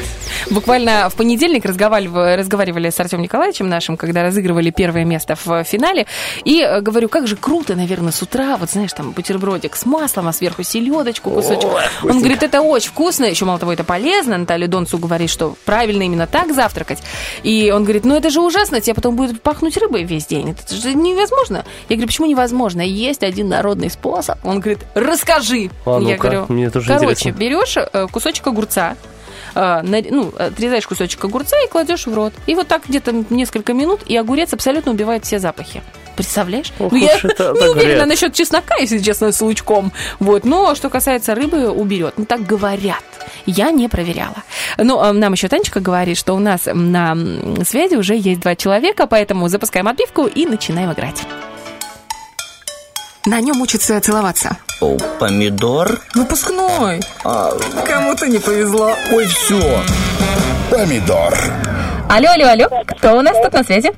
[0.51, 6.07] Буквально в понедельник разговаривали, разговаривали с Артемом Николаевичем нашим, когда разыгрывали первое место в финале.
[6.45, 10.29] И э, говорю, как же круто, наверное, с утра, вот знаешь, там бутербродик с маслом,
[10.29, 11.71] а сверху селедочку, кусочек.
[12.03, 14.39] Он говорит, это очень вкусно, еще мало того, это полезно.
[14.39, 17.03] Наталья Донцу говорит, что правильно именно так завтракать.
[17.43, 20.51] И он говорит, ну это же ужасно, тебе потом будет пахнуть рыбой весь день.
[20.51, 21.65] Это же невозможно.
[21.89, 22.81] Я говорю, почему невозможно?
[22.81, 24.39] Есть один народный способ.
[24.45, 25.71] Он говорит, расскажи.
[25.85, 27.39] А Я ну-ка, говорю, мне тоже короче, интересно.
[27.39, 28.97] берешь э, кусочек огурца,
[29.55, 32.33] ну, отрезаешь кусочек огурца и кладешь в рот.
[32.47, 35.83] И вот так где-то несколько минут, и огурец абсолютно убивает все запахи.
[36.19, 36.73] Представляешь?
[36.81, 39.93] Ох ну, я это не уверена насчет чеснока, если честно, с лучком.
[40.19, 40.45] Вот.
[40.45, 42.15] Но что касается рыбы, уберет.
[42.17, 43.05] Ну, так говорят.
[43.47, 44.43] Я не проверяла.
[44.79, 47.17] Ну, а нам еще Танечка говорит, что у нас на
[47.65, 51.23] связи уже есть два человека, поэтому запускаем отбивку и начинаем играть.
[53.27, 54.57] На нем учатся целоваться.
[54.81, 56.01] О, помидор?
[56.15, 57.01] Выпускной.
[57.23, 58.93] Кому-то не повезло.
[59.13, 59.83] Ой, все.
[60.71, 61.37] Помидор.
[62.09, 62.85] Алло, алло, алло.
[62.87, 63.91] Кто у нас тут на связи?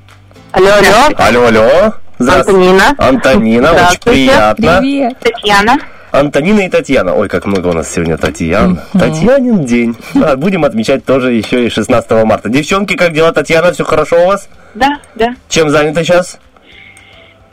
[0.53, 1.15] Алло, алло.
[1.17, 1.95] Алло, алло.
[2.19, 2.61] Здравствуйте.
[2.61, 2.95] Антонина.
[2.99, 4.79] Антонина, очень приятно.
[4.81, 5.19] Привет.
[5.21, 5.79] Татьяна.
[6.13, 7.15] Антонина и Татьяна.
[7.15, 8.81] Ой, как много у нас сегодня Татьян.
[8.93, 9.97] Татьянин день.
[10.15, 12.49] Да, будем отмечать тоже еще и 16 марта.
[12.49, 13.73] Девчонки, как дела, Татьяна?
[13.73, 14.49] Все хорошо у вас?
[14.75, 15.37] Да, да.
[15.49, 16.39] Чем заняты сейчас?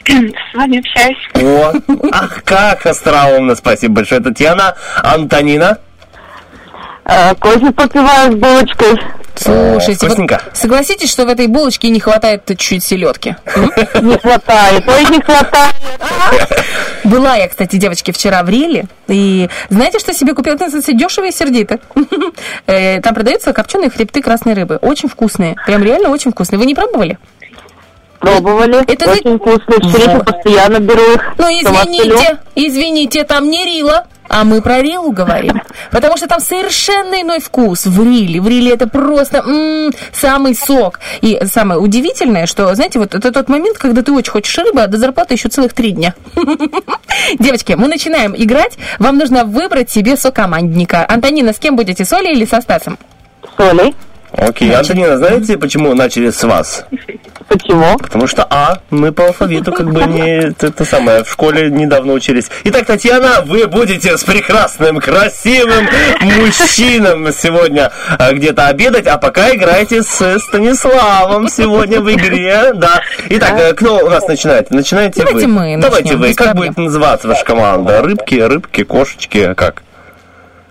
[0.07, 1.17] С вами общаюсь.
[1.35, 1.73] О,
[2.11, 3.55] ах, как остроумно.
[3.55, 4.75] Спасибо большое, Татьяна.
[5.03, 5.79] Антонина?
[7.05, 8.97] Э, Кофе попиваю с булочкой.
[9.35, 13.35] Слушайте, вот согласитесь, что в этой булочке не хватает чуть селедки?
[14.01, 14.83] Не хватает.
[14.87, 15.75] Ой, не хватает.
[17.03, 20.55] Была я, кстати, девочки, вчера в Риле, и знаете, что себе купила?
[20.55, 21.79] Это называется дешево и сердито.
[22.65, 24.77] Э, Там продаются копченые хребты красной рыбы.
[24.81, 25.55] Очень вкусные.
[25.65, 26.57] Прям реально очень вкусные.
[26.59, 27.17] Вы не пробовали?
[28.19, 28.83] Пробовали.
[28.91, 29.75] Это Очень вкусно.
[29.77, 30.25] В Сирии Вот.
[30.25, 31.21] постоянно беру их.
[31.37, 35.61] Ну, извините, извините, там не Рила, а мы про Рилу говорим.
[35.91, 38.41] Потому что там совершенно иной вкус в Риле.
[38.41, 40.99] В Риле это просто м, самый сок.
[41.21, 44.87] И самое удивительное, что, знаете, вот это тот момент, когда ты очень хочешь рыбы, а
[44.87, 46.13] до зарплаты еще целых три дня.
[47.39, 48.77] Девочки, мы начинаем играть.
[48.99, 51.05] Вам нужно выбрать себе сокомандника.
[51.07, 52.97] Антонина, с кем будете, с Олей или со Стасом?
[53.55, 53.95] С Олей.
[54.33, 56.85] Окей, Антонина, знаете, почему начали с вас?
[57.47, 57.97] Почему?
[57.97, 62.49] Потому что А, мы по алфавиту как бы не это, самое, в школе недавно учились.
[62.65, 65.87] Итак, Татьяна, вы будете с прекрасным, красивым
[66.21, 73.01] мужчином сегодня а, где-то обедать, а пока играете с Станиславом сегодня в игре, да.
[73.29, 74.69] Итак, кто у нас начинает?
[74.71, 75.53] Начинаете Давайте вы.
[75.53, 76.33] мы Давайте начнем, вы.
[76.33, 78.01] Как будет называться ваша команда?
[78.01, 79.83] Рыбки, рыбки, кошечки, как?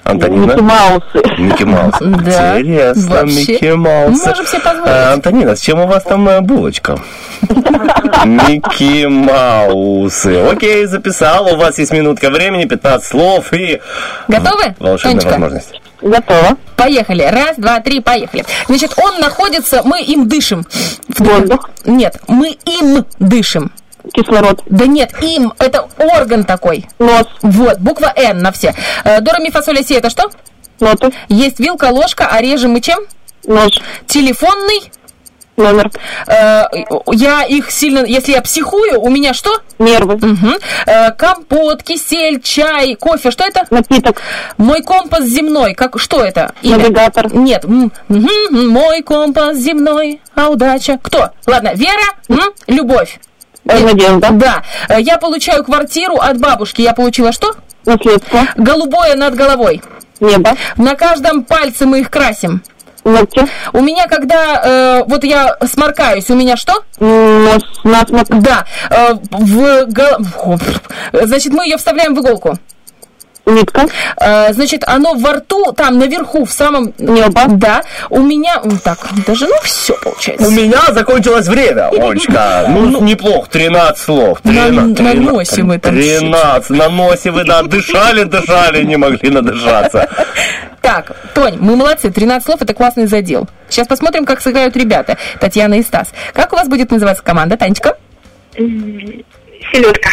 [0.07, 0.47] Антонина?
[0.53, 1.39] Микки Маусы.
[1.39, 1.95] Микки Маус.
[2.01, 3.53] Да, Интересно, вообще.
[3.53, 4.27] Микки Маус.
[4.27, 4.89] Можем себе позволить.
[4.89, 6.99] А, Антонина, с чем у вас там э, булочка?
[8.25, 10.41] Микки Маусы.
[10.51, 11.53] Окей, записал.
[11.53, 13.81] У вас есть минутка времени, 15 слов и
[14.29, 14.75] Готовы?
[14.79, 15.29] волшебная Тонечка?
[15.31, 15.81] возможность.
[16.03, 16.57] Готово.
[16.77, 17.23] Поехали.
[17.23, 18.45] Раз, два, три, поехали.
[18.69, 20.65] Значит, он находится, мы им дышим.
[21.19, 21.71] Воздух.
[21.85, 23.73] Нет, мы им дышим.
[24.13, 24.63] Кислород.
[24.67, 26.87] Да нет, им, это орган такой.
[26.99, 27.27] Нос.
[27.43, 28.75] Вот, буква Н на все.
[29.05, 30.31] Э, Дора, ми, фасоль, си, это что?
[30.81, 31.13] Ноты.
[31.29, 33.01] Есть вилка, ложка, а режем мы чем?
[33.47, 33.73] Нож.
[34.07, 34.91] Телефонный.
[35.57, 35.91] Номер.
[36.27, 36.65] Э,
[37.13, 39.63] я их сильно, если я психую, у меня что?
[39.79, 40.19] Нервы.
[40.87, 43.67] Э, компот, кисель, чай, кофе, что это?
[43.71, 44.21] Напиток.
[44.59, 46.55] Мой компас земной, как, что это?
[46.61, 46.77] Имя?
[46.77, 47.35] Навигатор.
[47.35, 47.65] Нет.
[48.09, 50.99] Мой компас земной, а удача.
[51.03, 51.31] Кто?
[51.47, 53.19] Ладно, Вера, любовь.
[53.67, 54.29] Надежда.
[54.33, 54.63] Да.
[54.89, 56.83] Э, Я получаю квартиру от бабушки.
[56.83, 57.53] Я получила что?
[57.85, 58.41] Наследство.
[58.57, 59.83] Голубое над головой.
[60.21, 60.57] Небо.
[60.77, 62.63] На каждом пальце мы их красим.
[63.05, 63.47] Ногти.
[63.73, 66.73] У меня, когда э, вот я сморкаюсь, у меня что?
[66.99, 67.63] Нос.
[67.85, 68.27] Насморк.
[68.29, 68.65] Да.
[68.91, 70.59] э, в Фу,
[71.13, 72.59] Значит, мы ее вставляем в иголку.
[73.47, 73.87] Нитка.
[74.21, 76.93] Э, значит, оно во рту, там наверху, в самом...
[76.99, 77.43] Небо.
[77.49, 77.83] Да.
[78.11, 78.61] У меня...
[78.83, 80.49] Так, даже, ну, все получается.
[80.49, 82.67] У меня закончилось время, Олечка.
[82.69, 84.41] Ну, неплохо, 13 слов.
[84.43, 89.31] На- 13, на носе мы там 13, на носе вы, да, дышали, дышали, не могли
[89.31, 90.09] надышаться.
[90.83, 93.49] Так, Тонь, мы молодцы, 13 слов, это классный задел.
[93.69, 96.13] Сейчас посмотрим, как сыграют ребята, Татьяна и Стас.
[96.33, 97.97] Как у вас будет называться команда, Танечка?
[99.73, 100.11] Селедка.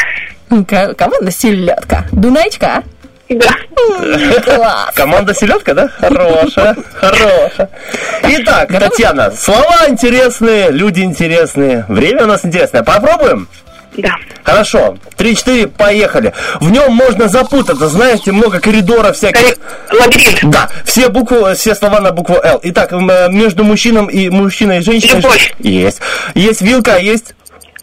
[0.95, 2.05] Команда селедка.
[2.11, 2.83] Дунаечка, а?
[3.29, 4.89] Да.
[4.93, 5.89] Команда селедка, да?
[5.99, 7.69] Хорошая, хорошая.
[8.23, 8.69] Итак?
[8.69, 12.83] Татьяна, слова интересные, люди интересные, время у нас интересное.
[12.83, 13.47] Попробуем?
[13.97, 14.15] Да.
[14.43, 14.97] Хорошо.
[15.17, 16.33] Три-четыре, поехали.
[16.59, 19.57] В нем можно запутаться, знаете, много коридоров всяких.
[19.91, 20.39] Лабиринт.
[20.51, 22.59] Да, все буквы, все слова на букву Л.
[22.63, 25.21] Итак, э, между мужчином и мужчиной и женщиной.
[25.21, 25.53] Любовь.
[25.59, 26.01] Есть.
[26.33, 27.35] Есть вилка, есть.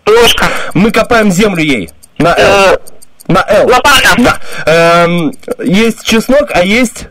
[0.05, 0.47] Ложка.
[0.75, 1.91] Мы копаем землю ей.
[2.19, 2.79] На Л.
[3.31, 3.69] На Л.
[3.69, 4.09] Лопата.
[4.19, 4.39] Да.
[4.67, 5.33] Эм,
[5.65, 7.07] есть чеснок, а есть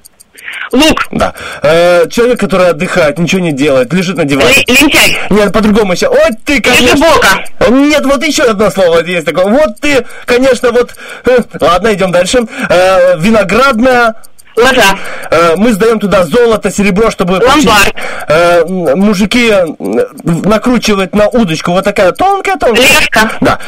[0.71, 1.07] Лук.
[1.11, 1.33] Да.
[1.63, 4.49] Э, человек, который отдыхает, ничего не делает, лежит на диване.
[4.53, 5.17] Ли- лентяй.
[5.29, 6.09] Нет, по-другому еще.
[6.09, 6.85] Вот ты, конечно.
[6.85, 7.45] Лежебока.
[7.69, 9.45] Нет, вот еще одно слово есть такое.
[9.45, 10.93] Вот ты, конечно, вот...
[11.25, 12.39] э, Ладно, идем дальше.
[12.69, 14.15] Э, виноградная...
[14.55, 14.97] Лоза.
[15.31, 17.33] Э, мы сдаем туда золото, серебро, чтобы...
[17.35, 17.95] Ломбард.
[18.27, 19.65] Э, мужики э,
[20.23, 22.85] накручивают на удочку вот такая тонкая-тонкая.
[22.85, 23.31] Леска.
[23.41, 23.59] Да.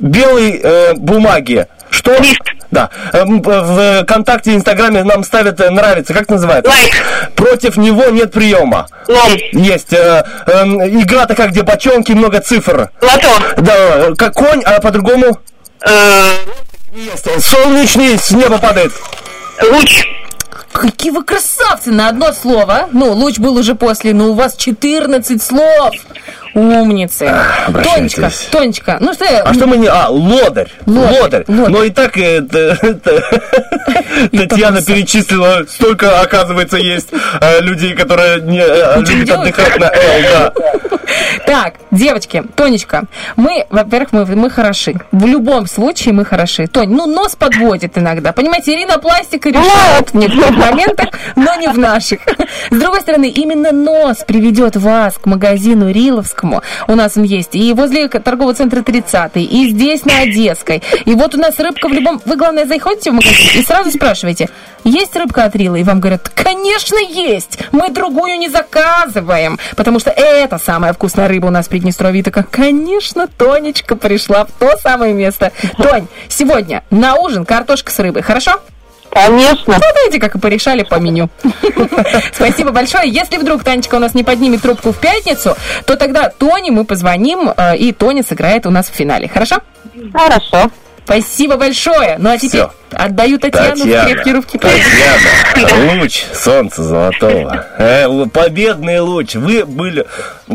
[0.00, 1.66] Белой э, бумаги.
[1.90, 2.16] Что?
[2.16, 2.40] Лист.
[2.70, 2.90] Да.
[3.12, 6.12] В ВКонтакте, Инстаграме нам ставят нравится.
[6.12, 6.70] Как называется?
[6.70, 6.92] Лайк.
[7.36, 8.88] Против него нет приема.
[9.06, 9.32] Лом.
[9.52, 9.92] Есть.
[9.92, 12.90] эм, игра такая, где бочонки, много цифр.
[13.00, 13.28] Лото.
[13.58, 15.38] Да, как конь, а по-другому?
[16.92, 17.44] Есть.
[17.44, 18.92] Солнечный, с неба падает.
[19.62, 20.06] Луч.
[20.72, 22.88] Какие вы красавцы на одно слово.
[22.92, 25.94] Ну, луч был уже после, но у вас 14 слов.
[26.54, 27.32] Умницы.
[27.82, 29.42] Тонечка, Тонечка, ну что я...
[29.42, 29.88] А что мы не...
[29.88, 30.70] А, лодырь.
[30.86, 31.44] Лодырь, Лодырь.
[31.48, 31.68] лодырь.
[31.72, 33.22] Но и так э, т- т-
[34.46, 37.08] Татьяна перечислила, столько, оказывается, есть
[37.40, 40.52] э, людей, которые не э, любят отдыхать на Л, да.
[41.46, 43.04] Так, девочки, Тонечка,
[43.36, 44.94] мы, во-первых, мы, мы хороши.
[45.12, 46.66] В любом случае мы хороши.
[46.66, 48.32] Тонь, ну нос подводит иногда.
[48.32, 52.20] Понимаете, Ирина пластика решает в некоторых моментах, но не в наших.
[52.70, 56.62] С другой стороны, именно нос приведет вас к магазину Риловскому.
[56.88, 60.82] У нас он есть и возле торгового центра 30 и здесь на Одесской.
[61.04, 62.20] И вот у нас рыбка в любом...
[62.24, 64.48] Вы, главное, заходите в магазин и сразу спрашиваете,
[64.84, 65.76] есть рыбка от Рила?
[65.76, 67.58] И вам говорят, конечно, есть!
[67.72, 70.58] Мы другую не заказываем, потому что это
[70.94, 72.20] вкусная рыба у нас в Приднестровье.
[72.20, 75.52] И такая, конечно, Тонечка пришла в то самое место.
[75.76, 78.60] Тонь, сегодня на ужин картошка с рыбой, хорошо?
[79.10, 79.74] Конечно.
[79.74, 81.28] Ну, знаете, как и порешали по меню.
[82.32, 83.08] Спасибо большое.
[83.08, 85.56] Если вдруг Танечка у нас не поднимет трубку в пятницу,
[85.86, 89.28] то тогда Тоне мы позвоним, э, и Тоня сыграет у нас в финале.
[89.28, 89.58] Хорошо?
[90.12, 90.70] Хорошо.
[91.04, 92.16] Спасибо большое.
[92.18, 92.70] Ну а теперь Всё.
[92.92, 94.58] отдаю Татьяну в Татьяна, крепкие руки.
[94.58, 97.66] Татьяна, луч солнца золотого.
[97.78, 99.34] Э, победный луч.
[99.34, 100.06] Вы были,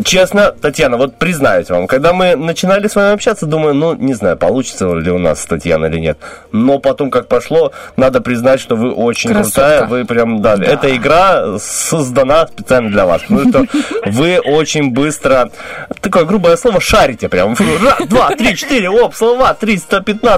[0.03, 4.37] честно, Татьяна, вот признаюсь вам, когда мы начинали с вами общаться, думаю, ну, не знаю,
[4.37, 6.17] получится ли у нас с Татьяной или нет.
[6.51, 9.61] Но потом, как пошло, надо признать, что вы очень Красотка.
[9.61, 9.85] крутая.
[9.85, 13.21] Вы прям, да, эта игра создана специально для вас.
[13.27, 13.65] Потому что
[14.07, 15.51] вы очень быстро,
[16.01, 17.55] такое грубое слово, шарите прям.
[17.83, 19.53] Раз, два, три, четыре, оп, слова,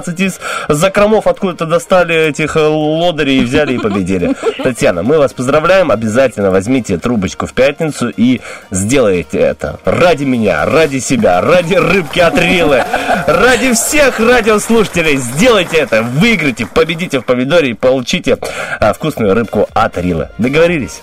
[0.02, 4.34] 315 из закромов откуда-то достали этих э, лодырей и взяли и победили.
[4.62, 5.90] Татьяна, мы вас поздравляем.
[5.90, 9.78] Обязательно возьмите трубочку в пятницу и сделайте это.
[9.84, 12.84] Ради меня, ради себя, ради рыбки от Рилы,
[13.26, 15.16] ради всех радиослушателей.
[15.16, 18.38] Сделайте это, выиграйте, победите в помидоре и получите
[18.80, 20.28] а, вкусную рыбку от Рилы.
[20.38, 21.00] Договорились?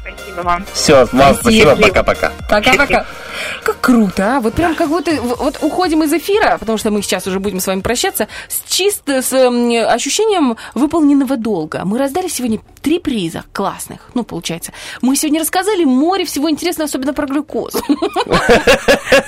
[0.00, 0.64] Спасибо вам.
[0.72, 1.88] Все, вам спасибо, Спасибо.
[1.88, 2.32] пока-пока.
[2.48, 3.06] Пока-пока.
[3.62, 4.40] Как круто, а?
[4.40, 7.66] Вот прям как будто вот уходим из эфира, потому что мы сейчас уже будем с
[7.66, 11.82] вами прощаться, с чисто с эм, ощущением выполненного долга.
[11.84, 14.72] Мы раздали сегодня три приза классных, ну, получается.
[15.00, 17.78] Мы сегодня рассказали море всего интересного, особенно про глюкозу.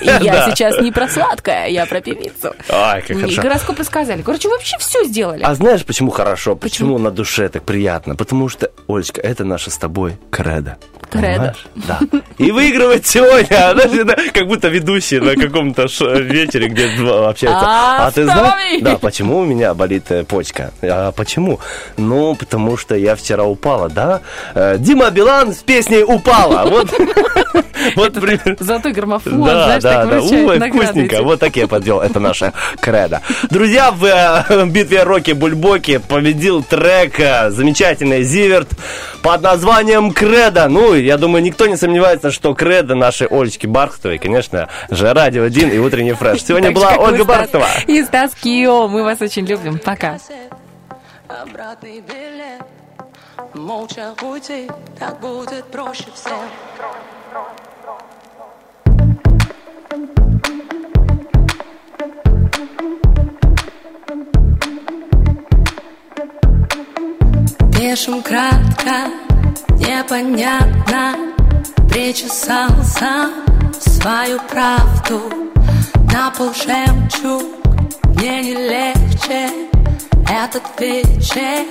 [0.01, 2.53] И я сейчас не про сладкое, я про певицу.
[2.69, 3.41] Ай, как И хорошо.
[3.41, 4.21] гороскоп рассказали.
[4.21, 5.43] Короче, вообще все сделали.
[5.43, 6.55] А знаешь, почему хорошо?
[6.55, 8.15] Почему, на душе так приятно?
[8.15, 10.77] Потому что, Олечка, это наша с тобой кредо.
[11.21, 11.65] Понимаешь?
[11.75, 11.99] Да.
[12.37, 17.65] И выигрывать сегодня, а, знаешь, это как будто ведущий на каком-то вечере, где общаются.
[17.65, 18.81] А ты знаешь?
[18.81, 20.71] Да, почему у меня болит э, почка?
[20.81, 21.59] А почему?
[21.97, 24.21] Ну, потому что я вчера упала, да?
[24.55, 26.69] Э, Дима Билан с песней «Упала».
[26.69, 26.89] Вот,
[27.95, 28.55] вот примерно.
[28.59, 30.21] Золотой граммофон, Да, знаешь, да, так да.
[30.21, 31.23] Ой, вкусненько.
[31.23, 32.01] Вот так я подвел.
[32.01, 33.21] Это наша кредо.
[33.49, 37.13] Друзья, в э, битве Роки Бульбоки победил трек
[37.49, 38.69] замечательный Зиверт
[39.21, 40.67] под названием Кредо.
[40.67, 45.71] Ну, я думаю, никто не сомневается, что Кредо нашей Олечки Бархтовой, конечно же, Радио 1
[45.71, 46.43] и Утренний фреш.
[46.43, 47.67] Сегодня была Ольга Бархтова.
[47.87, 48.87] И Стас Кио.
[48.87, 49.79] Мы вас очень любим.
[49.79, 50.17] Пока.
[51.41, 52.63] Обратный билет
[53.55, 54.69] Молча уйти
[54.99, 56.37] Так будет проще всем
[67.71, 69.32] Пишем кратко
[69.85, 71.15] Непонятно
[71.89, 73.29] Причесался
[73.79, 75.21] свою правду.
[76.11, 77.43] На пол жемчуг
[78.15, 79.49] Мне не легче.
[80.29, 81.65] Этот вечер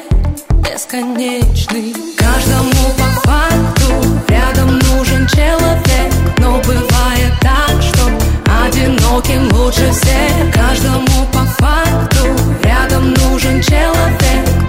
[0.63, 1.95] бесконечный.
[2.19, 3.95] Каждому по факту
[4.29, 6.13] Рядом нужен человек.
[6.39, 8.11] Но бывает так, что
[8.63, 10.55] Одиноким лучше всех.
[10.55, 12.27] Каждому по факту
[12.63, 14.62] Рядом нужен человек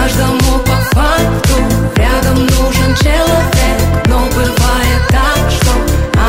[0.00, 1.56] Каждому по факту.
[1.94, 5.72] Рядом нужен человек Но бывает так, что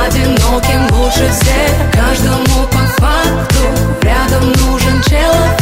[0.03, 1.91] Одиноким лучше всех.
[1.93, 3.63] Каждому по факту.
[4.01, 5.60] Рядом нужен человек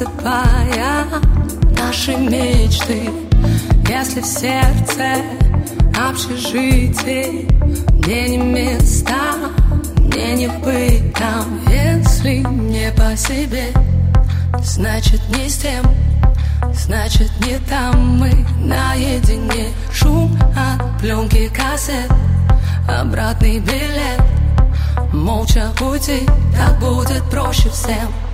[0.00, 1.04] засыпая
[1.78, 3.10] наши мечты.
[3.88, 5.16] Если в сердце
[6.08, 7.46] общежитие
[8.04, 9.34] Мне не места,
[9.98, 11.60] мне не быть там.
[11.68, 13.66] Если не по себе,
[14.62, 15.84] значит не с тем
[16.72, 19.68] Значит не там мы наедине.
[19.92, 22.10] Шум от пленки кассет
[22.88, 24.22] Обратный билет.
[25.12, 28.29] Молча уйти, так будет проще всем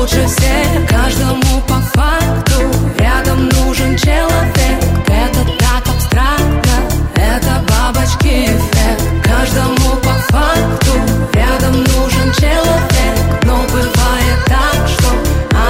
[0.00, 0.88] лучше всех.
[0.88, 2.60] Каждому по факту
[2.98, 4.82] рядом нужен человек.
[5.06, 6.76] Это так абстрактно,
[7.14, 9.02] это бабочки эффект.
[9.22, 10.92] Каждому по факту
[11.32, 13.14] рядом нужен человек
[13.44, 15.10] Но бывает так, что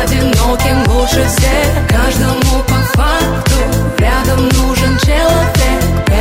[0.02, 1.89] одиноким лучше всех.
[1.89, 3.56] Каждому по факту
[3.98, 5.60] рядом нужен человек